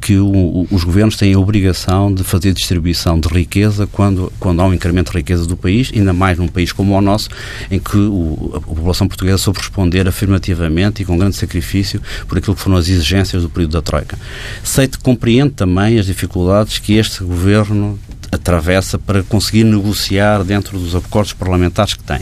que 0.00 0.16
o, 0.16 0.66
os 0.70 0.84
governos 0.84 1.16
têm 1.16 1.34
a 1.34 1.38
obrigação 1.38 2.12
de 2.12 2.22
fazer 2.22 2.52
distribuição 2.52 3.18
de 3.18 3.28
riqueza 3.28 3.86
quando, 3.86 4.32
quando 4.38 4.60
há 4.60 4.66
um 4.66 4.74
incremento 4.74 5.12
de 5.12 5.18
riqueza 5.18 5.46
do 5.46 5.56
país, 5.56 5.90
ainda 5.94 6.12
mais 6.12 6.38
num 6.38 6.48
país 6.48 6.72
como 6.72 6.96
o 6.96 7.00
nosso, 7.00 7.28
em 7.70 7.78
que 7.78 7.96
o, 7.96 8.52
a 8.54 8.60
população 8.60 9.08
portuguesa 9.08 9.38
soube 9.38 9.58
responder 9.58 10.06
afirmativamente 10.06 11.02
e 11.02 11.04
com 11.04 11.18
grande 11.18 11.36
sacrifício 11.36 12.00
por 12.28 12.38
aquilo 12.38 12.54
que 12.54 12.62
foram 12.62 12.76
as 12.76 12.88
exigências 12.88 13.42
do 13.42 13.50
período 13.50 13.72
da 13.72 13.82
Troika. 13.82 14.18
Sei 14.62 14.86
que 14.86 14.98
compreendo 14.98 15.52
também 15.52 15.98
as 15.98 16.06
dificuldades 16.06 16.78
que 16.78 16.94
este 16.94 17.24
governo 17.24 17.98
atravessa 18.30 18.98
para 18.98 19.22
conseguir 19.22 19.64
negociar 19.64 20.42
dentro 20.42 20.78
dos 20.78 20.94
acordos 20.94 21.34
parlamentares 21.34 21.94
que 21.94 22.02
tem. 22.02 22.20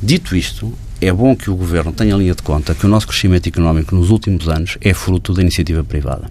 Dito 0.00 0.36
isto, 0.36 0.72
é 1.00 1.12
bom 1.12 1.36
que 1.36 1.48
o 1.48 1.54
Governo 1.54 1.92
tenha 1.92 2.16
linha 2.16 2.34
de 2.34 2.42
conta 2.42 2.74
que 2.74 2.84
o 2.84 2.88
nosso 2.88 3.06
crescimento 3.06 3.48
económico 3.48 3.94
nos 3.94 4.10
últimos 4.10 4.48
anos 4.48 4.76
é 4.80 4.92
fruto 4.92 5.32
da 5.32 5.42
iniciativa 5.42 5.84
privada. 5.84 6.28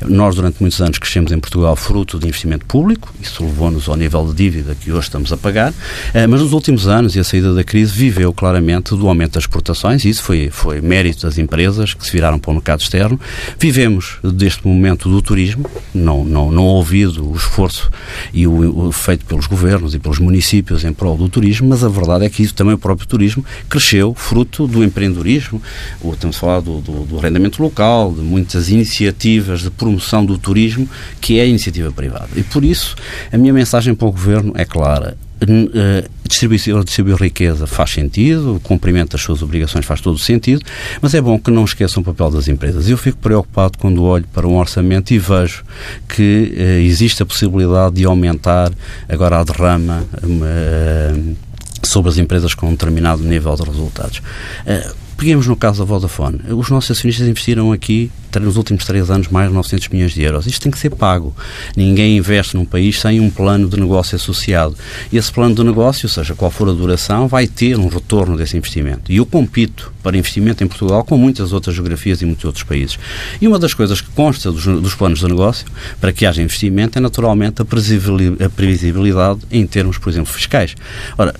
Nós, 0.00 0.34
durante 0.34 0.60
muitos 0.60 0.80
anos, 0.80 0.98
crescemos 0.98 1.30
em 1.30 1.38
Portugal 1.38 1.76
fruto 1.76 2.18
de 2.18 2.26
investimento 2.26 2.64
público, 2.64 3.12
isso 3.20 3.44
levou-nos 3.44 3.88
ao 3.88 3.96
nível 3.96 4.26
de 4.26 4.34
dívida 4.34 4.74
que 4.74 4.90
hoje 4.90 5.08
estamos 5.08 5.30
a 5.32 5.36
pagar, 5.36 5.74
eh, 6.14 6.26
mas 6.26 6.40
nos 6.40 6.52
últimos 6.52 6.88
anos, 6.88 7.16
e 7.16 7.20
a 7.20 7.24
saída 7.24 7.52
da 7.52 7.62
crise, 7.62 7.92
viveu 7.92 8.32
claramente 8.32 8.96
do 8.96 9.08
aumento 9.08 9.34
das 9.34 9.42
exportações, 9.42 10.04
e 10.04 10.08
isso 10.08 10.22
foi, 10.22 10.48
foi 10.50 10.80
mérito 10.80 11.26
das 11.26 11.36
empresas 11.36 11.92
que 11.92 12.04
se 12.04 12.12
viraram 12.12 12.38
para 12.38 12.50
o 12.50 12.54
mercado 12.54 12.80
externo. 12.80 13.20
Vivemos 13.58 14.18
deste 14.24 14.66
momento 14.66 15.08
do 15.08 15.20
turismo, 15.20 15.68
não, 15.94 16.24
não, 16.24 16.50
não 16.50 16.64
ouvido 16.64 17.30
o 17.30 17.36
esforço 17.36 17.90
e 18.32 18.46
o, 18.46 18.86
o 18.86 18.92
feito 18.92 19.26
pelos 19.26 19.46
governos 19.46 19.94
e 19.94 19.98
pelos 19.98 20.18
municípios 20.18 20.84
em 20.84 20.92
prol 20.92 21.16
do 21.16 21.28
turismo, 21.28 21.68
mas 21.68 21.84
a 21.84 21.88
verdade 21.88 22.24
é 22.24 22.30
que 22.30 22.42
isso 22.42 22.54
também 22.54 22.74
o 22.74 22.78
próprio 22.78 23.06
turismo 23.06 23.44
cresceu 23.68 23.97
fruto 24.14 24.66
do 24.66 24.82
empreendedorismo, 24.82 25.62
ou 26.00 26.12
estamos 26.12 26.36
a 26.36 26.40
falar 26.40 26.60
do, 26.60 26.80
do, 26.80 27.18
arrendamento 27.18 27.62
local, 27.62 28.12
de 28.12 28.20
muitas 28.20 28.68
iniciativas 28.68 29.60
de 29.60 29.70
promoção 29.70 30.24
do 30.24 30.38
turismo, 30.38 30.88
que 31.20 31.38
é 31.38 31.42
a 31.42 31.46
iniciativa 31.46 31.90
privada. 31.90 32.28
E 32.36 32.42
por 32.42 32.64
isso, 32.64 32.96
a 33.32 33.36
minha 33.36 33.52
mensagem 33.52 33.94
para 33.94 34.08
o 34.08 34.12
Governo 34.12 34.52
é 34.56 34.64
clara. 34.64 35.16
Eh, 35.40 36.04
distribuir, 36.26 36.84
distribuir 36.84 37.16
riqueza 37.16 37.66
faz 37.66 37.90
sentido, 37.90 38.56
o 38.56 38.60
cumprimento 38.60 39.12
das 39.12 39.20
suas 39.22 39.40
obrigações 39.40 39.86
faz 39.86 40.00
todo 40.00 40.16
o 40.16 40.18
sentido, 40.18 40.60
mas 41.00 41.14
é 41.14 41.20
bom 41.20 41.38
que 41.38 41.50
não 41.50 41.64
esqueçam 41.64 42.02
o 42.02 42.04
papel 42.04 42.30
das 42.30 42.48
empresas. 42.48 42.88
Eu 42.88 42.98
fico 42.98 43.18
preocupado 43.18 43.78
quando 43.78 44.02
olho 44.02 44.26
para 44.32 44.46
um 44.46 44.56
orçamento 44.58 45.14
e 45.14 45.18
vejo 45.18 45.64
que 46.08 46.52
uh, 46.54 46.60
existe 46.84 47.22
a 47.22 47.26
possibilidade 47.26 47.94
de 47.94 48.04
aumentar 48.04 48.72
agora 49.08 49.38
a 49.38 49.44
derrama. 49.44 50.04
Uh, 50.22 51.36
sobre 51.82 52.10
as 52.10 52.18
empresas 52.18 52.54
com 52.54 52.68
um 52.68 52.72
determinado 52.72 53.22
nível 53.22 53.54
de 53.54 53.62
resultados. 53.62 54.18
Uh, 54.18 55.08
Peguemos 55.18 55.48
no 55.48 55.56
caso 55.56 55.80
da 55.80 55.84
Vodafone. 55.84 56.38
Os 56.50 56.70
nossos 56.70 56.92
acionistas 56.92 57.26
investiram 57.26 57.72
aqui, 57.72 58.08
nos 58.40 58.56
últimos 58.56 58.84
três 58.84 59.10
anos, 59.10 59.26
mais 59.26 59.48
de 59.48 59.54
900 59.54 59.88
milhões 59.88 60.12
de 60.12 60.22
euros. 60.22 60.46
Isto 60.46 60.62
tem 60.62 60.70
que 60.70 60.78
ser 60.78 60.90
pago. 60.90 61.34
Ninguém 61.76 62.16
investe 62.16 62.56
num 62.56 62.64
país 62.64 63.00
sem 63.00 63.18
um 63.18 63.28
plano 63.28 63.68
de 63.68 63.80
negócio 63.80 64.14
associado. 64.14 64.76
E 65.10 65.16
esse 65.16 65.32
plano 65.32 65.56
de 65.56 65.64
negócio, 65.64 66.08
seja 66.08 66.36
qual 66.36 66.52
for 66.52 66.68
a 66.68 66.72
duração, 66.72 67.26
vai 67.26 67.48
ter 67.48 67.76
um 67.76 67.88
retorno 67.88 68.36
desse 68.36 68.56
investimento. 68.56 69.10
E 69.10 69.16
eu 69.16 69.26
compito 69.26 69.92
para 70.04 70.16
investimento 70.16 70.62
em 70.62 70.68
Portugal 70.68 71.02
com 71.02 71.18
muitas 71.18 71.52
outras 71.52 71.74
geografias 71.74 72.22
e 72.22 72.24
muitos 72.24 72.44
outros 72.44 72.62
países. 72.62 72.96
E 73.40 73.48
uma 73.48 73.58
das 73.58 73.74
coisas 73.74 74.00
que 74.00 74.10
consta 74.10 74.52
dos, 74.52 74.66
dos 74.66 74.94
planos 74.94 75.18
de 75.18 75.26
negócio, 75.26 75.66
para 76.00 76.12
que 76.12 76.26
haja 76.26 76.40
investimento, 76.40 76.96
é 76.96 77.00
naturalmente 77.00 77.60
a 77.60 77.64
previsibilidade 77.64 79.40
em 79.50 79.66
termos, 79.66 79.98
por 79.98 80.10
exemplo, 80.10 80.32
fiscais. 80.32 80.76
Ora, 81.18 81.34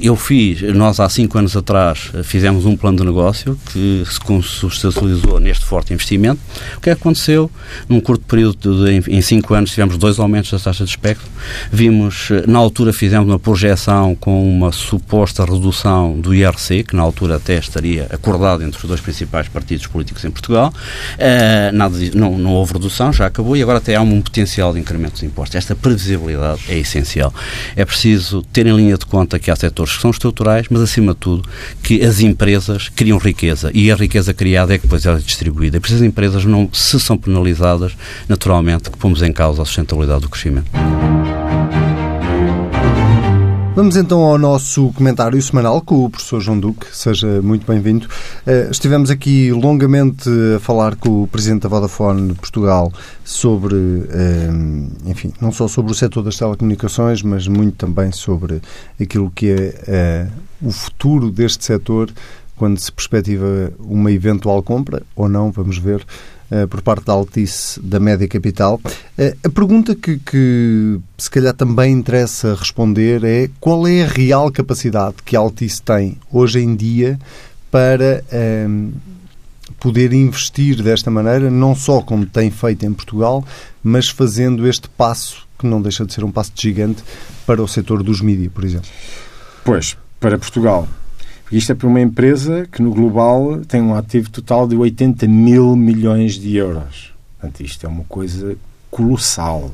eu 0.00 0.14
fiz, 0.14 0.62
nós 0.74 1.00
há 1.00 1.08
cinco 1.08 1.36
anos 1.38 1.56
atrás 1.56 2.12
fizemos 2.22 2.64
um 2.64 2.76
plano 2.76 2.98
de 2.98 3.04
negócio 3.04 3.58
que 3.72 4.04
se 4.08 4.20
consubstancializou 4.20 5.40
neste 5.40 5.64
forte 5.64 5.92
investimento. 5.92 6.40
O 6.76 6.80
que 6.80 6.90
aconteceu? 6.90 7.50
Num 7.88 8.00
curto 8.00 8.24
período, 8.26 8.84
de, 8.84 9.10
em 9.10 9.20
cinco 9.20 9.54
anos, 9.54 9.70
tivemos 9.70 9.98
dois 9.98 10.20
aumentos 10.20 10.52
da 10.52 10.58
taxa 10.58 10.84
de 10.84 10.90
espectro. 10.90 11.26
Vimos, 11.72 12.28
na 12.46 12.58
altura, 12.58 12.92
fizemos 12.92 13.28
uma 13.28 13.38
projeção 13.38 14.14
com 14.14 14.48
uma 14.48 14.70
suposta 14.70 15.44
redução 15.44 16.18
do 16.20 16.32
IRC, 16.32 16.84
que 16.84 16.94
na 16.94 17.02
altura 17.02 17.36
até 17.36 17.58
estaria 17.58 18.06
acordado 18.10 18.62
entre 18.62 18.78
os 18.78 18.84
dois 18.84 19.00
principais 19.00 19.48
partidos 19.48 19.88
políticos 19.88 20.24
em 20.24 20.30
Portugal. 20.30 20.72
Uh, 21.14 21.74
nada, 21.74 21.96
não, 22.14 22.38
não 22.38 22.52
houve 22.52 22.74
redução, 22.74 23.12
já 23.12 23.26
acabou, 23.26 23.56
e 23.56 23.62
agora 23.62 23.78
até 23.78 23.96
há 23.96 24.00
um 24.00 24.20
potencial 24.20 24.72
de 24.72 24.78
incremento 24.78 25.20
de 25.20 25.26
impostos. 25.26 25.56
Esta 25.56 25.74
previsibilidade 25.74 26.62
é 26.68 26.78
essencial. 26.78 27.34
É 27.74 27.84
preciso 27.84 28.42
ter 28.52 28.66
em 28.66 28.76
linha 28.76 28.96
de 28.96 29.06
conta 29.06 29.38
que 29.40 29.50
há 29.50 29.55
setores 29.60 29.96
que 29.96 30.02
são 30.02 30.10
estruturais, 30.10 30.66
mas 30.70 30.82
acima 30.82 31.12
de 31.12 31.18
tudo 31.18 31.48
que 31.82 32.02
as 32.02 32.20
empresas 32.20 32.88
criam 32.88 33.18
riqueza 33.18 33.70
e 33.74 33.90
a 33.90 33.96
riqueza 33.96 34.32
criada 34.34 34.74
é 34.74 34.78
que 34.78 34.84
depois 34.84 35.06
é 35.06 35.16
distribuída. 35.16 35.76
E 35.76 35.80
por 35.80 35.86
isso 35.86 35.96
as 35.96 36.02
empresas 36.02 36.44
não, 36.44 36.68
se 36.72 36.98
são 37.00 37.16
penalizadas, 37.16 37.96
naturalmente 38.28 38.90
que 38.90 38.98
pomos 38.98 39.22
em 39.22 39.32
causa 39.32 39.62
a 39.62 39.64
sustentabilidade 39.64 40.22
do 40.22 40.28
crescimento. 40.28 40.70
Vamos 43.76 43.94
então 43.94 44.22
ao 44.22 44.38
nosso 44.38 44.90
comentário 44.94 45.40
semanal 45.42 45.82
com 45.82 46.06
o 46.06 46.08
professor 46.08 46.40
João 46.40 46.58
Duque. 46.58 46.86
Seja 46.96 47.42
muito 47.42 47.66
bem-vindo. 47.66 48.06
Uh, 48.46 48.70
estivemos 48.70 49.10
aqui 49.10 49.52
longamente 49.52 50.30
a 50.56 50.58
falar 50.58 50.96
com 50.96 51.24
o 51.24 51.26
presidente 51.26 51.64
da 51.64 51.68
Vodafone 51.68 52.32
Portugal 52.32 52.90
sobre, 53.22 53.74
uh, 53.74 54.88
enfim, 55.04 55.30
não 55.42 55.52
só 55.52 55.68
sobre 55.68 55.92
o 55.92 55.94
setor 55.94 56.22
das 56.22 56.38
telecomunicações, 56.38 57.20
mas 57.20 57.46
muito 57.46 57.76
também 57.76 58.10
sobre 58.12 58.62
aquilo 58.98 59.30
que 59.30 59.50
é 59.50 60.30
uh, 60.62 60.68
o 60.68 60.72
futuro 60.72 61.30
deste 61.30 61.62
setor 61.62 62.10
quando 62.56 62.78
se 62.78 62.90
perspectiva 62.90 63.70
uma 63.78 64.10
eventual 64.10 64.62
compra 64.62 65.02
ou 65.14 65.28
não, 65.28 65.52
vamos 65.52 65.76
ver. 65.76 66.02
Eh, 66.48 66.64
por 66.64 66.80
parte 66.80 67.04
da 67.06 67.12
Altice 67.12 67.80
da 67.82 67.98
Média 67.98 68.28
Capital. 68.28 68.80
Eh, 69.18 69.36
a 69.42 69.48
pergunta 69.48 69.96
que, 69.96 70.16
que, 70.18 71.00
se 71.18 71.28
calhar 71.28 71.52
também 71.52 71.92
interessa 71.92 72.54
responder 72.54 73.24
é 73.24 73.50
qual 73.58 73.84
é 73.84 74.04
a 74.04 74.06
real 74.06 74.48
capacidade 74.52 75.16
que 75.24 75.34
a 75.34 75.40
Altice 75.40 75.82
tem 75.82 76.16
hoje 76.30 76.60
em 76.60 76.76
dia 76.76 77.18
para 77.68 78.22
um, 78.68 78.92
eh, 78.94 79.68
poder 79.80 80.12
investir 80.12 80.80
desta 80.84 81.10
maneira, 81.10 81.50
não 81.50 81.74
só 81.74 82.00
como 82.00 82.24
tem 82.24 82.48
feito 82.48 82.86
em 82.86 82.92
Portugal, 82.92 83.44
mas 83.82 84.08
fazendo 84.08 84.68
este 84.68 84.88
passo, 84.88 85.48
que 85.58 85.66
não 85.66 85.82
deixa 85.82 86.06
de 86.06 86.14
ser 86.14 86.22
um 86.22 86.30
passo 86.30 86.52
gigante, 86.54 87.02
para 87.44 87.60
o 87.60 87.66
setor 87.66 88.04
dos 88.04 88.20
mídias, 88.20 88.52
por 88.52 88.62
exemplo. 88.62 88.88
Pois, 89.64 89.96
para 90.20 90.38
Portugal, 90.38 90.86
isto 91.50 91.70
é 91.70 91.74
para 91.74 91.86
uma 91.86 92.00
empresa 92.00 92.66
que 92.70 92.82
no 92.82 92.92
global 92.92 93.60
tem 93.66 93.80
um 93.80 93.94
ativo 93.94 94.30
total 94.30 94.66
de 94.66 94.74
80 94.76 95.28
mil 95.28 95.76
milhões 95.76 96.34
de 96.34 96.56
euros. 96.56 97.14
Portanto, 97.38 97.60
isto 97.60 97.86
é 97.86 97.88
uma 97.88 98.04
coisa 98.04 98.56
colossal, 98.90 99.70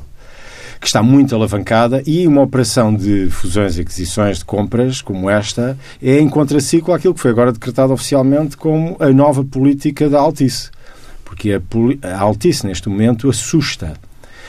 que 0.79 0.85
está 0.85 1.01
muito 1.01 1.33
alavancada 1.33 2.03
e 2.05 2.27
uma 2.27 2.41
operação 2.41 2.93
de 2.93 3.29
fusões 3.29 3.77
e 3.77 3.81
aquisições 3.81 4.39
de 4.39 4.45
compras 4.45 5.01
como 5.01 5.29
esta 5.29 5.77
é 6.01 6.19
em 6.19 6.29
contraciclo 6.29 6.93
àquilo 6.93 7.13
que 7.13 7.21
foi 7.21 7.31
agora 7.31 7.51
decretado 7.51 7.93
oficialmente 7.93 8.55
como 8.57 8.95
a 8.99 9.09
nova 9.09 9.43
política 9.43 10.09
da 10.09 10.19
Altice. 10.19 10.69
Porque 11.23 11.59
a 12.03 12.19
Altice, 12.19 12.67
neste 12.67 12.87
momento, 12.89 13.29
assusta 13.29 13.93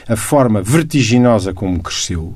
a 0.06 0.16
forma 0.16 0.60
vertiginosa 0.60 1.54
como 1.54 1.82
cresceu 1.82 2.34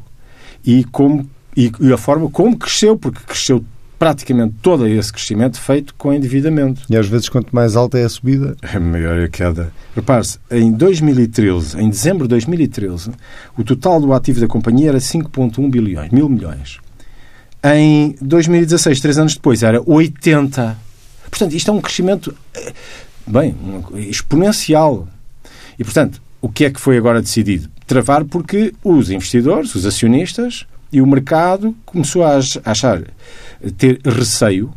e, 0.64 0.84
como, 0.84 1.28
e 1.55 1.70
a 1.93 1.99
forma 1.99 2.30
como 2.30 2.57
cresceu, 2.57 2.97
porque 2.97 3.20
cresceu 3.26 3.62
praticamente 3.99 4.55
todo 4.62 4.86
esse 4.86 5.12
crescimento 5.12 5.61
feito 5.61 5.94
com 5.96 6.12
endividamento. 6.12 6.82
E 6.88 6.96
às 6.96 7.09
vezes, 7.09 7.28
quanto 7.28 7.55
mais 7.55 7.74
alta 7.74 7.99
é 7.99 8.05
a 8.05 8.09
subida... 8.09 8.57
É 8.62 8.78
maior 8.78 9.18
a 9.18 9.28
queda. 9.28 9.72
Repare-se, 9.94 10.38
em 10.51 10.72
2013, 10.72 11.80
em 11.80 11.90
dezembro 11.90 12.24
de 12.24 12.28
2013, 12.30 13.11
o 13.57 13.64
total 13.64 14.01
do 14.01 14.12
ativo 14.12 14.40
da 14.40 14.46
companhia 14.46 14.90
era 14.90 14.99
5,1 14.99 15.70
bilhões, 15.70 16.11
mil 16.12 16.28
milhões. 16.28 16.78
Em 17.64 18.14
2016, 18.22 19.01
três 19.01 19.18
anos 19.18 19.34
depois, 19.34 19.64
era 19.64 19.82
80. 19.84 20.78
Portanto, 21.28 21.55
isto 21.55 21.70
é 21.70 21.74
um 21.74 21.80
crescimento, 21.80 22.34
eh, 22.55 22.72
bem, 23.26 23.57
exponencial. 24.09 25.09
E, 25.76 25.82
portanto, 25.82 26.22
o 26.40 26.49
que 26.49 26.64
é 26.64 26.70
que 26.70 26.80
foi 26.80 26.96
agora 26.96 27.20
decidido? 27.20 27.68
Travar 27.84 28.24
porque 28.24 28.72
os 28.84 29.11
investidores, 29.11 29.74
os 29.74 29.84
acionistas 29.84 30.66
e 30.93 31.01
o 31.01 31.07
mercado 31.07 31.74
começou 31.84 32.24
a 32.24 32.39
achar 32.64 33.03
ter 33.76 34.01
receio, 34.05 34.72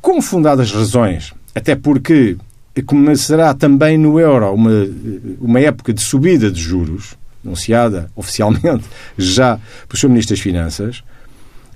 com 0.00 0.20
fundadas 0.20 0.72
razões, 0.72 1.32
até 1.54 1.74
porque 1.74 2.36
começará 2.86 3.54
também 3.54 3.96
no 3.96 4.18
euro 4.18 4.52
uma, 4.52 4.70
uma 5.40 5.60
época 5.60 5.92
de 5.92 6.00
subida 6.00 6.50
de 6.50 6.60
juros, 6.60 7.16
anunciada 7.44 8.10
oficialmente 8.16 8.84
já 9.16 9.58
pelos 9.88 10.00
seus 10.00 10.10
ministros 10.10 10.38
das 10.38 10.42
Finanças, 10.42 11.04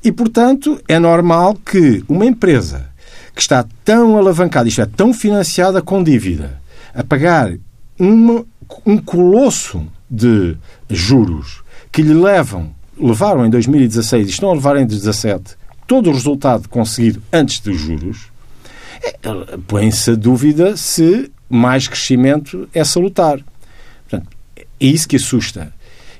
e, 0.03 0.12
portanto, 0.12 0.80
é 0.89 0.99
normal 0.99 1.55
que 1.55 2.05
uma 2.09 2.24
empresa 2.24 2.86
que 3.34 3.41
está 3.41 3.64
tão 3.84 4.16
alavancada, 4.16 4.68
isto 4.68 4.80
é, 4.80 4.86
tão 4.86 5.12
financiada 5.12 5.82
com 5.82 6.03
dívida, 6.03 6.61
a 6.95 7.05
pagar 7.05 7.53
uma, 7.99 8.45
um 8.84 8.99
colosso 8.99 9.86
de 10.11 10.57
juros 10.89 11.62
que 11.93 12.03
lhe 12.03 12.14
levam, 12.14 12.74
levaram 13.01 13.46
em 13.46 13.51
2016 13.51 14.26
e 14.26 14.30
estão 14.30 14.51
a 14.51 14.55
levar 14.55 14.76
em 14.76 14.86
2017 14.86 15.57
todo 15.88 16.11
o 16.11 16.12
resultado 16.12 16.68
conseguido 16.68 17.20
antes 17.32 17.61
dos 17.61 17.80
juros, 17.80 18.26
é, 19.03 19.16
põe-se 19.66 20.11
a 20.11 20.14
dúvida 20.14 20.76
se 20.76 21.32
mais 21.49 21.88
crescimento 21.88 22.68
é 22.74 22.84
salutar. 22.84 23.40
Portanto, 24.09 24.36
é 24.55 24.66
isso 24.78 25.09
que 25.09 25.16
assusta. 25.16 25.72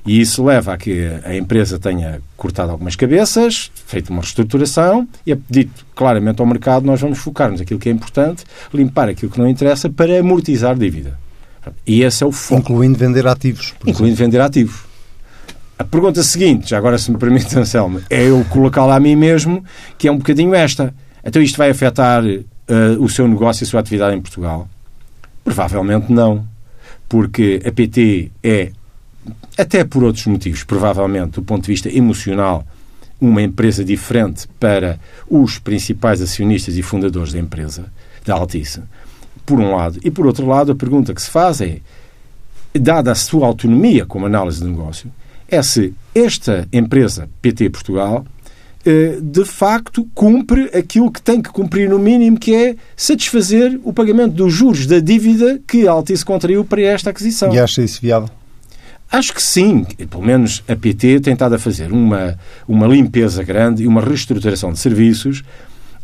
E 0.05 0.19
isso 0.19 0.43
leva 0.43 0.73
a 0.73 0.77
que 0.77 1.07
a 1.23 1.35
empresa 1.35 1.77
tenha 1.77 2.19
cortado 2.35 2.71
algumas 2.71 2.95
cabeças, 2.95 3.69
feito 3.85 4.09
uma 4.09 4.21
reestruturação 4.21 5.07
e 5.25 5.33
é 5.33 5.37
dito 5.47 5.85
claramente 5.93 6.39
ao 6.39 6.47
mercado 6.47 6.85
nós 6.85 6.99
vamos 6.99 7.19
focar-nos 7.19 7.59
naquilo 7.59 7.79
que 7.79 7.89
é 7.89 7.91
importante, 7.91 8.43
limpar 8.73 9.09
aquilo 9.09 9.31
que 9.31 9.37
não 9.37 9.47
interessa 9.47 9.89
para 9.89 10.19
amortizar 10.19 10.75
dívida. 10.75 11.19
E 11.85 12.01
esse 12.01 12.23
é 12.23 12.25
o 12.25 12.31
foco. 12.31 12.61
Incluindo 12.61 12.97
vender 12.97 13.27
ativos. 13.27 13.75
Incluindo 13.81 14.15
exemplo. 14.15 14.25
vender 14.25 14.41
ativos. 14.41 14.88
A 15.79 15.83
pergunta 15.85 16.21
seguinte, 16.23 16.71
já 16.71 16.77
agora 16.77 16.97
se 16.97 17.09
me 17.09 17.17
permite, 17.17 17.55
Anselmo, 17.57 18.01
é 18.09 18.27
eu 18.27 18.43
colocá-la 18.49 18.97
a 18.97 18.99
mim 18.99 19.15
mesmo, 19.15 19.63
que 19.97 20.09
é 20.09 20.11
um 20.11 20.17
bocadinho 20.17 20.53
esta. 20.53 20.93
Então 21.23 21.41
isto 21.41 21.57
vai 21.57 21.69
afetar 21.69 22.21
uh, 22.21 23.01
o 23.01 23.07
seu 23.07 23.25
negócio 23.29 23.63
e 23.63 23.65
a 23.65 23.67
sua 23.67 23.79
atividade 23.79 24.13
em 24.13 24.19
Portugal? 24.19 24.67
Provavelmente 25.41 26.11
não. 26.11 26.45
Porque 27.07 27.61
a 27.65 27.71
PT 27.71 28.29
é, 28.43 28.73
até 29.57 29.85
por 29.85 30.03
outros 30.03 30.25
motivos, 30.25 30.65
provavelmente, 30.65 31.35
do 31.35 31.43
ponto 31.43 31.61
de 31.63 31.71
vista 31.71 31.87
emocional, 31.89 32.67
uma 33.19 33.41
empresa 33.41 33.83
diferente 33.83 34.49
para 34.59 34.99
os 35.29 35.59
principais 35.59 36.21
acionistas 36.21 36.75
e 36.75 36.81
fundadores 36.81 37.31
da 37.31 37.39
empresa, 37.39 37.85
da 38.25 38.33
Altice, 38.33 38.81
por 39.45 39.57
um 39.57 39.73
lado. 39.77 39.97
E 40.03 40.11
por 40.11 40.27
outro 40.27 40.45
lado, 40.45 40.73
a 40.73 40.75
pergunta 40.75 41.13
que 41.13 41.21
se 41.21 41.29
faz 41.29 41.61
é, 41.61 41.79
dada 42.73 43.13
a 43.13 43.15
sua 43.15 43.47
autonomia 43.47 44.05
como 44.05 44.25
análise 44.25 44.59
de 44.59 44.67
negócio, 44.67 45.09
é 45.51 45.61
se 45.61 45.93
esta 46.13 46.67
empresa, 46.71 47.29
PT 47.41 47.69
Portugal, 47.69 48.25
eh, 48.85 49.17
de 49.21 49.43
facto 49.43 50.07
cumpre 50.15 50.69
aquilo 50.73 51.11
que 51.11 51.21
tem 51.21 51.41
que 51.41 51.49
cumprir 51.49 51.89
no 51.89 51.99
mínimo, 51.99 52.39
que 52.39 52.55
é 52.55 52.75
satisfazer 52.95 53.79
o 53.83 53.91
pagamento 53.91 54.33
dos 54.33 54.53
juros 54.53 54.85
da 54.85 54.99
dívida 54.99 55.59
que 55.67 55.87
a 55.87 55.91
Altice 55.91 56.23
contraiu 56.23 56.63
para 56.63 56.81
esta 56.81 57.09
aquisição. 57.09 57.53
E 57.53 57.59
acha 57.59 57.81
isso 57.81 58.01
viável? 58.01 58.29
Acho 59.11 59.33
que 59.33 59.41
sim. 59.41 59.85
Pelo 60.09 60.23
menos 60.23 60.63
a 60.67 60.75
PT 60.75 61.19
tem 61.21 61.33
estado 61.33 61.55
a 61.55 61.59
fazer 61.59 61.91
uma, 61.91 62.37
uma 62.67 62.87
limpeza 62.87 63.43
grande 63.43 63.83
e 63.83 63.87
uma 63.87 64.01
reestruturação 64.01 64.71
de 64.71 64.79
serviços. 64.79 65.43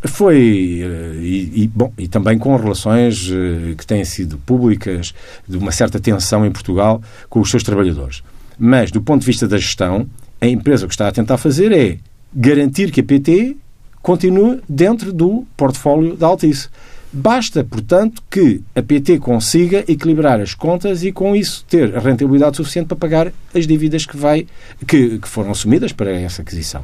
Foi, 0.03 0.81
eh, 0.83 1.19
e, 1.21 1.63
e, 1.63 1.67
bom, 1.67 1.93
e 1.97 2.07
também 2.07 2.37
com 2.37 2.55
relações 2.57 3.31
eh, 3.31 3.73
que 3.77 3.85
têm 3.87 4.03
sido 4.03 4.37
públicas, 4.39 5.13
de 5.47 5.57
uma 5.57 5.71
certa 5.71 5.99
tensão 5.99 6.45
em 6.45 6.51
Portugal 6.51 7.01
com 7.29 7.39
os 7.39 7.49
seus 7.49 7.63
trabalhadores. 7.63 8.21
Mas, 8.57 8.91
do 8.91 9.01
ponto 9.01 9.21
de 9.21 9.27
vista 9.27 9.47
da 9.47 9.57
gestão, 9.57 10.07
a 10.39 10.47
empresa 10.47 10.85
o 10.85 10.87
que 10.87 10.93
está 10.93 11.07
a 11.07 11.11
tentar 11.11 11.37
fazer 11.37 11.71
é 11.71 11.97
garantir 12.33 12.91
que 12.91 13.01
a 13.01 13.03
PT 13.03 13.55
continue 14.01 14.61
dentro 14.69 15.11
do 15.11 15.45
portfólio 15.57 16.15
da 16.15 16.27
Altice. 16.27 16.69
Basta, 17.11 17.63
portanto, 17.63 18.21
que 18.29 18.61
a 18.75 18.81
PT 18.81 19.19
consiga 19.19 19.85
equilibrar 19.87 20.41
as 20.41 20.53
contas 20.53 21.01
e, 21.01 21.13
com 21.13 21.33
isso, 21.33 21.65
ter 21.67 21.95
a 21.95 21.99
rentabilidade 21.99 22.57
suficiente 22.57 22.87
para 22.87 22.97
pagar 22.97 23.31
as 23.53 23.65
dívidas 23.65 24.05
que, 24.05 24.17
vai, 24.17 24.45
que, 24.85 25.17
que 25.17 25.27
foram 25.27 25.51
assumidas 25.51 25.93
para 25.93 26.11
essa 26.11 26.41
aquisição. 26.41 26.83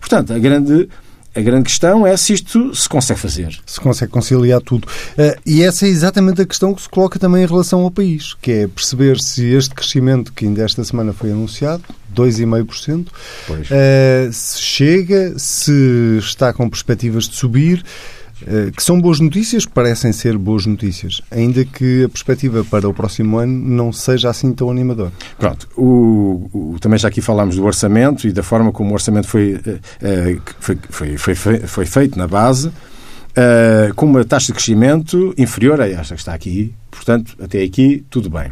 Portanto, 0.00 0.32
a 0.32 0.38
grande 0.38 0.88
a 1.34 1.40
grande 1.40 1.64
questão 1.64 2.06
é 2.06 2.16
se 2.16 2.32
isto 2.32 2.74
se 2.74 2.88
consegue 2.88 3.20
fazer. 3.20 3.58
Se 3.64 3.80
consegue 3.80 4.10
conciliar 4.10 4.60
tudo. 4.60 4.86
Uh, 4.86 5.38
e 5.46 5.62
essa 5.62 5.86
é 5.86 5.88
exatamente 5.88 6.42
a 6.42 6.46
questão 6.46 6.74
que 6.74 6.82
se 6.82 6.88
coloca 6.88 7.18
também 7.18 7.44
em 7.44 7.46
relação 7.46 7.80
ao 7.80 7.90
país, 7.90 8.34
que 8.40 8.50
é 8.50 8.66
perceber 8.66 9.20
se 9.20 9.46
este 9.46 9.74
crescimento 9.74 10.32
que 10.32 10.46
ainda 10.46 10.62
esta 10.64 10.82
semana 10.82 11.12
foi 11.12 11.30
anunciado, 11.30 11.84
2,5%, 12.14 13.06
uh, 13.06 14.32
se 14.32 14.60
chega, 14.60 15.38
se 15.38 16.18
está 16.18 16.52
com 16.52 16.68
perspectivas 16.68 17.28
de 17.28 17.36
subir. 17.36 17.84
Eh, 18.46 18.70
que 18.74 18.82
são 18.82 19.00
boas 19.00 19.20
notícias, 19.20 19.66
parecem 19.66 20.12
ser 20.12 20.38
boas 20.38 20.66
notícias, 20.66 21.20
ainda 21.30 21.64
que 21.64 22.04
a 22.04 22.08
perspectiva 22.08 22.64
para 22.64 22.88
o 22.88 22.94
próximo 22.94 23.38
ano 23.38 23.52
não 23.52 23.92
seja 23.92 24.30
assim 24.30 24.52
tão 24.52 24.70
animadora. 24.70 25.12
Pronto, 25.38 25.68
o, 25.76 26.48
o, 26.52 26.76
também 26.80 26.98
já 26.98 27.08
aqui 27.08 27.20
falámos 27.20 27.56
do 27.56 27.64
orçamento 27.64 28.26
e 28.26 28.32
da 28.32 28.42
forma 28.42 28.70
como 28.70 28.90
o 28.90 28.92
orçamento 28.94 29.26
foi, 29.26 29.60
eh, 30.02 30.38
foi, 30.60 30.78
foi, 30.88 31.16
foi, 31.16 31.58
foi 31.58 31.86
feito 31.86 32.18
na 32.18 32.26
base, 32.26 32.70
com 33.94 34.06
uma 34.06 34.24
taxa 34.24 34.48
de 34.48 34.54
crescimento 34.54 35.32
inferior 35.38 35.80
a 35.80 35.88
esta 35.88 36.14
que 36.16 36.20
está 36.20 36.34
aqui, 36.34 36.74
portanto, 36.90 37.36
até 37.40 37.62
aqui 37.62 38.04
tudo 38.10 38.28
bem. 38.28 38.50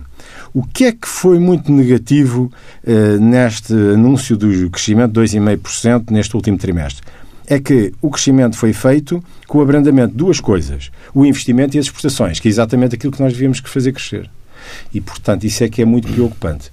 O 0.54 0.62
que 0.62 0.84
é 0.84 0.92
que 0.92 1.08
foi 1.08 1.40
muito 1.40 1.72
negativo 1.72 2.52
uh, 2.84 3.20
neste 3.20 3.72
anúncio 3.72 4.36
do 4.36 4.70
crescimento 4.70 5.12
de 5.12 5.20
2,5% 5.20 6.10
neste 6.10 6.36
último 6.36 6.56
trimestre? 6.56 7.04
É 7.46 7.58
que 7.58 7.92
o 8.02 8.10
crescimento 8.10 8.56
foi 8.56 8.72
feito 8.72 9.22
com 9.46 9.58
o 9.58 9.60
abrandamento 9.62 10.10
de 10.10 10.16
duas 10.16 10.40
coisas: 10.40 10.90
o 11.14 11.24
investimento 11.24 11.76
e 11.76 11.80
as 11.80 11.86
exportações, 11.86 12.40
que 12.40 12.48
é 12.48 12.50
exatamente 12.50 12.94
aquilo 12.94 13.12
que 13.12 13.22
nós 13.22 13.32
devíamos 13.32 13.60
fazer 13.60 13.92
crescer. 13.92 14.30
E, 14.92 15.00
portanto, 15.00 15.44
isso 15.44 15.62
é 15.62 15.68
que 15.68 15.82
é 15.82 15.84
muito 15.84 16.08
preocupante. 16.12 16.72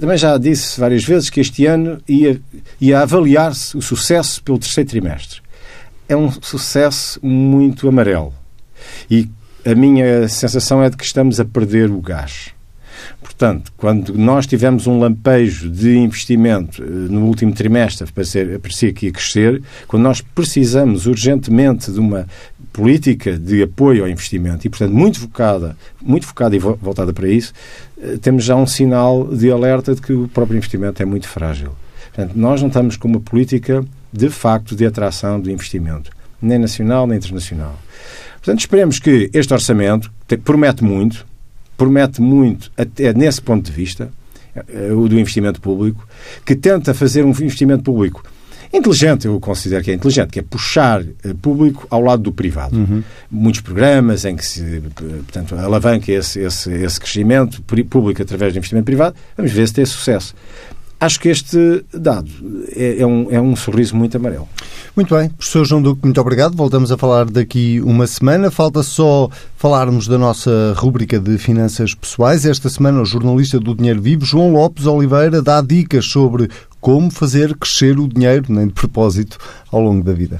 Também 0.00 0.16
já 0.16 0.38
disse 0.38 0.80
várias 0.80 1.04
vezes 1.04 1.28
que 1.28 1.40
este 1.40 1.66
ano 1.66 2.00
ia, 2.08 2.40
ia 2.80 3.00
avaliar-se 3.00 3.76
o 3.76 3.82
sucesso 3.82 4.42
pelo 4.42 4.58
terceiro 4.58 4.88
trimestre. 4.88 5.42
É 6.08 6.16
um 6.16 6.30
sucesso 6.30 7.18
muito 7.22 7.88
amarelo. 7.88 8.32
E 9.10 9.28
a 9.64 9.74
minha 9.74 10.28
sensação 10.28 10.82
é 10.82 10.88
de 10.88 10.96
que 10.96 11.04
estamos 11.04 11.38
a 11.40 11.44
perder 11.44 11.90
o 11.90 12.00
gás. 12.00 12.53
Portanto, 13.22 13.72
quando 13.76 14.14
nós 14.14 14.46
tivemos 14.46 14.86
um 14.86 14.98
lampejo 14.98 15.68
de 15.68 15.96
investimento 15.96 16.82
eh, 16.82 16.86
no 16.86 17.24
último 17.26 17.52
trimestre, 17.52 18.10
parecia, 18.12 18.58
parecia 18.60 18.92
que 18.92 19.06
ia 19.06 19.12
crescer, 19.12 19.62
quando 19.88 20.02
nós 20.02 20.20
precisamos 20.20 21.06
urgentemente 21.06 21.90
de 21.90 21.98
uma 21.98 22.26
política 22.72 23.38
de 23.38 23.62
apoio 23.62 24.02
ao 24.02 24.08
investimento 24.08 24.66
e, 24.66 24.70
portanto, 24.70 24.92
muito 24.92 25.20
focada, 25.20 25.76
muito 26.02 26.26
focada 26.26 26.56
e 26.56 26.58
voltada 26.58 27.12
para 27.12 27.28
isso, 27.28 27.52
eh, 28.00 28.18
temos 28.20 28.44
já 28.44 28.56
um 28.56 28.66
sinal 28.66 29.26
de 29.28 29.50
alerta 29.50 29.94
de 29.94 30.02
que 30.02 30.12
o 30.12 30.28
próprio 30.28 30.56
investimento 30.56 31.02
é 31.02 31.06
muito 31.06 31.28
frágil. 31.28 31.72
Portanto, 32.12 32.36
nós 32.36 32.60
não 32.60 32.68
estamos 32.68 32.96
com 32.96 33.08
uma 33.08 33.20
política 33.20 33.84
de 34.12 34.30
facto 34.30 34.76
de 34.76 34.86
atração 34.86 35.40
do 35.40 35.50
investimento, 35.50 36.10
nem 36.40 36.58
nacional 36.58 37.06
nem 37.06 37.18
internacional. 37.18 37.76
Portanto, 38.36 38.60
esperemos 38.60 38.98
que 38.98 39.30
este 39.32 39.52
orçamento 39.52 40.12
promete 40.44 40.84
muito, 40.84 41.26
promete 41.76 42.20
muito 42.20 42.70
até 42.76 43.12
nesse 43.12 43.40
ponto 43.40 43.64
de 43.64 43.72
vista, 43.72 44.10
eh, 44.54 44.92
o 44.92 45.08
do 45.08 45.18
investimento 45.18 45.60
público, 45.60 46.06
que 46.44 46.54
tenta 46.54 46.94
fazer 46.94 47.24
um 47.24 47.30
investimento 47.30 47.82
público 47.82 48.22
inteligente, 48.76 49.26
eu 49.26 49.38
considero 49.38 49.84
que 49.84 49.90
é 49.90 49.94
inteligente, 49.94 50.30
que 50.30 50.40
é 50.40 50.42
puxar 50.42 51.00
uh, 51.00 51.34
público 51.40 51.86
ao 51.90 52.00
lado 52.00 52.22
do 52.22 52.32
privado. 52.32 52.76
Uhum. 52.76 53.02
Muitos 53.30 53.60
programas 53.60 54.24
em 54.24 54.36
que 54.36 54.44
se, 54.44 54.82
portanto, 54.94 55.54
alavanca 55.54 56.10
esse, 56.10 56.40
esse, 56.40 56.72
esse 56.72 56.98
crescimento 57.00 57.62
público 57.62 58.20
através 58.20 58.52
do 58.52 58.56
investimento 58.56 58.84
privado, 58.84 59.14
vamos 59.36 59.52
ver 59.52 59.66
se 59.68 59.74
tem 59.74 59.86
sucesso. 59.86 60.34
Acho 61.04 61.20
que 61.20 61.28
este 61.28 61.84
dado 61.92 62.30
é, 62.74 63.00
é, 63.00 63.06
um, 63.06 63.26
é 63.30 63.38
um 63.38 63.54
sorriso 63.54 63.94
muito 63.94 64.16
amarelo. 64.16 64.48
Muito 64.96 65.14
bem. 65.14 65.28
Professor 65.28 65.66
João 65.66 65.82
Duque, 65.82 66.00
muito 66.02 66.18
obrigado. 66.18 66.56
Voltamos 66.56 66.90
a 66.90 66.96
falar 66.96 67.26
daqui 67.26 67.78
uma 67.82 68.06
semana. 68.06 68.50
Falta 68.50 68.82
só 68.82 69.28
falarmos 69.54 70.08
da 70.08 70.16
nossa 70.16 70.72
rúbrica 70.74 71.20
de 71.20 71.36
finanças 71.36 71.94
pessoais. 71.94 72.46
Esta 72.46 72.70
semana, 72.70 73.02
o 73.02 73.04
jornalista 73.04 73.60
do 73.60 73.74
Dinheiro 73.74 74.00
Vivo, 74.00 74.24
João 74.24 74.50
Lopes 74.50 74.86
Oliveira, 74.86 75.42
dá 75.42 75.60
dicas 75.60 76.06
sobre 76.06 76.48
como 76.84 77.10
fazer 77.10 77.56
crescer 77.56 77.98
o 77.98 78.06
dinheiro, 78.06 78.44
nem 78.50 78.66
de 78.66 78.74
propósito, 78.74 79.38
ao 79.72 79.80
longo 79.80 80.04
da 80.04 80.12
vida. 80.12 80.38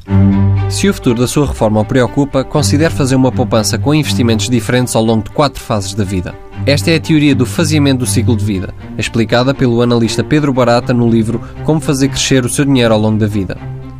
Se 0.68 0.86
o 0.86 0.92
futuro 0.92 1.18
da 1.18 1.26
sua 1.26 1.46
reforma 1.46 1.80
o 1.80 1.86
preocupa, 1.86 2.44
considere 2.44 2.92
fazer 2.92 3.16
uma 3.16 3.32
poupança 3.32 3.78
com 3.78 3.94
investimentos 3.94 4.50
diferentes 4.50 4.94
ao 4.94 5.02
longo 5.02 5.24
de 5.24 5.30
quatro 5.30 5.58
fases 5.58 5.94
da 5.94 6.04
vida. 6.04 6.34
Esta 6.66 6.90
é 6.90 6.96
a 6.96 7.00
teoria 7.00 7.34
do 7.34 7.46
faziamento 7.46 8.00
do 8.00 8.06
ciclo 8.06 8.36
de 8.36 8.44
vida, 8.44 8.74
explicada 8.98 9.54
pelo 9.54 9.80
analista 9.80 10.22
Pedro 10.22 10.52
Barata 10.52 10.92
no 10.92 11.08
livro 11.08 11.40
Como 11.64 11.80
Fazer 11.80 12.08
Crescer 12.08 12.44
o 12.44 12.48
Seu 12.50 12.66
Dinheiro 12.66 12.92
ao 12.92 13.00
Longo 13.00 13.18
da 13.18 13.26
Vida. 13.26 13.56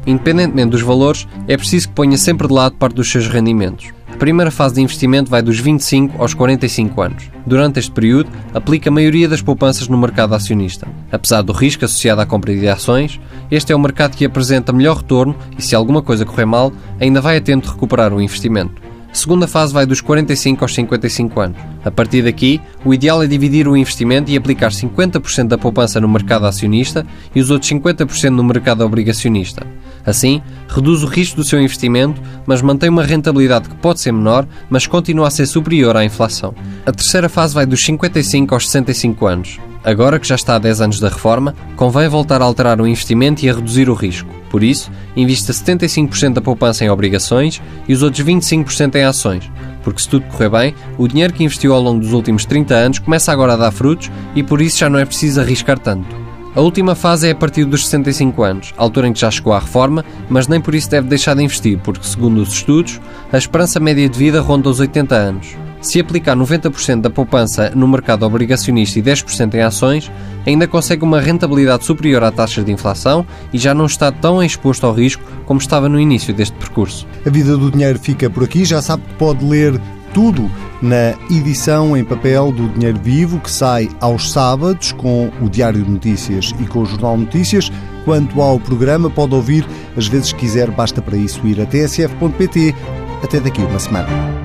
Independentemente 0.06 0.70
dos 0.70 0.82
valores, 0.82 1.26
é 1.48 1.56
preciso 1.56 1.88
que 1.88 1.94
ponha 1.94 2.18
sempre 2.18 2.46
de 2.46 2.54
lado 2.54 2.76
parte 2.76 2.96
dos 2.96 3.10
seus 3.10 3.28
rendimentos. 3.28 3.88
A 4.14 4.16
primeira 4.16 4.50
fase 4.50 4.76
de 4.76 4.80
investimento 4.80 5.28
vai 5.28 5.42
dos 5.42 5.58
25 5.58 6.22
aos 6.22 6.34
45 6.34 7.02
anos. 7.02 7.30
Durante 7.44 7.80
este 7.80 7.90
período, 7.90 8.30
aplica 8.54 8.88
a 8.88 8.92
maioria 8.92 9.28
das 9.28 9.42
poupanças 9.42 9.88
no 9.88 9.98
mercado 9.98 10.34
acionista. 10.34 10.86
Apesar 11.10 11.42
do 11.42 11.52
risco 11.52 11.84
associado 11.84 12.20
à 12.20 12.26
compra 12.26 12.54
de 12.54 12.68
ações, 12.68 13.20
este 13.50 13.72
é 13.72 13.76
o 13.76 13.80
mercado 13.80 14.16
que 14.16 14.24
apresenta 14.24 14.72
melhor 14.72 14.98
retorno 14.98 15.34
e, 15.58 15.62
se 15.62 15.74
alguma 15.74 16.00
coisa 16.00 16.24
correr 16.24 16.44
mal, 16.44 16.72
ainda 17.00 17.20
vai 17.20 17.38
a 17.38 17.40
tempo 17.40 17.66
de 17.66 17.72
recuperar 17.72 18.14
o 18.14 18.22
investimento. 18.22 18.80
A 19.10 19.16
segunda 19.16 19.46
fase 19.46 19.72
vai 19.72 19.84
dos 19.84 20.00
45 20.00 20.64
aos 20.64 20.74
55 20.74 21.40
anos. 21.40 21.58
A 21.84 21.90
partir 21.90 22.22
daqui, 22.22 22.60
o 22.84 22.92
ideal 22.92 23.22
é 23.22 23.26
dividir 23.26 23.68
o 23.68 23.76
investimento 23.76 24.30
e 24.30 24.36
aplicar 24.36 24.70
50% 24.70 25.48
da 25.48 25.58
poupança 25.58 26.00
no 26.00 26.08
mercado 26.08 26.46
acionista 26.46 27.06
e 27.34 27.40
os 27.40 27.50
outros 27.50 27.70
50% 27.70 28.30
no 28.30 28.42
mercado 28.42 28.84
obrigacionista. 28.84 29.66
Assim, 30.06 30.42
reduz 30.68 31.02
o 31.02 31.06
risco 31.06 31.36
do 31.36 31.44
seu 31.44 31.60
investimento, 31.60 32.20
mas 32.46 32.60
mantém 32.60 32.90
uma 32.90 33.02
rentabilidade 33.02 33.68
que 33.68 33.76
pode 33.76 34.00
ser 34.00 34.12
menor, 34.12 34.46
mas 34.68 34.86
continua 34.86 35.28
a 35.28 35.30
ser 35.30 35.46
superior 35.46 35.96
à 35.96 36.04
inflação. 36.04 36.54
A 36.84 36.92
terceira 36.92 37.28
fase 37.28 37.54
vai 37.54 37.64
dos 37.64 37.84
55 37.84 38.54
aos 38.54 38.68
65 38.68 39.26
anos. 39.26 39.58
Agora 39.84 40.18
que 40.18 40.26
já 40.26 40.34
está 40.34 40.56
há 40.56 40.58
10 40.58 40.80
anos 40.80 41.00
da 41.00 41.10
reforma, 41.10 41.54
convém 41.76 42.08
voltar 42.08 42.40
a 42.40 42.44
alterar 42.44 42.80
o 42.80 42.86
investimento 42.86 43.44
e 43.44 43.50
a 43.50 43.54
reduzir 43.54 43.90
o 43.90 43.94
risco. 43.94 44.28
Por 44.50 44.62
isso, 44.62 44.90
invista 45.14 45.52
75% 45.52 46.32
da 46.32 46.40
poupança 46.40 46.84
em 46.84 46.88
obrigações 46.88 47.60
e 47.86 47.92
os 47.92 48.02
outros 48.02 48.24
25% 48.24 48.94
em 48.94 49.04
ações, 49.04 49.50
porque 49.82 50.00
se 50.00 50.08
tudo 50.08 50.26
correr 50.26 50.48
bem, 50.48 50.74
o 50.96 51.06
dinheiro 51.06 51.34
que 51.34 51.44
investiu 51.44 51.74
ao 51.74 51.82
longo 51.82 52.00
dos 52.00 52.12
últimos 52.12 52.46
30 52.46 52.74
anos 52.74 52.98
começa 52.98 53.30
agora 53.30 53.52
a 53.52 53.56
dar 53.56 53.72
frutos 53.72 54.10
e 54.34 54.42
por 54.42 54.62
isso 54.62 54.78
já 54.78 54.88
não 54.88 54.98
é 54.98 55.04
preciso 55.04 55.40
arriscar 55.40 55.78
tanto. 55.78 56.23
A 56.54 56.60
última 56.60 56.94
fase 56.94 57.26
é 57.26 57.32
a 57.32 57.34
partir 57.34 57.64
dos 57.64 57.84
65 57.86 58.42
anos, 58.44 58.74
altura 58.76 59.08
em 59.08 59.12
que 59.12 59.18
já 59.18 59.28
chegou 59.28 59.52
à 59.52 59.58
reforma, 59.58 60.04
mas 60.28 60.46
nem 60.46 60.60
por 60.60 60.72
isso 60.72 60.88
deve 60.88 61.08
deixar 61.08 61.34
de 61.34 61.42
investir, 61.42 61.80
porque, 61.82 62.06
segundo 62.06 62.40
os 62.40 62.52
estudos, 62.52 63.00
a 63.32 63.36
esperança 63.36 63.80
média 63.80 64.08
de 64.08 64.16
vida 64.16 64.40
ronda 64.40 64.70
os 64.70 64.78
80 64.78 65.16
anos. 65.16 65.56
Se 65.80 65.98
aplicar 65.98 66.36
90% 66.36 67.00
da 67.02 67.10
poupança 67.10 67.70
no 67.74 67.88
mercado 67.88 68.24
obrigacionista 68.24 69.00
e 69.00 69.02
10% 69.02 69.52
em 69.52 69.62
ações, 69.62 70.12
ainda 70.46 70.68
consegue 70.68 71.02
uma 71.02 71.20
rentabilidade 71.20 71.84
superior 71.84 72.22
à 72.22 72.30
taxa 72.30 72.62
de 72.62 72.70
inflação 72.70 73.26
e 73.52 73.58
já 73.58 73.74
não 73.74 73.84
está 73.84 74.12
tão 74.12 74.42
exposto 74.42 74.86
ao 74.86 74.94
risco 74.94 75.22
como 75.44 75.60
estava 75.60 75.88
no 75.88 76.00
início 76.00 76.32
deste 76.32 76.56
percurso. 76.56 77.06
A 77.26 77.30
vida 77.30 77.56
do 77.56 77.70
dinheiro 77.70 77.98
fica 77.98 78.30
por 78.30 78.44
aqui. 78.44 78.64
Já 78.64 78.80
sabe 78.80 79.02
que 79.02 79.14
pode 79.14 79.44
ler 79.44 79.78
tudo 80.14 80.48
na 80.80 81.14
edição 81.28 81.96
em 81.96 82.04
papel 82.04 82.52
do 82.52 82.68
Dinheiro 82.68 82.98
Vivo, 83.02 83.40
que 83.40 83.50
sai 83.50 83.90
aos 84.00 84.32
sábados 84.32 84.92
com 84.92 85.30
o 85.42 85.50
Diário 85.50 85.82
de 85.82 85.90
Notícias 85.90 86.54
e 86.60 86.64
com 86.64 86.80
o 86.80 86.86
Jornal 86.86 87.18
Notícias. 87.18 87.70
Quanto 88.04 88.40
ao 88.40 88.60
programa, 88.60 89.10
pode 89.10 89.34
ouvir 89.34 89.66
às 89.96 90.06
vezes 90.06 90.32
que 90.32 90.40
quiser, 90.40 90.70
basta 90.70 91.02
para 91.02 91.16
isso 91.16 91.44
ir 91.46 91.60
a 91.60 91.66
tsf.pt. 91.66 92.74
Até 93.22 93.40
daqui 93.40 93.60
uma 93.60 93.78
semana. 93.78 94.43